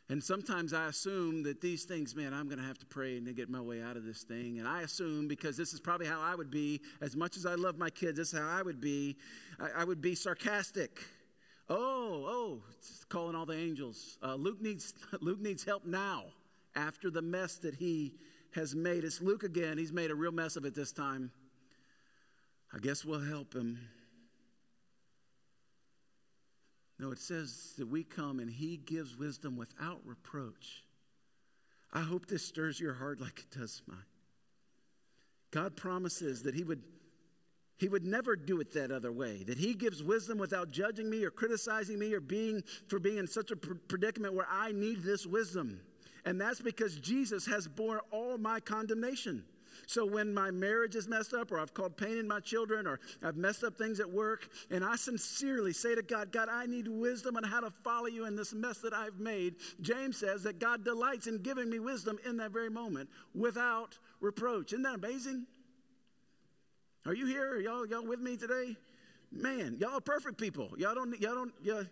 And 0.09 0.23
sometimes 0.23 0.73
I 0.73 0.87
assume 0.87 1.43
that 1.45 1.61
these 1.61 1.85
things, 1.85 2.15
man, 2.15 2.33
I'm 2.33 2.47
going 2.47 2.61
to 2.61 2.65
have 2.65 2.79
to 2.79 2.87
pray 2.87 3.17
and 3.17 3.27
to 3.27 3.33
get 3.33 3.49
my 3.49 3.61
way 3.61 3.83
out 3.83 3.97
of 3.97 4.05
this 4.05 4.23
thing. 4.23 4.61
And 4.61 4.69
I 4.69 4.83
assume, 4.83 5.27
because 5.27 5.57
this 5.57 5.73
is 5.73 5.81
probably 5.81 6.07
how 6.07 6.21
I 6.21 6.35
would 6.37 6.51
be, 6.51 6.81
as 7.01 7.17
much 7.17 7.37
as 7.37 7.45
I 7.45 7.55
love 7.55 7.77
my 7.77 7.91
kids, 7.91 8.19
this 8.19 8.33
is 8.33 8.39
how 8.39 8.49
I 8.49 8.63
would 8.63 8.81
be, 8.81 9.17
I, 9.59 9.83
I 9.83 9.85
would 9.85 10.01
be 10.01 10.15
sarcastic. 10.15 11.01
Oh, 11.69 12.25
oh, 12.27 12.63
calling 13.09 13.35
all 13.35 13.47
the 13.47 13.57
angels. 13.57 14.19
Uh, 14.23 14.35
Luke, 14.35 14.61
needs, 14.61 14.95
Luke 15.21 15.41
needs 15.41 15.65
help 15.65 15.85
now 15.85 16.25
after 16.75 17.11
the 17.11 17.23
mess 17.23 17.57
that 17.59 17.75
he 17.75 18.15
has 18.55 18.75
made. 18.75 19.05
It's 19.05 19.21
Luke 19.21 19.43
again. 19.43 19.79
He's 19.79 19.93
made 19.93 20.11
a 20.11 20.15
real 20.15 20.33
mess 20.33 20.57
of 20.57 20.65
it 20.65 20.75
this 20.75 20.93
time. 20.93 21.31
I 22.73 22.79
guess 22.79 23.05
we'll 23.05 23.21
help 23.21 23.55
him. 23.55 23.79
No, 26.99 27.11
it 27.11 27.19
says 27.19 27.75
that 27.79 27.87
we 27.89 28.05
come 28.05 28.41
and 28.41 28.51
he 28.51 28.77
gives 28.77 29.17
wisdom 29.17 29.57
without 29.57 30.01
reproach. 30.05 30.85
I 31.93 32.01
hope 32.01 32.27
this 32.27 32.45
stirs 32.45 32.81
your 32.81 32.95
heart 32.95 33.21
like 33.21 33.41
it 33.41 33.59
does 33.59 33.83
mine. 33.87 33.99
God 35.51 35.77
promises 35.77 36.43
that 36.43 36.55
he 36.55 36.65
would 36.65 36.83
he 37.79 37.89
would 37.89 38.05
never 38.05 38.37
do 38.37 38.61
it 38.61 38.73
that 38.73 38.91
other 38.91 39.13
way. 39.13 39.43
That 39.45 39.59
he 39.59 39.75
gives 39.75 40.03
wisdom 40.03 40.39
without 40.39 40.71
judging 40.71 41.11
me 41.11 41.25
or 41.25 41.31
criticizing 41.31 41.99
me 41.99 42.13
or 42.15 42.21
being 42.21 42.63
for 42.89 42.99
being 42.99 43.19
in 43.19 43.27
such 43.27 43.51
a 43.51 43.57
predicament 43.57 44.35
where 44.35 44.49
I 44.51 44.73
need 44.73 45.03
this 45.03 45.27
wisdom. 45.27 45.81
And 46.25 46.41
that's 46.41 46.61
because 46.61 46.97
Jesus 46.97 47.47
has 47.47 47.69
borne 47.69 48.01
all 48.11 48.39
my 48.39 48.61
condemnation. 48.61 49.45
So 49.87 50.07
when 50.07 50.33
my 50.33 50.51
marriage 50.51 50.97
is 50.97 51.07
messed 51.07 51.35
up, 51.35 51.53
or 51.53 51.61
I've 51.61 51.75
called 51.75 51.97
pain 51.97 52.17
in 52.17 52.27
my 52.27 52.41
children, 52.41 52.87
or 52.87 52.99
I've 53.23 53.37
messed 53.37 53.63
up 53.63 53.77
things 53.77 54.01
at 54.01 54.11
work, 54.11 54.49
and 54.71 54.85
I 54.85 54.97
sincerely 54.97 55.73
say 55.73 55.95
to 55.95 56.03
God, 56.03 56.33
God, 56.33 56.49
I 56.51 56.67
need 56.67 56.89
wisdom 56.89 57.37
on 57.37 57.45
how 57.45 57.61
to 57.61 57.71
follow 57.85 58.07
you 58.07 58.25
in 58.25 58.37
this 58.37 58.55
mess 58.55 58.79
that 58.79 58.95
I've 58.95 59.21
made, 59.21 59.57
James 59.81 60.17
says 60.17 60.43
that 60.45 60.59
God 60.59 60.85
delights 60.85 61.27
in 61.27 61.43
giving 61.43 61.69
me 61.69 61.79
wisdom 61.79 62.19
in 62.27 62.39
that 62.39 62.53
very 62.53 62.71
moment 62.71 63.11
without 63.35 63.99
reproach. 64.21 64.73
Isn't 64.73 64.83
that 64.83 64.95
amazing? 64.95 65.47
Are 67.07 67.15
you 67.15 67.27
here? 67.27 67.53
Are 67.53 67.61
y'all, 67.61 67.87
y'all 67.87 68.05
with 68.05 68.19
me 68.19 68.37
today? 68.37 68.77
Man, 69.31 69.77
y'all 69.79 69.99
are 69.99 70.01
perfect 70.01 70.39
people. 70.39 70.73
Y'all 70.77 70.95
don't, 70.95 71.21
y'all 71.21 71.37
don't, 71.37 71.53
y'all, 71.63 71.85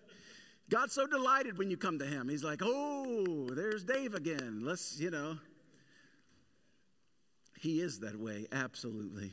God's 0.69 0.93
so 0.93 1.07
delighted 1.07 1.57
when 1.57 1.71
you 1.71 1.77
come 1.77 2.01
to 2.01 2.05
Him. 2.05 2.29
He's 2.29 2.43
like, 2.43 2.63
oh, 2.65 3.49
there's 3.53 3.85
Dave 3.85 4.15
again. 4.15 4.63
Let's, 4.65 4.99
you 4.99 5.11
know. 5.11 5.39
He 7.61 7.81
is 7.81 8.01
that 8.01 8.19
way, 8.19 8.47
absolutely. 8.51 9.31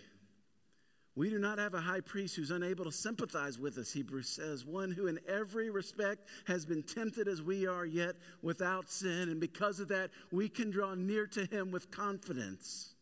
We 1.16 1.32
do 1.32 1.40
not 1.40 1.58
have 1.58 1.74
a 1.74 1.82
high 1.82 2.02
priest 2.02 2.36
who's 2.36 2.52
unable 2.52 2.86
to 2.86 2.92
sympathize 2.92 3.58
with 3.58 3.78
us, 3.80 3.92
Hebrews 3.92 4.30
says, 4.30 4.64
one 4.64 4.92
who 4.92 5.08
in 5.08 5.20
every 5.28 5.72
respect 5.72 6.28
has 6.46 6.64
been 6.64 6.84
tempted 6.84 7.28
as 7.28 7.42
we 7.42 7.66
are, 7.66 7.86
yet 7.86 8.16
without 8.44 8.90
sin. 8.90 9.30
And 9.30 9.40
because 9.40 9.80
of 9.80 9.88
that, 9.88 10.12
we 10.32 10.48
can 10.48 10.70
draw 10.70 10.94
near 10.94 11.26
to 11.28 11.46
him 11.46 11.72
with 11.72 11.90
confidence. 11.90 12.94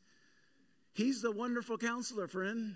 He's 1.00 1.22
the 1.22 1.32
wonderful 1.32 1.78
counselor, 1.78 2.28
friend. 2.28 2.76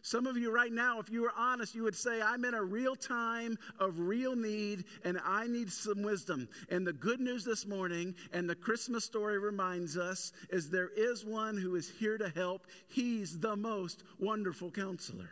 Some 0.00 0.28
of 0.28 0.36
you 0.36 0.52
right 0.52 0.70
now, 0.70 1.00
if 1.00 1.10
you 1.10 1.22
were 1.22 1.32
honest, 1.36 1.74
you 1.74 1.82
would 1.82 1.96
say, 1.96 2.22
I'm 2.22 2.44
in 2.44 2.54
a 2.54 2.62
real 2.62 2.94
time 2.94 3.58
of 3.80 3.98
real 3.98 4.36
need 4.36 4.84
and 5.04 5.18
I 5.24 5.48
need 5.48 5.72
some 5.72 6.04
wisdom. 6.04 6.48
And 6.70 6.86
the 6.86 6.92
good 6.92 7.18
news 7.18 7.44
this 7.44 7.66
morning, 7.66 8.14
and 8.32 8.48
the 8.48 8.54
Christmas 8.54 9.04
story 9.04 9.40
reminds 9.40 9.96
us, 9.96 10.30
is 10.48 10.70
there 10.70 10.90
is 10.96 11.24
one 11.24 11.56
who 11.56 11.74
is 11.74 11.90
here 11.90 12.16
to 12.18 12.28
help. 12.28 12.68
He's 12.86 13.40
the 13.40 13.56
most 13.56 14.04
wonderful 14.20 14.70
counselor. 14.70 15.30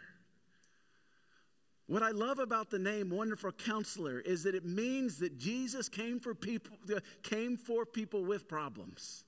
What 1.86 2.02
I 2.02 2.10
love 2.10 2.40
about 2.40 2.68
the 2.68 2.80
name 2.80 3.10
Wonderful 3.10 3.52
Counselor 3.52 4.18
is 4.18 4.42
that 4.42 4.56
it 4.56 4.64
means 4.64 5.18
that 5.18 5.38
Jesus 5.38 5.88
came 5.88 6.18
for 6.18 6.34
people, 6.34 6.76
came 7.22 7.56
for 7.56 7.86
people 7.86 8.24
with 8.24 8.48
problems. 8.48 9.22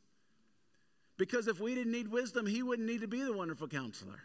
Because 1.16 1.48
if 1.48 1.60
we 1.60 1.74
didn't 1.74 1.92
need 1.92 2.08
wisdom, 2.08 2.46
he 2.46 2.62
wouldn't 2.62 2.86
need 2.86 3.00
to 3.00 3.08
be 3.08 3.22
the 3.22 3.32
wonderful 3.32 3.68
counselor. 3.68 4.20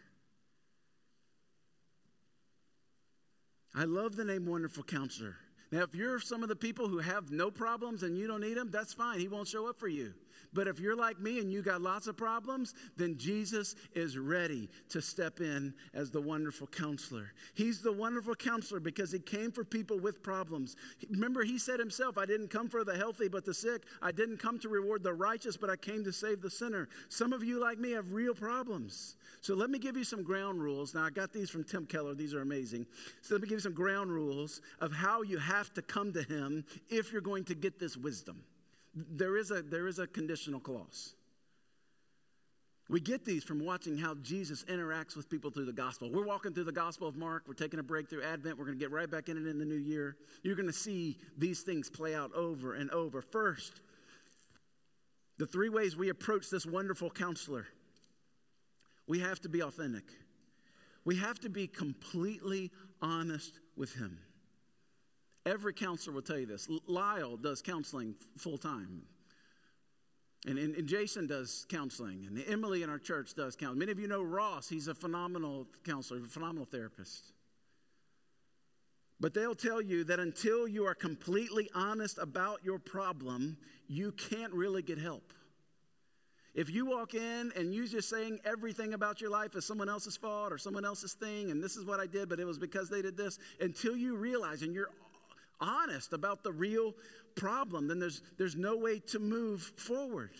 I 3.73 3.85
love 3.85 4.15
the 4.15 4.25
name 4.25 4.45
Wonderful 4.45 4.83
Counselor. 4.83 5.37
Now, 5.71 5.83
if 5.83 5.95
you're 5.95 6.19
some 6.19 6.43
of 6.43 6.49
the 6.49 6.55
people 6.57 6.89
who 6.89 6.97
have 6.97 7.31
no 7.31 7.49
problems 7.49 8.03
and 8.03 8.17
you 8.17 8.27
don't 8.27 8.41
need 8.41 8.57
him, 8.57 8.69
that's 8.69 8.93
fine. 8.93 9.19
He 9.19 9.29
won't 9.29 9.47
show 9.47 9.67
up 9.67 9.79
for 9.79 9.87
you. 9.87 10.13
But 10.53 10.67
if 10.67 10.79
you're 10.79 10.95
like 10.95 11.19
me 11.19 11.39
and 11.39 11.51
you 11.51 11.61
got 11.61 11.81
lots 11.81 12.07
of 12.07 12.17
problems, 12.17 12.73
then 12.97 13.17
Jesus 13.17 13.75
is 13.93 14.17
ready 14.17 14.69
to 14.89 15.01
step 15.01 15.39
in 15.39 15.73
as 15.93 16.11
the 16.11 16.21
wonderful 16.21 16.67
counselor. 16.67 17.31
He's 17.53 17.81
the 17.81 17.91
wonderful 17.91 18.35
counselor 18.35 18.79
because 18.79 19.11
he 19.11 19.19
came 19.19 19.51
for 19.51 19.63
people 19.63 19.99
with 19.99 20.23
problems. 20.23 20.75
Remember, 21.09 21.43
he 21.43 21.57
said 21.57 21.79
himself, 21.79 22.17
I 22.17 22.25
didn't 22.25 22.49
come 22.49 22.67
for 22.67 22.83
the 22.83 22.97
healthy 22.97 23.27
but 23.27 23.45
the 23.45 23.53
sick. 23.53 23.83
I 24.01 24.11
didn't 24.11 24.37
come 24.37 24.59
to 24.59 24.69
reward 24.69 25.03
the 25.03 25.13
righteous, 25.13 25.57
but 25.57 25.69
I 25.69 25.75
came 25.75 26.03
to 26.03 26.13
save 26.13 26.41
the 26.41 26.49
sinner. 26.49 26.89
Some 27.09 27.33
of 27.33 27.43
you, 27.43 27.59
like 27.59 27.79
me, 27.79 27.91
have 27.91 28.11
real 28.11 28.33
problems. 28.33 29.15
So 29.41 29.55
let 29.55 29.69
me 29.69 29.79
give 29.79 29.97
you 29.97 30.03
some 30.03 30.23
ground 30.23 30.61
rules. 30.61 30.93
Now, 30.93 31.05
I 31.05 31.09
got 31.09 31.33
these 31.33 31.49
from 31.49 31.63
Tim 31.63 31.85
Keller, 31.85 32.13
these 32.13 32.33
are 32.33 32.41
amazing. 32.41 32.85
So 33.21 33.35
let 33.35 33.41
me 33.41 33.47
give 33.47 33.57
you 33.57 33.61
some 33.61 33.73
ground 33.73 34.11
rules 34.11 34.61
of 34.79 34.91
how 34.91 35.21
you 35.21 35.37
have 35.37 35.73
to 35.73 35.81
come 35.81 36.13
to 36.13 36.23
him 36.23 36.65
if 36.89 37.11
you're 37.11 37.21
going 37.21 37.45
to 37.45 37.55
get 37.55 37.79
this 37.79 37.97
wisdom. 37.97 38.43
There 38.93 39.37
is 39.37 39.51
a, 39.51 39.61
there 39.61 39.87
is 39.87 39.99
a 39.99 40.07
conditional 40.07 40.59
clause. 40.59 41.13
We 42.89 42.99
get 42.99 43.23
these 43.23 43.45
from 43.45 43.63
watching 43.63 43.97
how 43.97 44.15
Jesus 44.15 44.65
interacts 44.65 45.15
with 45.15 45.29
people 45.29 45.49
through 45.49 45.65
the 45.65 45.71
gospel. 45.71 46.11
We're 46.11 46.25
walking 46.25 46.53
through 46.53 46.65
the 46.65 46.73
gospel 46.73 47.07
of 47.07 47.15
Mark. 47.15 47.43
We're 47.47 47.53
taking 47.53 47.79
a 47.79 47.83
break 47.83 48.09
through 48.09 48.23
Advent. 48.23 48.57
We're 48.57 48.65
going 48.65 48.77
to 48.77 48.83
get 48.83 48.91
right 48.91 49.09
back 49.09 49.29
in 49.29 49.37
it 49.37 49.49
in 49.49 49.59
the 49.59 49.65
new 49.65 49.77
year. 49.77 50.17
You're 50.43 50.57
going 50.57 50.67
to 50.67 50.73
see 50.73 51.17
these 51.37 51.61
things 51.61 51.89
play 51.89 52.13
out 52.13 52.33
over 52.35 52.73
and 52.73 52.91
over. 52.91 53.21
First, 53.21 53.79
the 55.37 55.45
three 55.45 55.69
ways 55.69 55.95
we 55.95 56.09
approach 56.09 56.49
this 56.49 56.65
wonderful 56.65 57.09
counselor 57.09 57.65
we 59.07 59.19
have 59.19 59.41
to 59.41 59.49
be 59.49 59.61
authentic, 59.61 60.05
we 61.03 61.17
have 61.17 61.39
to 61.39 61.49
be 61.49 61.67
completely 61.67 62.71
honest 63.01 63.59
with 63.75 63.93
him. 63.95 64.19
Every 65.45 65.73
counselor 65.73 66.13
will 66.13 66.21
tell 66.21 66.37
you 66.37 66.45
this. 66.45 66.67
Lyle 66.87 67.37
does 67.37 67.61
counseling 67.61 68.15
full 68.37 68.57
time. 68.57 69.03
And, 70.47 70.57
and, 70.57 70.75
and, 70.75 70.87
Jason 70.87 71.27
does 71.27 71.67
counseling, 71.69 72.25
and 72.25 72.43
Emily 72.47 72.81
in 72.81 72.89
our 72.89 72.97
church 72.97 73.35
does 73.35 73.55
counseling. 73.55 73.77
Many 73.77 73.91
of 73.91 73.99
you 73.99 74.07
know 74.07 74.23
Ross, 74.23 74.67
he's 74.67 74.87
a 74.87 74.95
phenomenal 74.95 75.67
counselor, 75.85 76.19
a 76.19 76.23
phenomenal 76.23 76.65
therapist. 76.65 77.33
But 79.19 79.35
they'll 79.35 79.53
tell 79.53 79.83
you 79.83 80.03
that 80.05 80.19
until 80.19 80.67
you 80.67 80.85
are 80.85 80.95
completely 80.95 81.69
honest 81.75 82.17
about 82.17 82.63
your 82.63 82.79
problem, 82.79 83.57
you 83.87 84.11
can't 84.13 84.51
really 84.51 84.81
get 84.81 84.97
help. 84.97 85.31
If 86.55 86.71
you 86.71 86.87
walk 86.87 87.13
in 87.13 87.51
and 87.55 87.73
you're 87.73 87.85
just 87.85 88.09
saying 88.09 88.39
everything 88.43 88.93
about 88.93 89.21
your 89.21 89.29
life 89.29 89.55
is 89.55 89.63
someone 89.63 89.89
else's 89.89 90.17
fault 90.17 90.51
or 90.51 90.57
someone 90.57 90.83
else's 90.83 91.13
thing, 91.13 91.51
and 91.51 91.63
this 91.63 91.77
is 91.77 91.85
what 91.85 91.99
I 91.99 92.07
did, 92.07 92.29
but 92.29 92.39
it 92.39 92.45
was 92.45 92.57
because 92.57 92.89
they 92.89 93.03
did 93.03 93.15
this, 93.15 93.37
until 93.59 93.95
you 93.95 94.15
realize 94.17 94.63
and 94.63 94.73
you're 94.73 94.89
honest 95.61 96.13
about 96.13 96.43
the 96.43 96.51
real 96.51 96.93
problem, 97.35 97.87
then 97.87 97.99
there's, 97.99 98.21
there's 98.37 98.55
no 98.55 98.75
way 98.75 98.99
to 98.99 99.19
move 99.19 99.61
forward. 99.77 100.31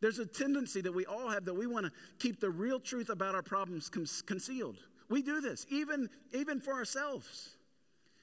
There's 0.00 0.18
a 0.18 0.26
tendency 0.26 0.80
that 0.82 0.92
we 0.92 1.06
all 1.06 1.28
have 1.30 1.44
that 1.46 1.54
we 1.54 1.66
want 1.66 1.86
to 1.86 1.92
keep 2.18 2.40
the 2.40 2.50
real 2.50 2.78
truth 2.78 3.08
about 3.08 3.34
our 3.34 3.42
problems 3.42 3.88
concealed. 3.88 4.76
We 5.08 5.22
do 5.22 5.40
this, 5.40 5.66
even, 5.70 6.08
even 6.32 6.60
for 6.60 6.74
ourselves. 6.74 7.56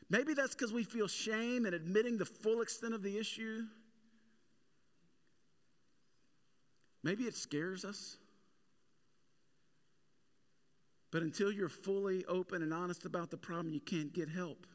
Maybe 0.09 0.33
that's 0.33 0.53
because 0.53 0.71
we 0.71 0.83
feel 0.83 1.07
shame 1.07 1.65
in 1.65 1.73
admitting 1.73 2.17
the 2.17 2.25
full 2.25 2.61
extent 2.61 2.93
of 2.93 3.01
the 3.01 3.17
issue. 3.17 3.63
Maybe 7.03 7.23
it 7.23 7.35
scares 7.35 7.83
us. 7.83 8.17
But 11.11 11.23
until 11.23 11.51
you're 11.51 11.69
fully 11.69 12.25
open 12.25 12.61
and 12.61 12.73
honest 12.73 13.05
about 13.05 13.31
the 13.31 13.37
problem, 13.37 13.73
you 13.73 13.79
can't 13.79 14.13
get 14.13 14.29
help. 14.29 14.67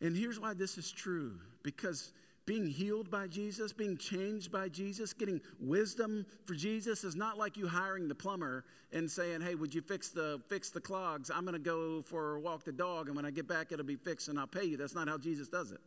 And 0.00 0.16
here's 0.16 0.40
why 0.40 0.54
this 0.54 0.76
is 0.76 0.90
true 0.90 1.38
because 1.62 2.12
being 2.46 2.66
healed 2.66 3.10
by 3.10 3.26
Jesus, 3.26 3.72
being 3.72 3.96
changed 3.96 4.52
by 4.52 4.68
Jesus, 4.68 5.14
getting 5.14 5.40
wisdom 5.58 6.26
for 6.44 6.54
Jesus 6.54 7.02
is 7.02 7.16
not 7.16 7.38
like 7.38 7.56
you 7.56 7.66
hiring 7.66 8.06
the 8.06 8.14
plumber 8.14 8.64
and 8.92 9.10
saying, 9.10 9.40
"Hey, 9.40 9.54
would 9.54 9.74
you 9.74 9.80
fix 9.80 10.10
the 10.10 10.42
fix 10.48 10.68
the 10.68 10.80
clogs? 10.80 11.30
I'm 11.30 11.44
going 11.44 11.54
to 11.54 11.58
go 11.58 12.02
for 12.02 12.34
a 12.34 12.40
walk 12.40 12.64
the 12.64 12.72
dog, 12.72 13.06
and 13.06 13.16
when 13.16 13.24
I 13.24 13.30
get 13.30 13.48
back, 13.48 13.72
it'll 13.72 13.84
be 13.84 13.96
fixed, 13.96 14.28
and 14.28 14.38
I'll 14.38 14.46
pay 14.46 14.64
you." 14.64 14.76
That's 14.76 14.94
not 14.94 15.08
how 15.08 15.16
Jesus 15.16 15.48
does 15.48 15.72
it. 15.72 15.80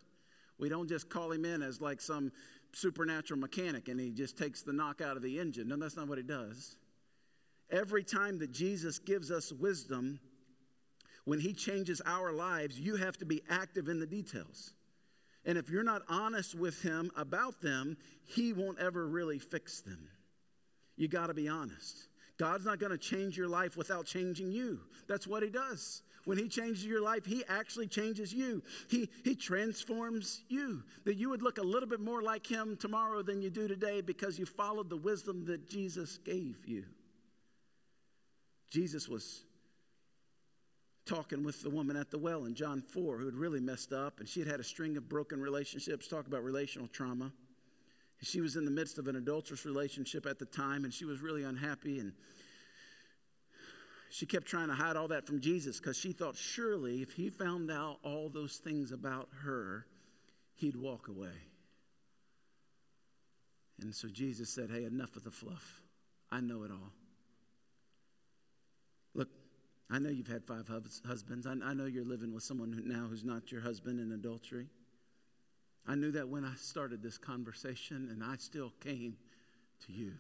We 0.58 0.70
don't 0.70 0.88
just 0.88 1.10
call 1.10 1.32
him 1.32 1.46
in 1.46 1.62
as 1.62 1.80
like 1.80 2.02
some 2.02 2.32
supernatural 2.74 3.40
mechanic, 3.40 3.88
and 3.88 4.00
he 4.00 4.12
just 4.12 4.38
takes 4.38 4.64
the 4.64 4.74
knock 4.74 5.00
out 5.00 5.16
of 5.16 5.22
the 5.22 5.40
engine. 5.40 5.68
No, 5.68 5.78
that's 5.78 5.96
not 5.96 6.08
what 6.08 6.18
he 6.18 6.24
does. 6.24 6.76
Every 7.70 8.04
time 8.04 8.40
that 8.40 8.52
Jesus 8.52 8.98
gives 8.98 9.30
us 9.30 9.52
wisdom, 9.52 10.20
when 11.28 11.42
He 11.42 11.52
changes 11.52 12.02
our 12.06 12.32
lives, 12.32 12.80
you 12.80 12.96
have 12.96 13.18
to 13.18 13.26
be 13.26 13.42
active 13.50 13.90
in 13.90 14.00
the 14.00 14.06
details. 14.06 14.72
And 15.44 15.58
if 15.58 15.70
you're 15.70 15.84
not 15.84 16.04
honest 16.08 16.56
with 16.56 16.82
Him 16.82 17.12
about 17.18 17.62
them, 17.62 17.98
He 18.24 18.54
won't 18.54 18.80
ever 18.80 19.06
really 19.06 19.38
fix 19.38 19.82
them. 19.82 20.08
You 20.96 21.10
got 21.10 21.28
to 21.28 21.34
be 21.34 21.50
honest. 21.50 22.08
God's 22.40 22.64
not 22.64 22.80
going 22.80 22.94
to 22.94 22.98
change 22.98 23.38
your 23.38 23.50
life 23.50 23.76
without 23.76 24.06
changing 24.06 24.54
you. 24.54 24.80
That's 25.10 25.28
what 25.28 25.44
He 25.44 25.50
does. 25.50 26.02
When 26.24 26.38
He 26.38 26.48
changes 26.48 26.86
your 26.86 27.02
life, 27.02 27.26
He 27.26 27.44
actually 27.50 27.88
changes 27.88 28.34
you. 28.34 28.64
He, 28.90 29.10
he 29.26 29.36
transforms 29.36 30.44
you. 30.48 30.82
That 31.04 31.18
you 31.18 31.30
would 31.32 31.42
look 31.42 31.58
a 31.58 31.62
little 31.62 31.90
bit 31.90 32.00
more 32.00 32.22
like 32.22 32.48
Him 32.48 32.78
tomorrow 32.78 33.22
than 33.22 33.42
you 33.42 33.50
do 33.50 33.68
today 33.68 34.00
because 34.00 34.40
you 34.40 34.46
followed 34.46 34.90
the 34.90 34.96
wisdom 34.96 35.44
that 35.48 35.70
Jesus 35.70 36.20
gave 36.20 36.66
you. 36.66 36.86
Jesus 38.72 39.10
was 39.10 39.44
talking 41.08 41.44
with 41.44 41.64
the 41.64 41.70
woman 41.70 41.96
at 41.96 42.12
the 42.12 42.18
well 42.18 42.46
in 42.46 42.54
John 42.54 42.82
4 42.82 43.18
who 43.18 43.26
had 43.26 43.36
really 43.36 43.60
messed 43.60 43.94
up, 43.94 44.20
and 44.20 44.28
she 44.28 44.40
had 44.42 44.50
had 44.50 44.60
a 44.60 44.64
string 44.64 44.98
of 44.98 45.10
broken 45.10 45.42
relationships. 45.42 46.08
Talk 46.08 46.28
about 46.28 46.44
relational 46.44 46.88
trauma. 46.88 47.32
She 48.22 48.42
was 48.42 48.56
in 48.56 48.66
the 48.66 48.72
midst 48.72 48.98
of 48.98 49.08
an 49.08 49.16
adulterous 49.16 49.66
relationship 49.66 50.26
at 50.26 50.40
the 50.40 50.46
time, 50.46 50.84
and 50.84 50.94
she 50.94 51.06
was 51.06 51.22
really 51.22 51.44
unhappy. 51.44 52.00
And 52.00 52.14
she 54.10 54.26
kept 54.26 54.48
trying 54.48 54.68
to 54.68 54.74
hide 54.74 54.96
all 54.96 55.08
that 55.10 55.26
from 55.26 55.40
Jesus 55.40 55.80
because 55.80 55.98
she 55.98 56.12
thought 56.12 56.36
surely 56.36 57.02
if 57.02 57.14
he 57.14 57.30
found 57.30 57.70
out 57.70 57.98
all 58.04 58.30
those 58.30 58.58
things 58.58 58.92
about 58.92 59.30
her, 59.44 59.86
he'd 60.56 60.76
walk 60.76 61.08
away. 61.08 61.36
And 63.80 63.94
so 63.94 64.08
Jesus 64.08 64.54
said, 64.54 64.70
Hey, 64.72 64.86
enough 64.86 65.16
of 65.16 65.24
the 65.24 65.32
fluff. 65.32 65.82
I 66.32 66.42
know 66.42 66.64
it 66.64 66.72
all. 66.72 66.92
I 69.90 70.00
know 70.00 70.10
you've 70.10 70.28
had 70.28 70.44
five 70.44 70.70
husbands. 71.08 71.48
I, 71.48 71.74
know 71.74 71.86
you're 71.86 72.04
living 72.04 72.34
with 72.34 72.44
someone 72.44 72.82
now 72.86 73.08
who's 73.10 73.24
not 73.24 73.52
your 73.52 73.62
husband 73.62 74.00
in 74.00 74.12
adultery. 74.12 74.68
I 75.88 75.96
knew 75.96 76.12
that 76.12 76.28
when 76.28 76.44
I 76.44 76.54
started 76.56 77.02
this 77.02 77.18
conversation, 77.18 78.10
and 78.12 78.22
I 78.22 78.36
still 78.36 78.74
came 78.82 79.16
to 79.86 79.94
you. 79.94 80.12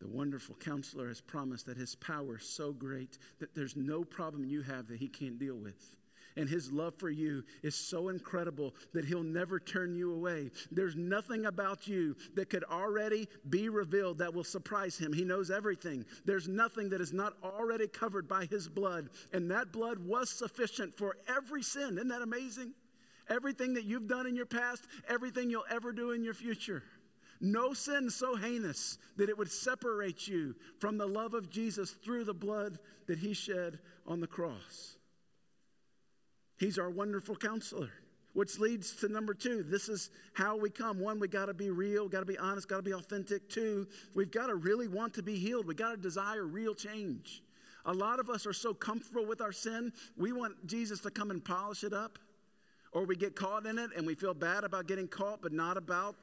The 0.00 0.08
wonderful 0.08 0.54
counselor 0.56 1.08
has 1.08 1.20
promised 1.20 1.66
that 1.66 1.76
his 1.76 1.94
power 1.94 2.38
is 2.38 2.48
so 2.48 2.72
great 2.72 3.18
that 3.40 3.54
there's 3.54 3.76
no 3.76 4.04
problem 4.04 4.44
you 4.44 4.62
have 4.62 4.88
that 4.88 4.98
he 4.98 5.08
can't 5.08 5.38
deal 5.38 5.56
with 5.56 5.96
and 6.36 6.48
his 6.48 6.72
love 6.72 6.94
for 6.98 7.10
you 7.10 7.44
is 7.62 7.74
so 7.74 8.08
incredible 8.08 8.74
that 8.92 9.04
he'll 9.04 9.22
never 9.22 9.60
turn 9.60 9.94
you 9.94 10.12
away. 10.12 10.50
There's 10.70 10.96
nothing 10.96 11.46
about 11.46 11.86
you 11.86 12.16
that 12.34 12.50
could 12.50 12.64
already 12.64 13.28
be 13.48 13.68
revealed 13.68 14.18
that 14.18 14.34
will 14.34 14.44
surprise 14.44 14.98
him. 14.98 15.12
He 15.12 15.24
knows 15.24 15.50
everything. 15.50 16.04
There's 16.24 16.48
nothing 16.48 16.88
that 16.90 17.00
is 17.00 17.12
not 17.12 17.34
already 17.42 17.86
covered 17.86 18.28
by 18.28 18.46
his 18.46 18.68
blood, 18.68 19.10
and 19.32 19.50
that 19.50 19.72
blood 19.72 19.98
was 19.98 20.30
sufficient 20.30 20.94
for 20.94 21.16
every 21.28 21.62
sin. 21.62 21.96
Isn't 21.96 22.08
that 22.08 22.22
amazing? 22.22 22.72
Everything 23.28 23.74
that 23.74 23.84
you've 23.84 24.08
done 24.08 24.26
in 24.26 24.36
your 24.36 24.46
past, 24.46 24.84
everything 25.08 25.50
you'll 25.50 25.64
ever 25.70 25.92
do 25.92 26.10
in 26.10 26.24
your 26.24 26.34
future. 26.34 26.82
No 27.40 27.74
sin 27.74 28.10
so 28.10 28.36
heinous 28.36 28.98
that 29.16 29.28
it 29.28 29.36
would 29.36 29.50
separate 29.50 30.26
you 30.28 30.54
from 30.78 30.98
the 30.98 31.06
love 31.06 31.34
of 31.34 31.50
Jesus 31.50 31.90
through 31.90 32.24
the 32.24 32.34
blood 32.34 32.78
that 33.06 33.18
he 33.18 33.34
shed 33.34 33.78
on 34.06 34.20
the 34.20 34.26
cross. 34.26 34.96
He's 36.58 36.78
our 36.78 36.90
wonderful 36.90 37.36
counselor, 37.36 37.90
which 38.32 38.58
leads 38.58 38.94
to 38.96 39.08
number 39.08 39.34
two. 39.34 39.62
This 39.62 39.88
is 39.88 40.10
how 40.34 40.56
we 40.56 40.70
come. 40.70 41.00
One, 41.00 41.18
we 41.18 41.28
got 41.28 41.46
to 41.46 41.54
be 41.54 41.70
real, 41.70 42.08
got 42.08 42.20
to 42.20 42.26
be 42.26 42.38
honest, 42.38 42.68
got 42.68 42.76
to 42.76 42.82
be 42.82 42.94
authentic. 42.94 43.48
Two, 43.48 43.86
we've 44.14 44.30
got 44.30 44.46
to 44.46 44.54
really 44.54 44.88
want 44.88 45.14
to 45.14 45.22
be 45.22 45.36
healed. 45.36 45.66
We 45.66 45.74
got 45.74 45.90
to 45.90 45.96
desire 45.96 46.44
real 46.44 46.74
change. 46.74 47.42
A 47.86 47.92
lot 47.92 48.18
of 48.18 48.30
us 48.30 48.46
are 48.46 48.52
so 48.52 48.72
comfortable 48.72 49.26
with 49.26 49.40
our 49.40 49.52
sin, 49.52 49.92
we 50.16 50.32
want 50.32 50.66
Jesus 50.66 51.00
to 51.00 51.10
come 51.10 51.30
and 51.30 51.44
polish 51.44 51.84
it 51.84 51.92
up. 51.92 52.18
Or 52.92 53.04
we 53.04 53.16
get 53.16 53.34
caught 53.34 53.66
in 53.66 53.78
it 53.78 53.90
and 53.96 54.06
we 54.06 54.14
feel 54.14 54.34
bad 54.34 54.62
about 54.62 54.86
getting 54.86 55.08
caught, 55.08 55.42
but 55.42 55.52
not 55.52 55.76
about 55.76 56.14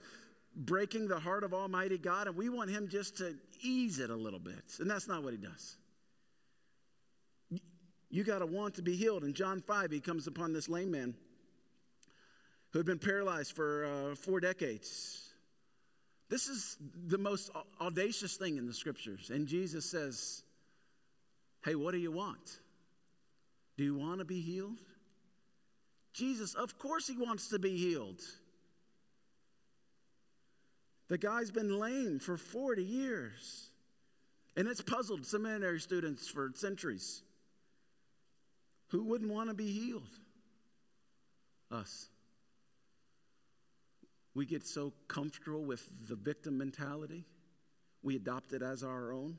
breaking 0.55 1.07
the 1.07 1.19
heart 1.19 1.43
of 1.43 1.53
Almighty 1.53 1.97
God. 1.97 2.27
And 2.27 2.35
we 2.35 2.47
want 2.47 2.69
Him 2.69 2.87
just 2.87 3.17
to 3.17 3.35
ease 3.61 3.99
it 3.99 4.09
a 4.09 4.15
little 4.15 4.39
bit. 4.39 4.63
And 4.79 4.89
that's 4.89 5.07
not 5.07 5.21
what 5.21 5.33
He 5.33 5.37
does. 5.37 5.75
You 8.11 8.25
got 8.25 8.39
to 8.39 8.45
want 8.45 8.75
to 8.75 8.81
be 8.81 8.95
healed. 8.95 9.23
In 9.23 9.33
John 9.33 9.61
5, 9.61 9.91
he 9.91 10.01
comes 10.01 10.27
upon 10.27 10.51
this 10.51 10.67
lame 10.67 10.91
man 10.91 11.15
who 12.71 12.79
had 12.79 12.85
been 12.85 12.99
paralyzed 12.99 13.53
for 13.55 13.85
uh, 13.85 14.15
four 14.15 14.41
decades. 14.41 15.29
This 16.29 16.47
is 16.47 16.77
the 17.07 17.17
most 17.17 17.49
audacious 17.79 18.35
thing 18.35 18.57
in 18.57 18.67
the 18.67 18.73
scriptures. 18.73 19.29
And 19.29 19.47
Jesus 19.47 19.89
says, 19.89 20.43
Hey, 21.63 21.75
what 21.75 21.91
do 21.91 21.97
you 21.97 22.11
want? 22.11 22.59
Do 23.77 23.83
you 23.83 23.95
want 23.95 24.19
to 24.19 24.25
be 24.25 24.41
healed? 24.41 24.79
Jesus, 26.13 26.53
of 26.53 26.77
course, 26.77 27.07
he 27.07 27.17
wants 27.17 27.49
to 27.49 27.59
be 27.59 27.77
healed. 27.77 28.19
The 31.07 31.17
guy's 31.17 31.51
been 31.51 31.79
lame 31.79 32.19
for 32.19 32.37
40 32.37 32.83
years. 32.83 33.69
And 34.57 34.67
it's 34.67 34.81
puzzled 34.81 35.25
seminary 35.25 35.79
students 35.79 36.27
for 36.27 36.51
centuries. 36.55 37.23
Who 38.91 39.03
wouldn't 39.03 39.31
want 39.31 39.49
to 39.49 39.55
be 39.55 39.71
healed? 39.71 40.09
Us. 41.71 42.09
We 44.33 44.45
get 44.45 44.65
so 44.65 44.93
comfortable 45.07 45.63
with 45.63 46.07
the 46.07 46.15
victim 46.15 46.57
mentality, 46.57 47.25
we 48.03 48.15
adopt 48.15 48.53
it 48.53 48.61
as 48.61 48.83
our 48.83 49.13
own. 49.13 49.37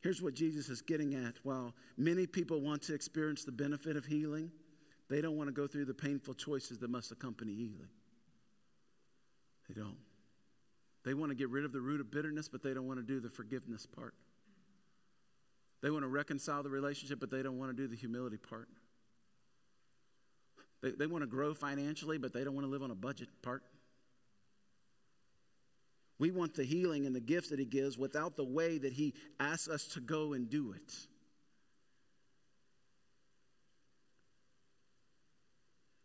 Here's 0.00 0.20
what 0.20 0.34
Jesus 0.34 0.68
is 0.68 0.82
getting 0.82 1.14
at. 1.14 1.36
While 1.44 1.72
many 1.96 2.26
people 2.26 2.60
want 2.60 2.82
to 2.82 2.94
experience 2.94 3.44
the 3.44 3.52
benefit 3.52 3.96
of 3.96 4.04
healing, 4.04 4.50
they 5.08 5.22
don't 5.22 5.36
want 5.36 5.48
to 5.48 5.52
go 5.52 5.66
through 5.66 5.86
the 5.86 5.94
painful 5.94 6.34
choices 6.34 6.76
that 6.78 6.90
must 6.90 7.10
accompany 7.10 7.54
healing. 7.54 7.88
They 9.66 9.74
don't. 9.74 9.96
They 11.04 11.14
want 11.14 11.30
to 11.30 11.34
get 11.34 11.48
rid 11.48 11.64
of 11.64 11.72
the 11.72 11.80
root 11.80 12.00
of 12.00 12.10
bitterness, 12.10 12.48
but 12.48 12.62
they 12.62 12.74
don't 12.74 12.86
want 12.86 12.98
to 12.98 13.06
do 13.06 13.18
the 13.18 13.30
forgiveness 13.30 13.86
part. 13.86 14.14
They 15.84 15.90
want 15.90 16.02
to 16.02 16.08
reconcile 16.08 16.62
the 16.62 16.70
relationship, 16.70 17.20
but 17.20 17.30
they 17.30 17.42
don't 17.42 17.58
want 17.58 17.70
to 17.70 17.76
do 17.76 17.86
the 17.86 17.94
humility 17.94 18.38
part. 18.38 18.70
They, 20.82 20.92
they 20.92 21.06
want 21.06 21.24
to 21.24 21.26
grow 21.26 21.52
financially, 21.52 22.16
but 22.16 22.32
they 22.32 22.42
don't 22.42 22.54
want 22.54 22.66
to 22.66 22.70
live 22.70 22.82
on 22.82 22.90
a 22.90 22.94
budget 22.94 23.28
part. 23.42 23.62
We 26.18 26.30
want 26.30 26.54
the 26.54 26.64
healing 26.64 27.04
and 27.04 27.14
the 27.14 27.20
gifts 27.20 27.50
that 27.50 27.58
He 27.58 27.66
gives 27.66 27.98
without 27.98 28.34
the 28.34 28.46
way 28.46 28.78
that 28.78 28.94
He 28.94 29.12
asks 29.38 29.68
us 29.68 29.84
to 29.88 30.00
go 30.00 30.32
and 30.32 30.48
do 30.48 30.72
it. 30.72 30.94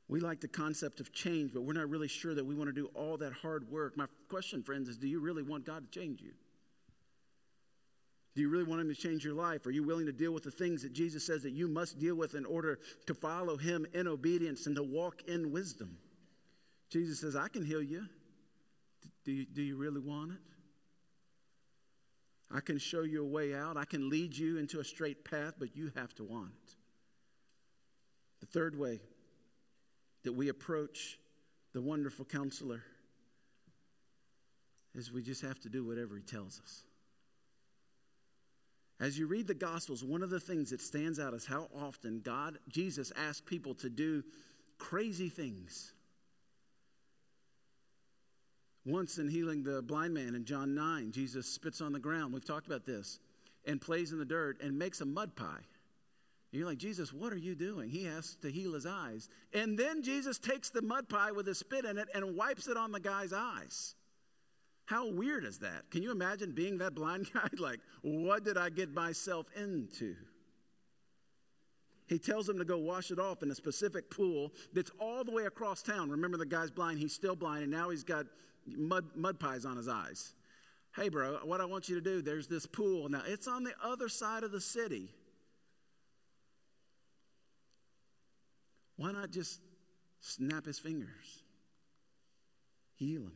We 0.10 0.20
like 0.20 0.42
the 0.42 0.50
concept 0.50 1.00
of 1.00 1.14
change, 1.14 1.54
but 1.54 1.62
we're 1.62 1.72
not 1.72 1.90
really 1.90 2.10
sure 2.10 2.36
that 2.36 2.46
we 2.46 2.54
want 2.54 2.68
to 2.68 2.74
do 2.74 2.90
all 2.96 3.16
that 3.16 3.32
hard 3.32 3.72
work. 3.72 3.96
My 3.96 4.08
question, 4.28 4.62
friends, 4.62 4.90
is 4.90 4.98
do 4.98 5.08
you 5.08 5.22
really 5.22 5.42
want 5.42 5.66
God 5.66 5.90
to 5.90 6.00
change 6.00 6.22
you? 6.22 6.34
Do 8.36 8.42
you 8.42 8.50
really 8.50 8.64
want 8.64 8.82
Him 8.82 8.90
to 8.90 8.96
change 8.96 9.26
your 9.26 9.34
life? 9.34 9.66
Are 9.66 9.72
you 9.72 9.84
willing 9.84 10.06
to 10.06 10.12
deal 10.12 10.32
with 10.32 10.44
the 10.44 10.52
things 10.52 10.84
that 10.84 10.94
Jesus 10.94 11.26
says 11.26 11.44
that 11.44 11.52
you 11.52 11.68
must 11.68 12.00
deal 12.00 12.16
with 12.16 12.36
in 12.36 12.46
order 12.46 12.80
to 13.08 13.14
follow 13.14 13.58
Him 13.58 13.86
in 13.94 14.08
obedience 14.08 14.68
and 14.68 14.76
to 14.76 14.84
walk 14.84 15.24
in 15.28 15.52
wisdom? 15.52 15.98
Jesus 16.90 17.20
says, 17.20 17.36
I 17.36 17.48
can 17.48 17.66
heal 17.66 17.82
you. 17.82 18.06
Do 19.26 19.32
you, 19.32 19.46
do 19.46 19.62
you 19.62 19.76
really 19.78 20.00
want 20.00 20.32
it? 20.32 20.38
I 22.52 22.62
can 22.62 22.80
show 22.80 23.02
you 23.02 23.24
a 23.24 23.28
way 23.28 23.54
out. 23.54 23.78
I 23.78 23.86
can 23.86 24.10
lead 24.10 24.36
you 24.36 24.58
into 24.58 24.80
a 24.80 24.84
straight 24.84 25.24
path, 25.24 25.56
but 25.60 25.76
you 25.76 25.92
have 25.96 26.16
to 26.16 26.24
want 26.24 26.50
it. 26.50 26.76
The 28.40 28.48
third 28.48 28.78
way 28.78 29.02
that 30.24 30.34
we 30.34 30.50
approach 30.50 31.20
the 31.74 31.82
wonderful 31.82 32.26
counselor 32.26 32.82
is 34.96 35.12
we 35.12 35.22
just 35.22 35.42
have 35.44 35.60
to 35.62 35.70
do 35.70 35.86
whatever 35.86 36.16
he 36.16 36.24
tells 36.24 36.60
us. 36.64 36.84
As 39.00 39.18
you 39.18 39.28
read 39.28 39.48
the 39.48 39.54
Gospels, 39.54 40.04
one 40.04 40.22
of 40.22 40.30
the 40.30 40.40
things 40.40 40.72
that 40.72 40.82
stands 40.82 41.20
out 41.20 41.34
is 41.34 41.46
how 41.46 41.70
often 41.74 42.20
God, 42.20 42.58
Jesus, 42.68 43.14
asked 43.16 43.46
people 43.46 43.74
to 43.76 43.90
do 43.90 44.24
crazy 44.78 45.30
things. 45.30 45.94
Once 48.86 49.18
in 49.18 49.30
healing 49.30 49.64
the 49.64 49.82
blind 49.82 50.14
man 50.14 50.36
in 50.36 50.44
John 50.44 50.76
9, 50.76 51.12
Jesus 51.12 51.48
spits 51.48 51.80
on 51.80 51.94
the 51.94 52.00
ground. 52.00 52.34
We've 52.34 52.46
talked 52.46 52.68
about 52.68 52.86
this. 52.86 53.20
And 53.66 53.80
plays 53.80 54.12
in 54.12 54.20
the 54.20 54.26
dirt 54.26 54.62
and 54.62 54.80
makes 54.80 55.00
a 55.02 55.06
mud 55.06 55.36
pie. 55.36 55.46
And 56.52 56.60
you're 56.60 56.68
like, 56.68 56.78
Jesus, 56.78 57.14
what 57.14 57.32
are 57.32 57.38
you 57.38 57.56
doing? 57.56 57.90
He 57.90 58.08
asks 58.08 58.36
to 58.42 58.50
heal 58.50 58.74
his 58.74 58.86
eyes. 58.86 59.30
And 59.54 59.78
then 59.78 60.02
Jesus 60.02 60.40
takes 60.40 60.70
the 60.70 60.82
mud 60.82 61.08
pie 61.08 61.32
with 61.32 61.48
a 61.48 61.56
spit 61.56 61.86
in 61.86 61.98
it 61.98 62.08
and 62.14 62.36
wipes 62.36 62.68
it 62.68 62.78
on 62.78 62.92
the 62.92 63.00
guy's 63.00 63.32
eyes. 63.32 63.96
How 64.90 65.08
weird 65.08 65.46
is 65.46 65.60
that? 65.60 65.92
Can 65.92 66.02
you 66.02 66.10
imagine 66.10 66.52
being 66.52 66.80
that 66.80 66.96
blind 66.96 67.30
guy? 67.34 67.48
like, 67.60 67.80
what 68.02 68.44
did 68.44 68.58
I 68.58 68.72
get 68.72 68.92
myself 68.92 69.46
into? 69.56 70.16
He 72.08 72.18
tells 72.18 72.50
him 72.50 72.58
to 72.58 72.66
go 72.66 72.80
wash 72.80 73.12
it 73.12 73.20
off 73.20 73.44
in 73.44 73.52
a 73.52 73.56
specific 73.56 74.10
pool 74.10 74.52
that's 74.74 74.90
all 75.00 75.24
the 75.24 75.32
way 75.32 75.46
across 75.46 75.84
town. 75.84 76.10
Remember, 76.10 76.38
the 76.38 76.46
guy's 76.48 76.72
blind, 76.72 76.98
he's 76.98 77.14
still 77.14 77.36
blind, 77.36 77.62
and 77.62 77.72
now 77.72 77.92
he's 77.92 78.04
got 78.04 78.26
mud, 78.66 79.06
mud 79.16 79.40
pies 79.40 79.64
on 79.64 79.78
his 79.78 79.88
eyes. 79.88 80.34
Hey, 80.96 81.10
bro, 81.10 81.38
what 81.44 81.62
I 81.62 81.66
want 81.66 81.88
you 81.88 81.94
to 81.94 82.02
do, 82.02 82.24
there's 82.24 82.48
this 82.48 82.66
pool. 82.66 83.10
Now, 83.10 83.22
it's 83.28 83.48
on 83.48 83.64
the 83.64 83.74
other 83.84 84.10
side 84.10 84.42
of 84.42 84.52
the 84.52 84.60
city. 84.60 85.14
Why 88.96 89.12
not 89.12 89.30
just 89.30 89.62
snap 90.20 90.66
his 90.66 90.80
fingers? 90.80 91.44
Heal 92.96 93.22
him. 93.22 93.34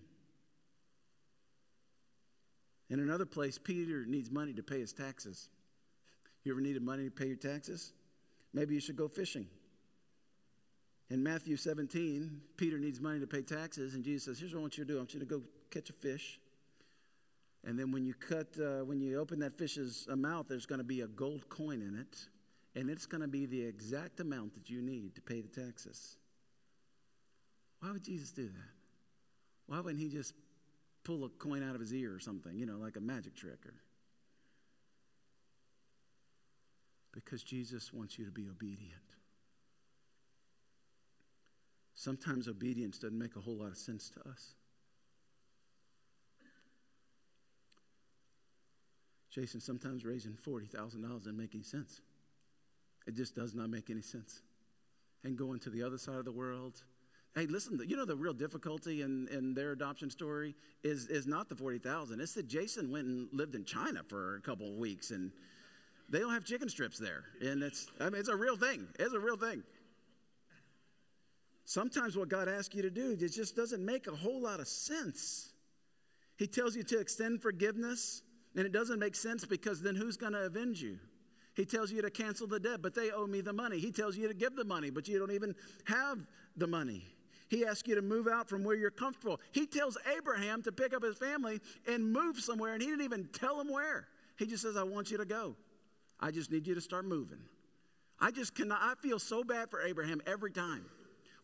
In 2.90 3.00
another 3.00 3.26
place, 3.26 3.58
Peter 3.58 4.06
needs 4.06 4.30
money 4.30 4.54
to 4.54 4.64
pay 4.64 4.80
his 4.80 4.94
taxes. 4.94 5.50
You 6.44 6.52
ever 6.52 6.62
needed 6.62 6.82
money 6.82 7.06
to 7.06 7.12
pay 7.12 7.28
your 7.28 7.38
taxes? 7.38 7.94
Maybe 8.54 8.76
you 8.76 8.82
should 8.82 8.98
go 8.98 9.08
fishing. 9.08 9.48
In 11.10 11.24
Matthew 11.24 11.58
17, 11.58 12.42
Peter 12.58 12.78
needs 12.78 13.00
money 13.00 13.20
to 13.20 13.28
pay 13.28 13.42
taxes, 13.42 13.94
and 13.94 14.04
Jesus 14.04 14.26
says, 14.26 14.40
Here's 14.40 14.54
what 14.54 14.60
I 14.60 14.62
want 14.62 14.78
you 14.78 14.84
to 14.84 14.88
do 14.88 14.96
I 14.96 15.00
want 15.00 15.14
you 15.14 15.20
to 15.20 15.26
go 15.26 15.42
catch 15.70 15.90
a 15.90 15.94
fish. 15.94 16.40
And 17.66 17.80
then 17.80 17.92
when 17.92 18.06
you 18.06 18.14
cut, 18.14 18.48
uh, 18.60 18.84
when 18.84 19.00
you 19.00 19.20
open 19.20 19.40
that 19.40 19.58
fish's 19.58 20.08
mouth, 20.10 20.48
there's 20.50 20.66
going 20.66 20.80
to 20.80 20.86
be 20.86 21.02
a 21.02 21.08
gold 21.08 21.48
coin 21.50 21.82
in 21.82 21.98
it, 21.98 22.80
and 22.80 22.90
it's 22.90 23.06
going 23.06 23.22
to 23.22 23.28
be 23.28 23.46
the 23.46 23.62
exact 23.62 24.20
amount 24.20 24.54
that 24.56 24.70
you 24.70 24.82
need 24.82 25.16
to 25.16 25.22
pay 25.22 25.42
the 25.42 25.48
taxes. 25.48 26.18
Why 27.80 27.92
would 27.92 28.04
Jesus 28.04 28.32
do 28.32 28.44
that? 28.44 28.74
Why 29.68 29.80
wouldn't 29.80 30.02
he 30.02 30.10
just 30.10 30.34
pull 31.04 31.26
a 31.26 31.30
coin 31.30 31.68
out 31.68 31.76
of 31.76 31.82
his 31.82 31.94
ear 31.94 32.14
or 32.14 32.20
something, 32.20 32.58
you 32.58 32.66
know, 32.66 32.78
like 32.78 32.96
a 32.96 33.02
magic 33.02 33.36
trick 33.36 33.66
or 33.66 33.74
because 37.14 37.44
Jesus 37.44 37.94
wants 37.94 38.18
you 38.18 38.26
to 38.26 38.32
be 38.32 38.48
obedient. 38.50 39.02
Sometimes 41.96 42.48
obedience 42.48 42.98
doesn't 42.98 43.18
make 43.18 43.36
a 43.36 43.40
whole 43.40 43.58
lot 43.58 43.70
of 43.70 43.78
sense 43.78 44.10
to 44.10 44.30
us. 44.30 44.56
Jason, 49.30 49.62
sometimes 49.62 50.06
raising 50.06 50.34
$40,000 50.34 50.72
doesn't 51.20 51.38
make 51.38 51.56
any 51.56 51.64
sense. 51.64 52.02
It 53.08 53.16
just 53.16 53.36
does 53.36 53.54
not 53.54 53.70
make 53.70 53.90
any 53.90 54.02
sense. 54.02 54.42
And 55.24 55.38
going 55.38 55.60
to 55.62 55.70
the 55.70 55.84
other 55.84 55.98
side 55.98 56.18
of 56.18 56.26
the 56.26 56.32
world 56.32 56.82
Hey, 57.36 57.48
listen, 57.48 57.80
you 57.88 57.98
know 57.98 58.06
the 58.06 58.16
real 58.16 58.34
difficulty 58.34 59.02
in, 59.02 59.28
in 59.30 59.56
their 59.56 59.72
adoption 59.72 60.10
story 60.10 60.54
is, 60.84 61.08
is 61.08 61.26
not 61.26 61.50
the 61.50 61.56
40,000. 61.56 62.22
It's 62.22 62.34
that 62.34 62.48
Jason 62.48 62.92
went 62.92 63.08
and 63.08 63.28
lived 63.34 63.56
in 63.56 63.66
China 63.66 64.02
for 64.08 64.36
a 64.36 64.42
couple 64.42 64.70
of 64.70 64.76
weeks 64.76 65.10
and 65.10 65.32
they 66.10 66.20
don't 66.20 66.34
have 66.34 66.46
chicken 66.46 66.70
strips 66.70 67.00
there. 67.00 67.24
And 67.42 67.64
it's, 67.64 67.88
I 68.00 68.06
mean, 68.06 68.20
it's 68.20 68.30
a 68.30 68.36
real 68.36 68.56
thing. 68.56 68.88
It's 69.00 69.14
a 69.14 69.20
real 69.20 69.38
thing. 69.38 69.64
Sometimes 71.66 72.16
what 72.16 72.30
God 72.30 72.48
asks 72.48 72.76
you 72.76 72.82
to 72.84 72.92
do 72.92 73.12
it 73.20 73.28
just 73.30 73.56
doesn't 73.56 73.84
make 73.84 74.06
a 74.08 74.16
whole 74.16 74.42
lot 74.42 74.60
of 74.60 74.68
sense. 74.68 75.54
He 76.38 76.46
tells 76.46 76.76
you 76.76 76.84
to 76.84 77.00
extend 77.00 77.42
forgiveness, 77.42 78.22
and 78.56 78.66
it 78.66 78.72
doesn't 78.72 79.00
make 79.00 79.16
sense 79.16 79.46
because 79.46 79.82
then 79.82 79.96
who's 79.96 80.18
going 80.18 80.34
to 80.34 80.42
avenge 80.42 80.82
you? 80.82 81.00
He 81.56 81.66
tells 81.66 81.92
you 81.92 82.02
to 82.02 82.10
cancel 82.10 82.48
the 82.48 82.60
debt, 82.60 82.82
but 82.82 82.96
they 82.96 83.12
owe 83.12 83.28
me 83.28 83.42
the 83.42 83.54
money. 83.54 83.80
He 83.80 83.92
tells 83.92 84.18
you 84.18 84.28
to 84.28 84.34
give 84.34 84.56
the 84.56 84.66
money, 84.66 84.90
but 84.90 85.08
you 85.08 85.20
don't 85.20 85.32
even 85.32 85.56
have 85.86 86.18
the 86.58 86.68
money. 86.68 87.13
He 87.54 87.64
asks 87.64 87.88
you 87.88 87.94
to 87.94 88.02
move 88.02 88.28
out 88.28 88.50
from 88.50 88.64
where 88.64 88.76
you're 88.76 88.90
comfortable. 88.90 89.40
He 89.52 89.68
tells 89.68 89.96
Abraham 90.18 90.64
to 90.64 90.72
pick 90.72 90.92
up 90.92 91.04
his 91.04 91.20
family 91.20 91.62
and 91.88 92.12
move 92.12 92.40
somewhere, 92.40 92.74
and 92.74 92.82
he 92.82 92.88
didn't 92.88 93.06
even 93.06 93.30
tell 93.32 93.62
him 93.62 93.72
where. 93.72 94.08
He 94.40 94.48
just 94.48 94.64
says, 94.64 94.76
I 94.76 94.82
want 94.82 95.12
you 95.12 95.20
to 95.20 95.26
go. 95.26 95.56
I 96.20 96.32
just 96.32 96.52
need 96.52 96.66
you 96.66 96.74
to 96.74 96.82
start 96.82 97.06
moving. 97.06 97.38
I 98.20 98.32
just 98.32 98.56
cannot, 98.56 98.80
I 98.82 98.96
feel 98.96 99.20
so 99.20 99.44
bad 99.44 99.70
for 99.70 99.84
Abraham 99.84 100.20
every 100.26 100.50
time. 100.50 100.86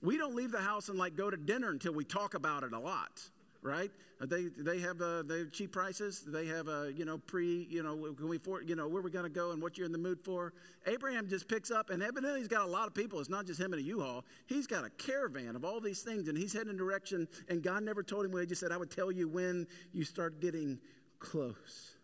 We 0.02 0.18
don't 0.18 0.34
leave 0.34 0.52
the 0.52 0.62
house 0.62 0.90
and 0.90 0.98
like 0.98 1.16
go 1.16 1.30
to 1.30 1.38
dinner 1.38 1.70
until 1.70 1.94
we 1.94 2.06
talk 2.06 2.34
about 2.34 2.64
it 2.64 2.74
a 2.74 2.80
lot 2.80 3.22
right? 3.62 3.92
They 4.22 4.48
they 4.58 4.80
have 4.80 5.02
uh, 5.02 5.24
cheap 5.52 5.72
prices. 5.72 6.24
They 6.26 6.46
have 6.48 6.68
a 6.68 6.82
uh, 6.82 6.84
you 6.86 7.06
know 7.06 7.18
pre 7.18 7.68
you 7.70 7.84
know 7.84 8.14
can 8.14 8.28
we 8.28 8.38
for 8.38 8.62
you 8.62 8.76
know 8.76 8.88
where 8.88 9.02
we're 9.02 9.10
going 9.10 9.24
to 9.24 9.30
go 9.30 9.52
and 9.52 9.62
what 9.62 9.78
you're 9.78 9.86
in 9.86 9.92
the 9.92 9.98
mood 9.98 10.20
for. 10.24 10.54
Abraham 10.86 11.28
just 11.28 11.48
picks 11.48 11.72
up 11.72 11.90
and 11.90 12.04
evidently 12.04 12.40
he's 12.40 12.48
got 12.48 12.66
a 12.66 12.72
lot 12.72 12.88
of 12.88 12.94
people. 12.94 13.20
It's 13.20 13.30
not 13.30 13.46
just 13.46 13.60
him 13.60 13.74
in 13.74 13.80
a 13.80 13.82
U-Haul. 13.82 14.26
He's 14.48 14.68
got 14.68 14.86
a 14.86 14.90
caravan 14.90 15.56
of 15.56 15.64
all 15.64 15.80
these 15.80 16.02
things 16.02 16.28
and 16.28 16.38
he's 16.38 16.54
heading 16.54 16.70
in 16.70 16.78
direction. 16.78 17.28
And 17.48 17.62
God 17.64 17.84
never 17.84 18.04
told 18.04 18.26
him 18.26 18.32
where. 18.32 18.42
He 18.42 18.48
just 18.48 18.62
said 18.62 18.72
I 18.72 18.78
would 18.78 18.92
tell 18.92 19.12
you 19.12 19.28
when 19.28 19.68
you 19.94 20.04
start 20.04 20.40
getting 20.40 20.80
close. 21.20 21.96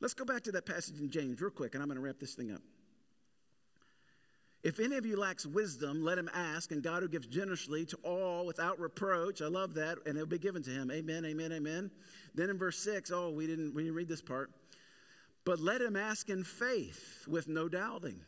Let's 0.00 0.14
go 0.14 0.24
back 0.24 0.42
to 0.42 0.52
that 0.52 0.66
passage 0.66 1.00
in 1.00 1.10
James 1.10 1.40
real 1.40 1.50
quick, 1.50 1.74
and 1.74 1.82
I'm 1.82 1.88
going 1.88 1.96
to 1.96 2.02
wrap 2.02 2.18
this 2.18 2.34
thing 2.34 2.52
up. 2.52 2.60
If 4.62 4.80
any 4.80 4.96
of 4.96 5.06
you 5.06 5.16
lacks 5.16 5.46
wisdom, 5.46 6.04
let 6.04 6.18
him 6.18 6.28
ask, 6.34 6.72
and 6.72 6.82
God 6.82 7.02
who 7.02 7.08
gives 7.08 7.26
generously 7.26 7.84
to 7.86 7.96
all 8.02 8.46
without 8.46 8.80
reproach, 8.80 9.40
I 9.40 9.46
love 9.46 9.74
that, 9.74 9.98
and 10.06 10.16
it'll 10.16 10.26
be 10.26 10.38
given 10.38 10.62
to 10.64 10.70
him. 10.70 10.90
Amen, 10.90 11.24
amen, 11.24 11.52
amen. 11.52 11.90
Then 12.34 12.50
in 12.50 12.58
verse 12.58 12.78
6, 12.78 13.10
oh, 13.12 13.30
we 13.30 13.46
didn't, 13.46 13.74
we 13.74 13.82
didn't 13.82 13.96
read 13.96 14.08
this 14.08 14.22
part. 14.22 14.50
But 15.44 15.60
let 15.60 15.80
him 15.80 15.94
ask 15.94 16.28
in 16.28 16.42
faith 16.42 17.24
with 17.28 17.46
no 17.46 17.68
doubting. 17.68 18.20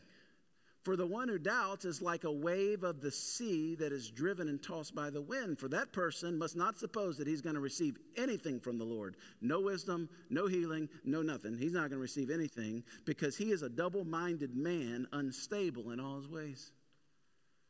For 0.83 0.95
the 0.95 1.05
one 1.05 1.27
who 1.27 1.37
doubts 1.37 1.83
is 1.83 2.01
like 2.01 2.23
a 2.23 2.31
wave 2.31 2.83
of 2.83 3.01
the 3.01 3.11
sea 3.11 3.75
that 3.75 3.91
is 3.91 4.09
driven 4.09 4.47
and 4.47 4.63
tossed 4.63 4.95
by 4.95 5.09
the 5.09 5.21
wind. 5.21 5.59
For 5.59 5.67
that 5.67 5.91
person 5.91 6.37
must 6.37 6.55
not 6.55 6.79
suppose 6.79 7.17
that 7.17 7.27
he's 7.27 7.41
going 7.41 7.55
to 7.55 7.61
receive 7.61 7.97
anything 8.15 8.61
from 8.61 8.77
the 8.77 8.85
Lord. 8.85 9.17
No 9.41 9.59
wisdom, 9.59 10.07
no 10.29 10.47
healing, 10.47 10.87
no 11.03 11.21
nothing. 11.21 11.57
He's 11.57 11.73
not 11.73 11.89
going 11.89 11.91
to 11.91 11.97
receive 11.97 12.29
anything 12.29 12.83
because 13.05 13.35
he 13.35 13.51
is 13.51 13.61
a 13.61 13.69
double 13.69 14.05
minded 14.05 14.55
man, 14.55 15.05
unstable 15.11 15.91
in 15.91 15.99
all 15.99 16.15
his 16.15 16.29
ways. 16.29 16.71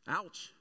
Ouch. 0.08 0.54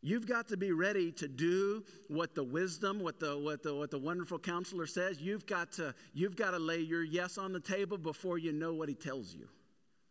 You've 0.00 0.26
got 0.26 0.48
to 0.48 0.56
be 0.56 0.72
ready 0.72 1.12
to 1.12 1.28
do 1.28 1.84
what 2.06 2.34
the 2.34 2.44
wisdom, 2.44 3.00
what 3.00 3.20
the, 3.20 3.36
what 3.36 3.62
the, 3.62 3.74
what 3.74 3.90
the 3.90 3.98
wonderful 3.98 4.38
counselor 4.38 4.86
says. 4.86 5.20
You've 5.20 5.44
got, 5.44 5.72
to, 5.72 5.94
you've 6.14 6.36
got 6.36 6.52
to 6.52 6.58
lay 6.58 6.78
your 6.78 7.02
yes 7.02 7.36
on 7.36 7.52
the 7.52 7.60
table 7.60 7.98
before 7.98 8.38
you 8.38 8.52
know 8.52 8.72
what 8.72 8.88
he 8.88 8.94
tells 8.94 9.34
you. 9.34 9.48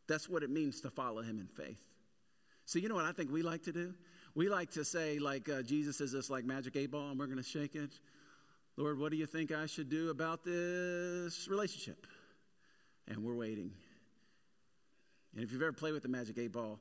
That's 0.07 0.29
what 0.29 0.43
it 0.43 0.49
means 0.49 0.81
to 0.81 0.89
follow 0.89 1.21
him 1.21 1.39
in 1.39 1.47
faith. 1.47 1.81
So, 2.65 2.79
you 2.79 2.89
know 2.89 2.95
what 2.95 3.05
I 3.05 3.11
think 3.11 3.31
we 3.31 3.41
like 3.41 3.63
to 3.63 3.71
do? 3.71 3.93
We 4.35 4.49
like 4.49 4.71
to 4.71 4.85
say, 4.85 5.19
like, 5.19 5.49
uh, 5.49 5.61
Jesus 5.61 6.01
is 6.01 6.11
this 6.11 6.29
like 6.29 6.45
magic 6.45 6.75
eight 6.75 6.91
ball 6.91 7.09
and 7.09 7.19
we're 7.19 7.25
going 7.25 7.37
to 7.37 7.43
shake 7.43 7.75
it. 7.75 7.91
Lord, 8.75 8.99
what 8.99 9.11
do 9.11 9.17
you 9.17 9.25
think 9.25 9.51
I 9.51 9.65
should 9.65 9.89
do 9.89 10.09
about 10.09 10.43
this 10.43 11.47
relationship? 11.49 12.05
And 13.07 13.23
we're 13.23 13.35
waiting. 13.35 13.71
And 15.33 15.43
if 15.43 15.51
you've 15.51 15.61
ever 15.61 15.71
played 15.71 15.93
with 15.93 16.03
the 16.03 16.09
magic 16.09 16.37
eight 16.37 16.51
ball, 16.51 16.79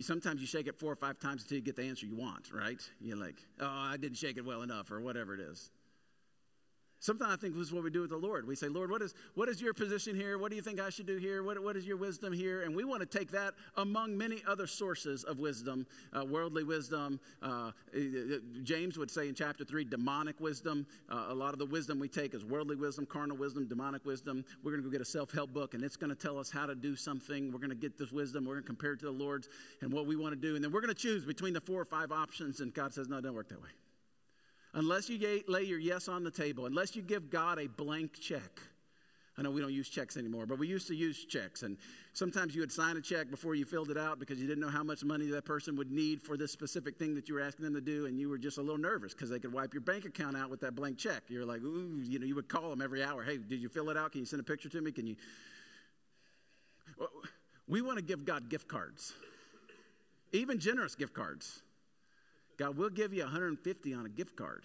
sometimes 0.00 0.40
you 0.40 0.46
shake 0.46 0.66
it 0.66 0.78
four 0.78 0.92
or 0.92 0.96
five 0.96 1.18
times 1.18 1.42
until 1.42 1.58
you 1.58 1.62
get 1.62 1.76
the 1.76 1.84
answer 1.84 2.06
you 2.06 2.16
want, 2.16 2.50
right? 2.52 2.80
You're 3.00 3.16
like, 3.16 3.36
oh, 3.60 3.66
I 3.68 3.96
didn't 3.96 4.16
shake 4.16 4.36
it 4.36 4.44
well 4.44 4.62
enough, 4.62 4.90
or 4.90 5.00
whatever 5.00 5.34
it 5.34 5.40
is. 5.40 5.70
Sometimes 7.04 7.34
I 7.34 7.36
think 7.36 7.54
this 7.54 7.66
is 7.66 7.72
what 7.74 7.84
we 7.84 7.90
do 7.90 8.00
with 8.00 8.08
the 8.08 8.16
Lord. 8.16 8.46
We 8.46 8.54
say, 8.54 8.68
Lord, 8.68 8.90
what 8.90 9.02
is, 9.02 9.12
what 9.34 9.50
is 9.50 9.60
your 9.60 9.74
position 9.74 10.16
here? 10.16 10.38
What 10.38 10.48
do 10.48 10.56
you 10.56 10.62
think 10.62 10.80
I 10.80 10.88
should 10.88 11.04
do 11.04 11.18
here? 11.18 11.42
What, 11.42 11.62
what 11.62 11.76
is 11.76 11.86
your 11.86 11.98
wisdom 11.98 12.32
here? 12.32 12.62
And 12.62 12.74
we 12.74 12.82
want 12.82 13.00
to 13.00 13.18
take 13.18 13.30
that 13.32 13.52
among 13.76 14.16
many 14.16 14.42
other 14.48 14.66
sources 14.66 15.22
of 15.22 15.38
wisdom, 15.38 15.86
uh, 16.14 16.24
worldly 16.24 16.64
wisdom. 16.64 17.20
Uh, 17.42 17.72
James 18.62 18.96
would 18.96 19.10
say 19.10 19.28
in 19.28 19.34
chapter 19.34 19.66
3, 19.66 19.84
demonic 19.84 20.40
wisdom. 20.40 20.86
Uh, 21.10 21.26
a 21.28 21.34
lot 21.34 21.52
of 21.52 21.58
the 21.58 21.66
wisdom 21.66 22.00
we 22.00 22.08
take 22.08 22.32
is 22.32 22.42
worldly 22.42 22.74
wisdom, 22.74 23.04
carnal 23.04 23.36
wisdom, 23.36 23.68
demonic 23.68 24.06
wisdom. 24.06 24.42
We're 24.62 24.70
going 24.70 24.82
to 24.82 24.88
go 24.88 24.90
get 24.90 25.02
a 25.02 25.04
self 25.04 25.30
help 25.30 25.52
book, 25.52 25.74
and 25.74 25.84
it's 25.84 25.96
going 25.96 26.08
to 26.08 26.16
tell 26.16 26.38
us 26.38 26.50
how 26.50 26.64
to 26.64 26.74
do 26.74 26.96
something. 26.96 27.52
We're 27.52 27.58
going 27.58 27.68
to 27.68 27.76
get 27.76 27.98
this 27.98 28.12
wisdom. 28.12 28.46
We're 28.46 28.54
going 28.54 28.64
to 28.64 28.68
compare 28.68 28.94
it 28.94 29.00
to 29.00 29.06
the 29.06 29.12
Lord's 29.12 29.50
and 29.82 29.92
what 29.92 30.06
we 30.06 30.16
want 30.16 30.32
to 30.32 30.40
do. 30.40 30.54
And 30.54 30.64
then 30.64 30.72
we're 30.72 30.80
going 30.80 30.94
to 30.94 30.98
choose 30.98 31.26
between 31.26 31.52
the 31.52 31.60
four 31.60 31.82
or 31.82 31.84
five 31.84 32.12
options. 32.12 32.60
And 32.60 32.72
God 32.72 32.94
says, 32.94 33.08
no, 33.08 33.18
it 33.18 33.20
doesn't 33.20 33.36
work 33.36 33.50
that 33.50 33.60
way 33.60 33.68
unless 34.74 35.08
you 35.08 35.42
lay 35.48 35.62
your 35.62 35.78
yes 35.78 36.08
on 36.08 36.24
the 36.24 36.30
table, 36.30 36.66
unless 36.66 36.94
you 36.94 37.02
give 37.02 37.30
God 37.30 37.58
a 37.58 37.66
blank 37.66 38.20
check, 38.20 38.60
I 39.36 39.42
know 39.42 39.50
we 39.50 39.60
don't 39.60 39.72
use 39.72 39.88
checks 39.88 40.16
anymore, 40.16 40.46
but 40.46 40.58
we 40.58 40.68
used 40.68 40.86
to 40.86 40.94
use 40.94 41.24
checks. 41.24 41.64
And 41.64 41.76
sometimes 42.12 42.54
you 42.54 42.60
would 42.60 42.70
sign 42.70 42.96
a 42.96 43.00
check 43.00 43.30
before 43.30 43.56
you 43.56 43.64
filled 43.64 43.90
it 43.90 43.98
out 43.98 44.20
because 44.20 44.38
you 44.38 44.46
didn't 44.46 44.60
know 44.60 44.68
how 44.68 44.84
much 44.84 45.02
money 45.02 45.26
that 45.26 45.44
person 45.44 45.74
would 45.74 45.90
need 45.90 46.22
for 46.22 46.36
this 46.36 46.52
specific 46.52 46.96
thing 46.98 47.16
that 47.16 47.28
you 47.28 47.34
were 47.34 47.40
asking 47.40 47.64
them 47.64 47.74
to 47.74 47.80
do. 47.80 48.06
And 48.06 48.16
you 48.16 48.28
were 48.28 48.38
just 48.38 48.58
a 48.58 48.60
little 48.60 48.78
nervous 48.78 49.12
because 49.12 49.30
they 49.30 49.40
could 49.40 49.52
wipe 49.52 49.74
your 49.74 49.80
bank 49.80 50.04
account 50.04 50.36
out 50.36 50.50
with 50.50 50.60
that 50.60 50.76
blank 50.76 50.98
check. 50.98 51.24
You're 51.28 51.44
like, 51.44 51.62
ooh, 51.62 52.00
you 52.00 52.20
know, 52.20 52.26
you 52.26 52.36
would 52.36 52.48
call 52.48 52.70
them 52.70 52.80
every 52.80 53.02
hour. 53.02 53.24
Hey, 53.24 53.38
did 53.38 53.60
you 53.60 53.68
fill 53.68 53.90
it 53.90 53.96
out? 53.96 54.12
Can 54.12 54.20
you 54.20 54.26
send 54.26 54.38
a 54.38 54.44
picture 54.44 54.68
to 54.68 54.80
me? 54.80 54.92
Can 54.92 55.08
you? 55.08 55.16
We 57.66 57.82
want 57.82 57.98
to 57.98 58.04
give 58.04 58.24
God 58.24 58.48
gift 58.48 58.68
cards, 58.68 59.14
even 60.32 60.60
generous 60.60 60.94
gift 60.94 61.12
cards. 61.12 61.62
God, 62.56 62.76
we'll 62.76 62.90
give 62.90 63.12
you 63.12 63.22
150 63.22 63.94
on 63.94 64.06
a 64.06 64.08
gift 64.08 64.36
card 64.36 64.62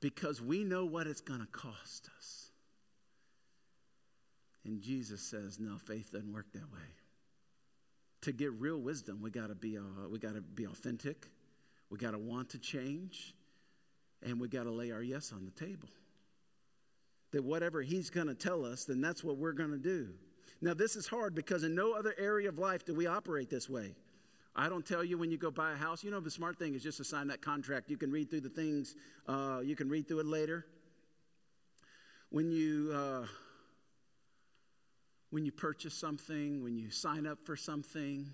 because 0.00 0.42
we 0.42 0.64
know 0.64 0.84
what 0.84 1.06
it's 1.06 1.20
going 1.20 1.40
to 1.40 1.46
cost 1.46 2.08
us. 2.16 2.50
And 4.64 4.80
Jesus 4.80 5.22
says, 5.22 5.58
no, 5.58 5.78
faith 5.78 6.12
doesn't 6.12 6.32
work 6.32 6.46
that 6.52 6.72
way. 6.72 6.88
To 8.22 8.32
get 8.32 8.52
real 8.52 8.78
wisdom, 8.78 9.22
we 9.22 9.30
got 9.30 9.48
to 9.48 9.54
be 9.54 9.78
uh, 9.78 10.08
we 10.10 10.18
got 10.18 10.34
to 10.34 10.40
be 10.40 10.66
authentic. 10.66 11.28
We 11.90 11.98
got 11.98 12.10
to 12.12 12.18
want 12.18 12.50
to 12.50 12.58
change, 12.58 13.34
and 14.22 14.40
we 14.40 14.48
got 14.48 14.64
to 14.64 14.72
lay 14.72 14.90
our 14.90 15.02
yes 15.02 15.32
on 15.32 15.44
the 15.44 15.52
table. 15.52 15.88
That 17.30 17.44
whatever 17.44 17.82
He's 17.82 18.10
going 18.10 18.26
to 18.26 18.34
tell 18.34 18.64
us, 18.64 18.84
then 18.84 19.00
that's 19.00 19.22
what 19.22 19.36
we're 19.36 19.52
going 19.52 19.70
to 19.70 19.78
do. 19.78 20.08
Now, 20.60 20.74
this 20.74 20.96
is 20.96 21.06
hard 21.06 21.34
because 21.34 21.62
in 21.62 21.76
no 21.76 21.92
other 21.92 22.14
area 22.18 22.48
of 22.48 22.58
life 22.58 22.84
do 22.84 22.94
we 22.94 23.06
operate 23.06 23.50
this 23.50 23.68
way. 23.68 23.94
I 24.58 24.70
don't 24.70 24.86
tell 24.86 25.04
you 25.04 25.18
when 25.18 25.30
you 25.30 25.36
go 25.36 25.50
buy 25.50 25.72
a 25.72 25.76
house. 25.76 26.02
You 26.02 26.10
know, 26.10 26.18
the 26.18 26.30
smart 26.30 26.58
thing 26.58 26.74
is 26.74 26.82
just 26.82 26.96
to 26.96 27.04
sign 27.04 27.28
that 27.28 27.42
contract. 27.42 27.90
You 27.90 27.98
can 27.98 28.10
read 28.10 28.30
through 28.30 28.40
the 28.40 28.48
things, 28.48 28.94
uh, 29.28 29.60
you 29.62 29.76
can 29.76 29.90
read 29.90 30.08
through 30.08 30.20
it 30.20 30.26
later. 30.26 30.64
When 32.30 32.50
you, 32.50 32.90
uh, 32.94 33.26
when 35.30 35.44
you 35.44 35.52
purchase 35.52 35.92
something, 35.92 36.64
when 36.64 36.74
you 36.78 36.90
sign 36.90 37.26
up 37.26 37.38
for 37.44 37.54
something, 37.54 38.32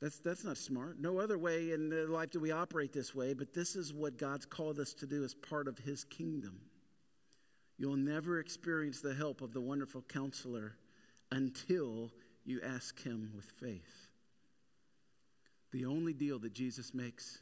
that's, 0.00 0.18
that's 0.20 0.44
not 0.44 0.56
smart. 0.56 1.00
No 1.00 1.18
other 1.18 1.38
way 1.38 1.72
in 1.72 2.12
life 2.12 2.30
do 2.30 2.38
we 2.38 2.52
operate 2.52 2.92
this 2.92 3.14
way, 3.14 3.34
but 3.34 3.52
this 3.52 3.74
is 3.74 3.92
what 3.92 4.16
God's 4.16 4.46
called 4.46 4.78
us 4.78 4.94
to 4.94 5.06
do 5.06 5.24
as 5.24 5.34
part 5.34 5.66
of 5.66 5.78
His 5.78 6.04
kingdom. 6.04 6.60
You'll 7.78 7.96
never 7.96 8.38
experience 8.38 9.00
the 9.00 9.14
help 9.14 9.40
of 9.42 9.52
the 9.52 9.60
wonderful 9.60 10.02
counselor 10.02 10.76
until 11.32 12.12
you 12.44 12.60
ask 12.64 13.02
Him 13.02 13.32
with 13.34 13.46
faith. 13.60 14.01
The 15.72 15.86
only 15.86 16.12
deal 16.12 16.38
that 16.40 16.52
Jesus 16.52 16.92
makes 16.92 17.38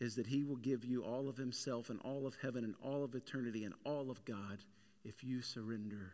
is 0.00 0.16
that 0.16 0.26
he 0.26 0.42
will 0.42 0.56
give 0.56 0.84
you 0.84 1.04
all 1.04 1.28
of 1.28 1.36
himself 1.36 1.90
and 1.90 2.00
all 2.00 2.26
of 2.26 2.36
heaven 2.42 2.64
and 2.64 2.74
all 2.82 3.04
of 3.04 3.14
eternity 3.14 3.64
and 3.64 3.74
all 3.84 4.10
of 4.10 4.24
God 4.24 4.58
if 5.04 5.22
you 5.22 5.42
surrender 5.42 6.12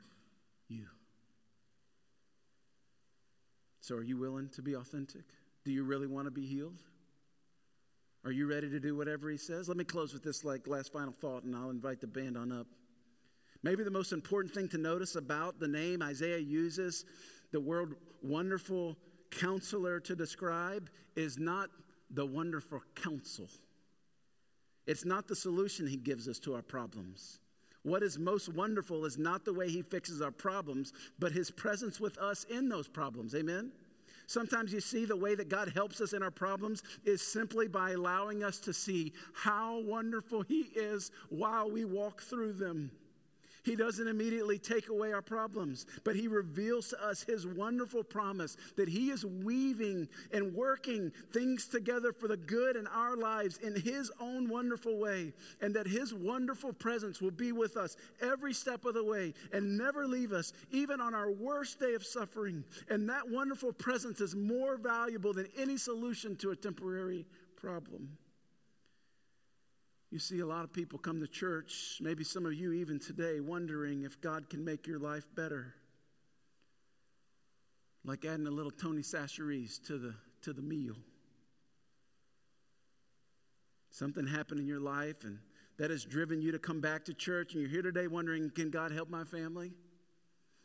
you. 0.68 0.86
So, 3.80 3.94
are 3.94 4.02
you 4.02 4.18
willing 4.18 4.50
to 4.50 4.62
be 4.62 4.74
authentic? 4.74 5.22
Do 5.64 5.72
you 5.72 5.84
really 5.84 6.06
want 6.06 6.26
to 6.26 6.30
be 6.30 6.44
healed? 6.44 6.82
Are 8.24 8.32
you 8.32 8.46
ready 8.46 8.68
to 8.68 8.80
do 8.80 8.96
whatever 8.96 9.30
he 9.30 9.38
says? 9.38 9.68
Let 9.68 9.76
me 9.76 9.84
close 9.84 10.12
with 10.12 10.22
this 10.22 10.44
like 10.44 10.66
last 10.66 10.92
final 10.92 11.12
thought 11.12 11.44
and 11.44 11.56
I'll 11.56 11.70
invite 11.70 12.00
the 12.00 12.06
band 12.06 12.36
on 12.36 12.52
up. 12.52 12.66
Maybe 13.62 13.84
the 13.84 13.90
most 13.90 14.12
important 14.12 14.52
thing 14.52 14.68
to 14.68 14.78
notice 14.78 15.16
about 15.16 15.60
the 15.60 15.68
name 15.68 16.02
Isaiah 16.02 16.38
uses, 16.38 17.04
the 17.52 17.60
word 17.60 17.94
wonderful 18.22 18.96
counselor 19.30 20.00
to 20.00 20.16
describe 20.16 20.88
is 21.16 21.38
not 21.38 21.70
the 22.10 22.26
wonderful 22.26 22.82
counsel. 22.94 23.48
It's 24.86 25.04
not 25.04 25.28
the 25.28 25.36
solution 25.36 25.86
he 25.86 25.96
gives 25.96 26.28
us 26.28 26.38
to 26.40 26.54
our 26.54 26.62
problems. 26.62 27.40
What 27.82 28.02
is 28.02 28.18
most 28.18 28.48
wonderful 28.48 29.04
is 29.04 29.18
not 29.18 29.44
the 29.44 29.52
way 29.52 29.68
he 29.68 29.82
fixes 29.82 30.20
our 30.20 30.30
problems, 30.30 30.92
but 31.18 31.32
his 31.32 31.50
presence 31.50 32.00
with 32.00 32.18
us 32.18 32.44
in 32.44 32.68
those 32.68 32.88
problems. 32.88 33.34
Amen? 33.34 33.70
Sometimes 34.26 34.74
you 34.74 34.80
see 34.80 35.06
the 35.06 35.16
way 35.16 35.34
that 35.34 35.48
God 35.48 35.72
helps 35.74 36.02
us 36.02 36.12
in 36.12 36.22
our 36.22 36.30
problems 36.30 36.82
is 37.04 37.22
simply 37.22 37.66
by 37.66 37.92
allowing 37.92 38.44
us 38.44 38.58
to 38.60 38.74
see 38.74 39.14
how 39.32 39.80
wonderful 39.80 40.42
he 40.42 40.66
is 40.74 41.10
while 41.30 41.70
we 41.70 41.86
walk 41.86 42.20
through 42.20 42.52
them. 42.52 42.90
He 43.64 43.76
doesn't 43.76 44.06
immediately 44.06 44.58
take 44.58 44.88
away 44.88 45.12
our 45.12 45.22
problems, 45.22 45.86
but 46.04 46.16
He 46.16 46.28
reveals 46.28 46.88
to 46.88 47.04
us 47.04 47.22
His 47.22 47.46
wonderful 47.46 48.02
promise 48.02 48.56
that 48.76 48.88
He 48.88 49.10
is 49.10 49.24
weaving 49.24 50.08
and 50.32 50.54
working 50.54 51.12
things 51.32 51.66
together 51.66 52.12
for 52.12 52.28
the 52.28 52.36
good 52.36 52.76
in 52.76 52.86
our 52.86 53.16
lives 53.16 53.58
in 53.58 53.74
His 53.74 54.10
own 54.20 54.48
wonderful 54.48 54.98
way, 54.98 55.32
and 55.60 55.74
that 55.74 55.86
His 55.86 56.14
wonderful 56.14 56.72
presence 56.72 57.20
will 57.20 57.30
be 57.30 57.52
with 57.52 57.76
us 57.76 57.96
every 58.20 58.54
step 58.54 58.84
of 58.84 58.94
the 58.94 59.04
way 59.04 59.34
and 59.52 59.76
never 59.76 60.06
leave 60.06 60.32
us, 60.32 60.52
even 60.70 61.00
on 61.00 61.14
our 61.14 61.30
worst 61.30 61.80
day 61.80 61.94
of 61.94 62.04
suffering. 62.04 62.64
And 62.88 63.08
that 63.08 63.28
wonderful 63.28 63.72
presence 63.72 64.20
is 64.20 64.34
more 64.34 64.76
valuable 64.76 65.32
than 65.32 65.48
any 65.56 65.76
solution 65.76 66.36
to 66.36 66.50
a 66.50 66.56
temporary 66.56 67.26
problem. 67.56 68.16
You 70.10 70.18
see 70.18 70.40
a 70.40 70.46
lot 70.46 70.64
of 70.64 70.72
people 70.72 70.98
come 70.98 71.20
to 71.20 71.26
church, 71.26 71.98
maybe 72.00 72.24
some 72.24 72.46
of 72.46 72.54
you 72.54 72.72
even 72.72 72.98
today, 72.98 73.40
wondering 73.40 74.04
if 74.04 74.20
God 74.20 74.48
can 74.48 74.64
make 74.64 74.86
your 74.86 74.98
life 74.98 75.26
better. 75.34 75.74
Like 78.04 78.24
adding 78.24 78.46
a 78.46 78.50
little 78.50 78.70
Tony 78.70 79.02
Chachere's 79.02 79.78
to 79.80 79.98
the, 79.98 80.14
to 80.42 80.54
the 80.54 80.62
meal. 80.62 80.96
Something 83.90 84.26
happened 84.26 84.60
in 84.60 84.66
your 84.66 84.80
life 84.80 85.24
and 85.24 85.38
that 85.78 85.90
has 85.90 86.04
driven 86.04 86.40
you 86.40 86.52
to 86.52 86.58
come 86.58 86.80
back 86.80 87.04
to 87.04 87.14
church, 87.14 87.52
and 87.52 87.62
you're 87.62 87.70
here 87.70 87.82
today 87.82 88.08
wondering, 88.08 88.50
can 88.50 88.70
God 88.70 88.90
help 88.90 89.08
my 89.08 89.24
family? 89.24 89.72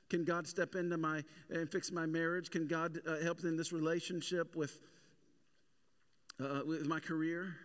Can 0.09 0.25
God 0.25 0.47
step 0.47 0.75
into 0.75 0.97
my 0.97 1.23
and 1.49 1.71
fix 1.71 1.91
my 1.91 2.05
marriage? 2.05 2.49
Can 2.49 2.67
God 2.67 2.99
uh, 3.07 3.17
help 3.17 3.43
in 3.43 3.55
this 3.55 3.71
relationship 3.71 4.55
with, 4.55 4.79
uh, 6.39 6.61
with 6.65 6.87
my 6.87 6.99
career? 6.99 7.55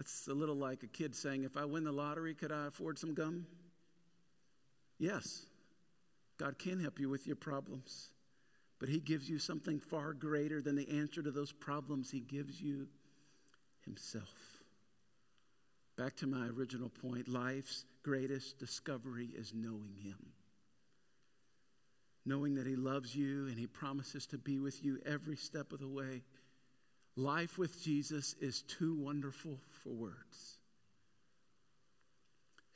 That's 0.00 0.28
a 0.28 0.32
little 0.32 0.54
like 0.54 0.82
a 0.82 0.86
kid 0.86 1.14
saying, 1.14 1.44
If 1.44 1.58
I 1.58 1.66
win 1.66 1.84
the 1.84 1.92
lottery, 1.92 2.32
could 2.32 2.50
I 2.50 2.68
afford 2.68 2.98
some 2.98 3.12
gum? 3.12 3.44
Yes, 4.98 5.42
God 6.38 6.58
can 6.58 6.80
help 6.80 6.98
you 6.98 7.10
with 7.10 7.26
your 7.26 7.36
problems, 7.36 8.08
but 8.78 8.88
He 8.88 8.98
gives 8.98 9.28
you 9.28 9.38
something 9.38 9.78
far 9.78 10.14
greater 10.14 10.62
than 10.62 10.74
the 10.74 10.88
answer 10.88 11.22
to 11.22 11.30
those 11.30 11.52
problems. 11.52 12.10
He 12.10 12.20
gives 12.20 12.62
you 12.62 12.88
Himself. 13.84 14.62
Back 15.98 16.16
to 16.16 16.26
my 16.26 16.46
original 16.46 16.88
point 16.88 17.28
life's 17.28 17.84
greatest 18.02 18.58
discovery 18.58 19.28
is 19.36 19.52
knowing 19.54 19.96
Him. 20.02 20.32
Knowing 22.24 22.54
that 22.54 22.66
He 22.66 22.74
loves 22.74 23.14
you 23.14 23.48
and 23.48 23.58
He 23.58 23.66
promises 23.66 24.26
to 24.28 24.38
be 24.38 24.58
with 24.58 24.82
you 24.82 24.98
every 25.04 25.36
step 25.36 25.74
of 25.74 25.78
the 25.78 25.88
way. 25.88 26.22
Life 27.20 27.58
with 27.58 27.82
Jesus 27.82 28.34
is 28.40 28.62
too 28.62 28.94
wonderful 28.94 29.58
for 29.82 29.90
words. 29.90 30.56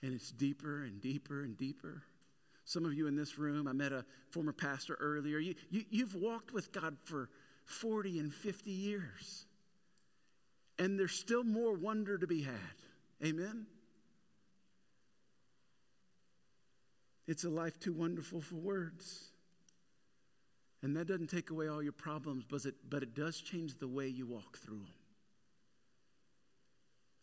And 0.03 0.13
it's 0.13 0.31
deeper 0.31 0.83
and 0.83 1.01
deeper 1.01 1.43
and 1.43 1.57
deeper. 1.57 2.03
Some 2.67 2.85
of 2.85 2.93
you 2.93 3.07
in 3.07 3.17
this 3.17 3.39
room, 3.39 3.67
I 3.67 3.73
met 3.73 3.93
a 3.93 4.05
former 4.29 4.53
pastor 4.53 4.99
earlier. 5.01 5.39
You, 5.39 5.55
you, 5.71 5.85
you've 5.89 6.15
walked 6.15 6.53
with 6.53 6.73
God 6.73 6.99
for 7.05 7.31
40 7.65 8.19
and 8.19 8.35
50 8.35 8.71
years. 8.71 9.47
And 10.79 11.01
there's 11.01 11.15
still 11.15 11.45
more 11.45 11.73
wonder 11.73 12.19
to 12.19 12.27
be 12.27 12.43
had. 12.43 12.55
Amen? 13.25 13.65
It's 17.27 17.45
a 17.45 17.51
life 17.51 17.81
too 17.81 17.95
wonderful 17.95 18.43
for 18.43 18.57
words. 18.57 19.31
And 20.85 20.95
that 20.99 21.07
doesn't 21.07 21.31
take 21.31 21.49
away 21.49 21.67
all 21.67 21.83
your 21.83 21.93
problems, 21.93 22.45
but 22.49 22.67
it, 22.67 22.75
but 22.91 23.03
it 23.03 23.15
does 23.15 23.41
change 23.41 23.79
the 23.79 23.89
way 23.89 24.07
you 24.07 24.27
walk 24.27 24.59
through 24.59 24.81
them. 24.81 24.93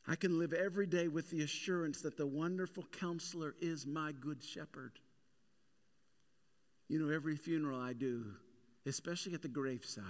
I 0.07 0.15
can 0.15 0.39
live 0.39 0.51
every 0.51 0.87
day 0.87 1.07
with 1.07 1.29
the 1.29 1.43
assurance 1.43 2.01
that 2.01 2.17
the 2.17 2.25
wonderful 2.25 2.85
counselor 2.91 3.53
is 3.61 3.85
my 3.85 4.13
good 4.13 4.43
shepherd. 4.43 4.93
You 6.89 6.97
know, 6.97 7.13
every 7.13 7.35
funeral 7.35 7.79
I 7.79 7.93
do, 7.93 8.25
especially 8.87 9.35
at 9.35 9.43
the 9.43 9.47
graveside, 9.47 10.03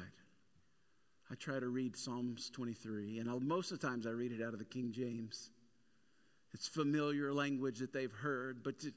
I 1.29 1.35
try 1.35 1.59
to 1.59 1.67
read 1.67 1.97
Psalms 1.97 2.49
23, 2.51 3.19
and 3.19 3.29
I'll, 3.29 3.41
most 3.41 3.73
of 3.73 3.81
the 3.81 3.85
times 3.85 4.07
I 4.07 4.11
read 4.11 4.31
it 4.31 4.41
out 4.41 4.53
of 4.53 4.59
the 4.59 4.65
King 4.65 4.93
James. 4.93 5.49
It's 6.53 6.69
familiar 6.69 7.33
language 7.33 7.79
that 7.79 7.91
they've 7.91 8.13
heard, 8.13 8.63
but 8.63 8.79
to, 8.79 8.93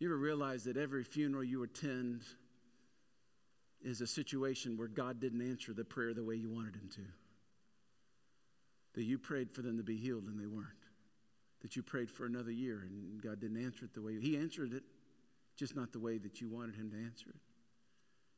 you 0.00 0.08
ever 0.08 0.18
realize 0.18 0.64
that 0.64 0.76
every 0.76 1.04
funeral 1.04 1.44
you 1.44 1.62
attend, 1.62 2.22
is 3.82 4.00
a 4.00 4.06
situation 4.06 4.76
where 4.76 4.88
God 4.88 5.20
didn't 5.20 5.48
answer 5.48 5.72
the 5.72 5.84
prayer 5.84 6.12
the 6.14 6.24
way 6.24 6.34
you 6.34 6.50
wanted 6.50 6.74
Him 6.74 6.88
to. 6.96 7.02
That 8.94 9.04
you 9.04 9.18
prayed 9.18 9.50
for 9.50 9.62
them 9.62 9.76
to 9.76 9.82
be 9.82 9.96
healed 9.96 10.24
and 10.24 10.38
they 10.38 10.46
weren't. 10.46 10.66
That 11.62 11.76
you 11.76 11.82
prayed 11.82 12.10
for 12.10 12.26
another 12.26 12.50
year 12.50 12.80
and 12.80 13.22
God 13.22 13.40
didn't 13.40 13.62
answer 13.62 13.84
it 13.84 13.94
the 13.94 14.02
way 14.02 14.18
He 14.20 14.36
answered 14.36 14.72
it, 14.72 14.82
just 15.56 15.76
not 15.76 15.92
the 15.92 16.00
way 16.00 16.18
that 16.18 16.40
you 16.40 16.48
wanted 16.48 16.76
Him 16.76 16.90
to 16.90 16.96
answer 16.96 17.30
it. 17.30 17.40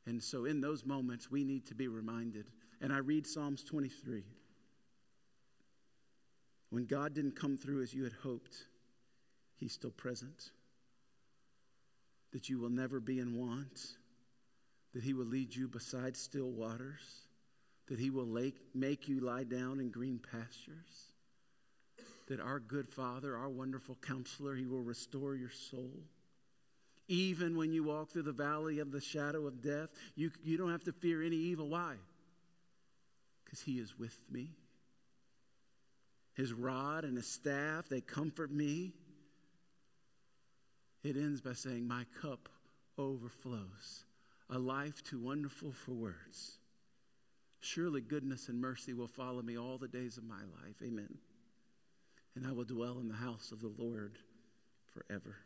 And 0.09 0.21
so 0.21 0.45
in 0.45 0.61
those 0.61 0.85
moments, 0.85 1.29
we 1.29 1.43
need 1.43 1.65
to 1.67 1.75
be 1.75 1.87
reminded. 1.87 2.47
And 2.79 2.91
I 2.91 2.97
read 2.97 3.27
Psalms 3.27 3.63
23. 3.63 4.23
When 6.71 6.85
God 6.85 7.13
didn't 7.13 7.35
come 7.35 7.57
through 7.57 7.83
as 7.83 7.93
you 7.93 8.03
had 8.03 8.13
hoped, 8.23 8.55
He's 9.57 9.73
still 9.73 9.91
present, 9.91 10.51
that 12.31 12.49
you 12.49 12.59
will 12.59 12.69
never 12.69 12.99
be 12.99 13.19
in 13.19 13.37
want, 13.37 13.97
that 14.93 15.03
He 15.03 15.13
will 15.13 15.25
lead 15.25 15.55
you 15.55 15.67
beside 15.67 16.17
still 16.17 16.49
waters, 16.49 17.27
that 17.87 17.99
He 17.99 18.09
will 18.09 18.27
make 18.73 19.07
you 19.07 19.19
lie 19.19 19.43
down 19.43 19.79
in 19.79 19.89
green 19.89 20.19
pastures, 20.19 21.13
that 22.27 22.39
our 22.39 22.59
good 22.59 22.89
Father, 22.89 23.35
our 23.37 23.49
wonderful 23.49 23.97
counselor, 24.01 24.55
He 24.55 24.65
will 24.65 24.83
restore 24.83 25.35
your 25.35 25.49
soul. 25.49 26.03
Even 27.07 27.57
when 27.57 27.73
you 27.73 27.83
walk 27.83 28.11
through 28.11 28.23
the 28.23 28.31
valley 28.31 28.79
of 28.79 28.91
the 28.91 29.01
shadow 29.01 29.45
of 29.47 29.61
death, 29.61 29.89
you, 30.15 30.31
you 30.43 30.57
don't 30.57 30.71
have 30.71 30.83
to 30.85 30.93
fear 30.93 31.21
any 31.21 31.35
evil. 31.35 31.67
Why? 31.67 31.95
Because 33.43 33.61
He 33.61 33.79
is 33.79 33.97
with 33.97 34.17
me. 34.29 34.51
His 36.33 36.53
rod 36.53 37.03
and 37.03 37.17
his 37.17 37.27
staff, 37.27 37.89
they 37.89 38.01
comfort 38.01 38.51
me. 38.51 38.93
It 41.03 41.15
ends 41.15 41.41
by 41.41 41.53
saying, 41.53 41.87
My 41.87 42.05
cup 42.21 42.47
overflows. 42.97 44.05
A 44.51 44.59
life 44.59 45.01
too 45.03 45.19
wonderful 45.19 45.71
for 45.71 45.91
words. 45.91 46.57
Surely 47.61 48.01
goodness 48.01 48.49
and 48.49 48.59
mercy 48.59 48.93
will 48.93 49.07
follow 49.07 49.41
me 49.41 49.57
all 49.57 49.77
the 49.77 49.87
days 49.87 50.17
of 50.17 50.25
my 50.25 50.41
life. 50.61 50.75
Amen. 50.83 51.17
And 52.35 52.45
I 52.45 52.51
will 52.51 52.65
dwell 52.65 52.99
in 52.99 53.07
the 53.07 53.15
house 53.15 53.51
of 53.51 53.61
the 53.61 53.71
Lord 53.77 54.17
forever. 54.93 55.37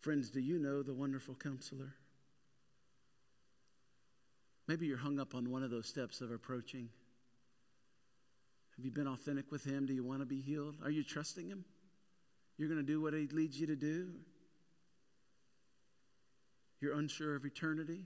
Friends, 0.00 0.28
do 0.28 0.40
you 0.40 0.58
know 0.58 0.82
the 0.82 0.92
wonderful 0.92 1.34
counselor? 1.34 1.94
Maybe 4.68 4.86
you're 4.86 4.98
hung 4.98 5.18
up 5.18 5.34
on 5.34 5.50
one 5.50 5.62
of 5.62 5.70
those 5.70 5.86
steps 5.86 6.20
of 6.20 6.30
approaching. 6.30 6.90
Have 8.76 8.84
you 8.84 8.90
been 8.90 9.06
authentic 9.06 9.50
with 9.50 9.64
Him? 9.64 9.86
Do 9.86 9.94
you 9.94 10.04
want 10.04 10.20
to 10.20 10.26
be 10.26 10.40
healed? 10.40 10.76
Are 10.82 10.90
you 10.90 11.04
trusting 11.04 11.48
Him? 11.48 11.64
You're 12.58 12.68
going 12.68 12.80
to 12.80 12.86
do 12.86 13.00
what 13.00 13.14
He 13.14 13.28
leads 13.28 13.58
you 13.58 13.66
to 13.68 13.76
do? 13.76 14.08
You're 16.80 16.94
unsure 16.94 17.36
of 17.36 17.44
eternity? 17.44 18.04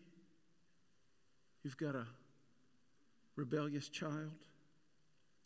You've 1.62 1.76
got 1.76 1.94
a 1.94 2.06
rebellious 3.36 3.88
child, 3.88 4.32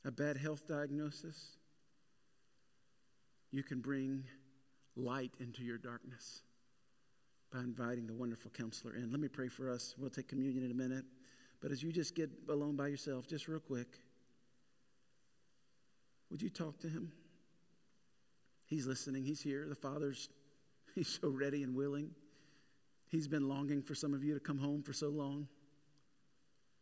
a 0.04 0.10
bad 0.10 0.36
health 0.36 0.66
diagnosis. 0.66 1.56
You 3.50 3.62
can 3.62 3.80
bring 3.80 4.24
light 4.96 5.32
into 5.40 5.62
your 5.62 5.78
darkness 5.78 6.42
by 7.52 7.60
inviting 7.60 8.06
the 8.06 8.14
wonderful 8.14 8.50
counselor 8.50 8.94
in. 8.94 9.10
Let 9.10 9.20
me 9.20 9.28
pray 9.28 9.48
for 9.48 9.70
us. 9.70 9.94
We'll 9.98 10.10
take 10.10 10.28
communion 10.28 10.64
in 10.64 10.70
a 10.70 10.74
minute. 10.74 11.04
But 11.60 11.70
as 11.70 11.82
you 11.82 11.92
just 11.92 12.14
get 12.14 12.30
alone 12.48 12.76
by 12.76 12.88
yourself, 12.88 13.26
just 13.26 13.46
real 13.46 13.60
quick, 13.60 13.98
would 16.30 16.42
you 16.42 16.48
talk 16.48 16.80
to 16.80 16.88
him? 16.88 17.12
He's 18.66 18.86
listening. 18.86 19.24
He's 19.24 19.42
here. 19.42 19.66
The 19.68 19.74
Father's, 19.74 20.30
he's 20.94 21.18
so 21.20 21.28
ready 21.28 21.62
and 21.62 21.76
willing. 21.76 22.10
He's 23.12 23.28
been 23.28 23.46
longing 23.46 23.82
for 23.82 23.94
some 23.94 24.14
of 24.14 24.24
you 24.24 24.32
to 24.32 24.40
come 24.40 24.56
home 24.56 24.82
for 24.82 24.94
so 24.94 25.10
long. 25.10 25.46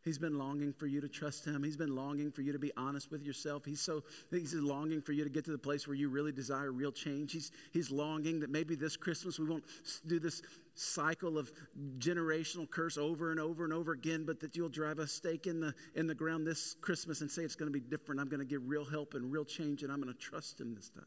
He's 0.02 0.16
been 0.16 0.38
longing 0.38 0.72
for 0.72 0.86
you 0.86 1.00
to 1.00 1.08
trust 1.08 1.44
him. 1.44 1.62
He's 1.64 1.76
been 1.76 1.94
longing 1.94 2.30
for 2.30 2.40
you 2.40 2.52
to 2.52 2.58
be 2.58 2.70
honest 2.76 3.10
with 3.10 3.22
yourself. 3.22 3.64
He's 3.64 3.80
so 3.80 4.04
he's 4.30 4.54
longing 4.54 5.02
for 5.02 5.12
you 5.12 5.24
to 5.24 5.28
get 5.28 5.44
to 5.46 5.50
the 5.50 5.58
place 5.58 5.88
where 5.88 5.96
you 5.96 6.08
really 6.08 6.30
desire 6.30 6.70
real 6.70 6.92
change. 6.92 7.32
He's 7.32 7.50
he's 7.72 7.90
longing 7.90 8.40
that 8.40 8.48
maybe 8.48 8.76
this 8.76 8.96
Christmas 8.96 9.40
we 9.40 9.46
won't 9.46 9.64
do 10.06 10.20
this 10.20 10.40
cycle 10.76 11.36
of 11.36 11.52
generational 11.98 12.70
curse 12.70 12.96
over 12.96 13.32
and 13.32 13.40
over 13.40 13.64
and 13.64 13.72
over 13.72 13.90
again, 13.92 14.24
but 14.24 14.38
that 14.40 14.56
you'll 14.56 14.70
drive 14.70 15.00
a 15.00 15.08
stake 15.08 15.48
in 15.48 15.60
the 15.60 15.74
in 15.96 16.06
the 16.06 16.14
ground 16.14 16.46
this 16.46 16.76
Christmas 16.80 17.22
and 17.22 17.30
say 17.30 17.42
it's 17.42 17.56
going 17.56 17.70
to 17.70 17.78
be 17.78 17.84
different. 17.84 18.20
I'm 18.20 18.28
going 18.28 18.40
to 18.40 18.46
get 18.46 18.60
real 18.62 18.84
help 18.84 19.14
and 19.14 19.32
real 19.32 19.44
change 19.44 19.82
and 19.82 19.92
I'm 19.92 20.00
going 20.00 20.14
to 20.14 20.18
trust 20.18 20.60
him 20.60 20.76
this 20.76 20.90
time. 20.90 21.06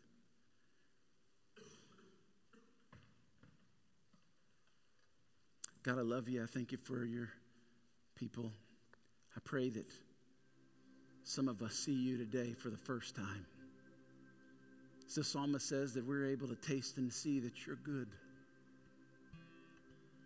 God, 5.84 6.00
I 6.00 6.02
love 6.02 6.30
you. 6.30 6.42
I 6.42 6.46
thank 6.46 6.72
you 6.72 6.78
for 6.78 7.04
your 7.04 7.30
people. 8.16 8.52
I 9.36 9.40
pray 9.44 9.70
that 9.70 9.86
some 11.26 11.50
of 11.50 11.62
us 11.62 11.74
see 11.74 11.92
you 11.92 12.18
today 12.18 12.54
for 12.54 12.70
the 12.70 12.78
first 12.78 13.18
time. 13.18 13.46
As 15.06 15.16
the 15.16 15.26
psalmist 15.26 15.68
says, 15.68 15.94
that 15.96 16.08
we're 16.08 16.26
able 16.28 16.48
to 16.48 16.56
taste 16.56 16.98
and 16.98 17.12
see 17.12 17.42
that 17.42 17.68
you're 17.68 17.76
good, 17.76 18.08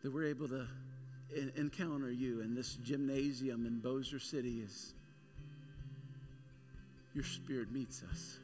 that 0.04 0.14
we're 0.14 0.28
able 0.28 0.48
to 0.50 0.68
in- 1.36 1.52
encounter 1.56 2.12
you 2.12 2.42
in 2.42 2.54
this 2.54 2.76
gymnasium 2.76 3.66
in 3.66 3.80
Bossier 3.80 4.20
City 4.20 4.62
as 4.64 4.94
your 7.16 7.24
spirit 7.24 7.72
meets 7.72 8.04
us. 8.12 8.38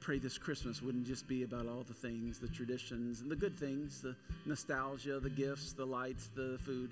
Pray 0.00 0.18
this 0.18 0.38
Christmas 0.38 0.80
wouldn't 0.82 1.06
just 1.06 1.26
be 1.26 1.42
about 1.42 1.66
all 1.66 1.82
the 1.86 1.94
things, 1.94 2.38
the 2.38 2.48
traditions, 2.48 3.20
and 3.20 3.30
the 3.30 3.36
good 3.36 3.58
things, 3.58 4.00
the 4.00 4.14
nostalgia, 4.46 5.18
the 5.20 5.30
gifts, 5.30 5.72
the 5.72 5.84
lights, 5.84 6.30
the 6.34 6.58
food 6.64 6.90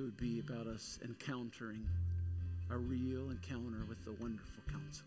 it 0.00 0.02
would 0.02 0.16
be 0.16 0.40
about 0.40 0.66
us 0.66 0.98
encountering 1.04 1.86
a 2.70 2.78
real 2.78 3.30
encounter 3.30 3.84
with 3.86 4.02
the 4.06 4.12
wonderful 4.12 4.62
counselor. 4.70 5.06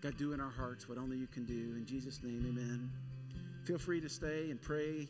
God, 0.00 0.16
do 0.16 0.32
in 0.32 0.40
our 0.40 0.50
hearts 0.50 0.88
what 0.88 0.96
only 0.96 1.18
you 1.18 1.26
can 1.26 1.44
do. 1.44 1.74
In 1.76 1.84
Jesus' 1.86 2.22
name, 2.22 2.46
amen. 2.48 2.90
Feel 3.64 3.76
free 3.76 4.00
to 4.00 4.08
stay 4.08 4.50
and 4.50 4.60
pray. 4.60 5.06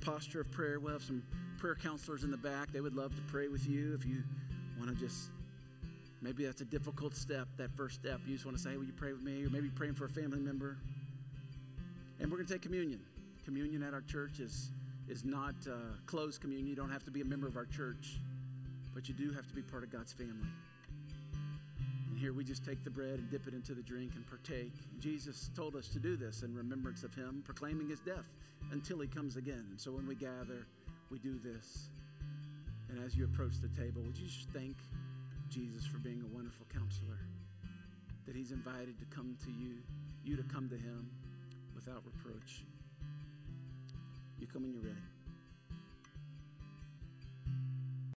Posture 0.00 0.40
of 0.40 0.50
prayer. 0.50 0.80
We'll 0.80 0.94
have 0.94 1.04
some 1.04 1.22
prayer 1.58 1.76
counselors 1.76 2.24
in 2.24 2.32
the 2.32 2.36
back. 2.36 2.72
They 2.72 2.80
would 2.80 2.96
love 2.96 3.14
to 3.14 3.22
pray 3.22 3.46
with 3.46 3.68
you 3.68 3.94
if 3.94 4.04
you 4.04 4.24
want 4.78 4.90
to 4.90 4.96
just 4.96 5.30
maybe 6.22 6.44
that's 6.44 6.60
a 6.60 6.64
difficult 6.64 7.14
step, 7.14 7.48
that 7.56 7.70
first 7.76 7.96
step. 7.96 8.20
You 8.26 8.34
just 8.34 8.44
want 8.44 8.56
to 8.56 8.62
say, 8.62 8.76
will 8.76 8.84
you 8.84 8.92
pray 8.92 9.12
with 9.12 9.22
me? 9.22 9.44
Or 9.44 9.50
maybe 9.50 9.68
praying 9.68 9.94
for 9.94 10.06
a 10.06 10.08
family 10.08 10.40
member. 10.40 10.76
And 12.20 12.30
we're 12.30 12.38
going 12.38 12.46
to 12.46 12.52
take 12.52 12.62
communion. 12.62 13.00
Communion 13.44 13.82
at 13.82 13.94
our 13.94 14.00
church 14.02 14.40
is 14.40 14.70
is 15.08 15.24
not 15.24 15.54
uh, 15.68 15.74
closed 16.06 16.40
communion. 16.40 16.66
You 16.66 16.74
don't 16.74 16.90
have 16.90 17.04
to 17.04 17.10
be 17.10 17.20
a 17.20 17.24
member 17.24 17.46
of 17.46 17.56
our 17.56 17.66
church, 17.66 18.18
but 18.94 19.08
you 19.08 19.14
do 19.14 19.32
have 19.32 19.46
to 19.46 19.54
be 19.54 19.62
part 19.62 19.84
of 19.84 19.92
God's 19.92 20.12
family. 20.12 20.48
And 22.08 22.18
here 22.18 22.32
we 22.32 22.44
just 22.44 22.64
take 22.64 22.82
the 22.82 22.90
bread 22.90 23.18
and 23.18 23.30
dip 23.30 23.46
it 23.46 23.54
into 23.54 23.74
the 23.74 23.82
drink 23.82 24.12
and 24.16 24.26
partake. 24.26 24.72
Jesus 24.98 25.50
told 25.54 25.76
us 25.76 25.88
to 25.88 25.98
do 25.98 26.16
this 26.16 26.42
in 26.42 26.54
remembrance 26.54 27.04
of 27.04 27.14
Him, 27.14 27.42
proclaiming 27.44 27.88
His 27.88 28.00
death 28.00 28.26
until 28.72 28.98
He 29.00 29.06
comes 29.06 29.36
again. 29.36 29.64
And 29.70 29.80
so 29.80 29.92
when 29.92 30.06
we 30.06 30.14
gather, 30.14 30.66
we 31.10 31.18
do 31.18 31.38
this. 31.38 31.88
And 32.88 33.04
as 33.04 33.14
you 33.16 33.24
approach 33.24 33.60
the 33.60 33.68
table, 33.80 34.02
would 34.02 34.16
you 34.16 34.26
just 34.26 34.48
thank 34.50 34.76
Jesus 35.48 35.86
for 35.86 35.98
being 35.98 36.22
a 36.22 36.34
wonderful 36.34 36.66
counselor? 36.72 37.18
That 38.26 38.34
He's 38.34 38.52
invited 38.52 38.98
to 38.98 39.04
come 39.06 39.36
to 39.44 39.50
you, 39.50 39.76
you 40.24 40.36
to 40.36 40.42
come 40.42 40.68
to 40.68 40.76
Him 40.76 41.08
without 41.74 42.02
reproach. 42.04 42.64
You 44.38 44.46
come 44.46 44.62
when 44.62 44.72
you're 44.72 44.82
ready. 44.82 45.15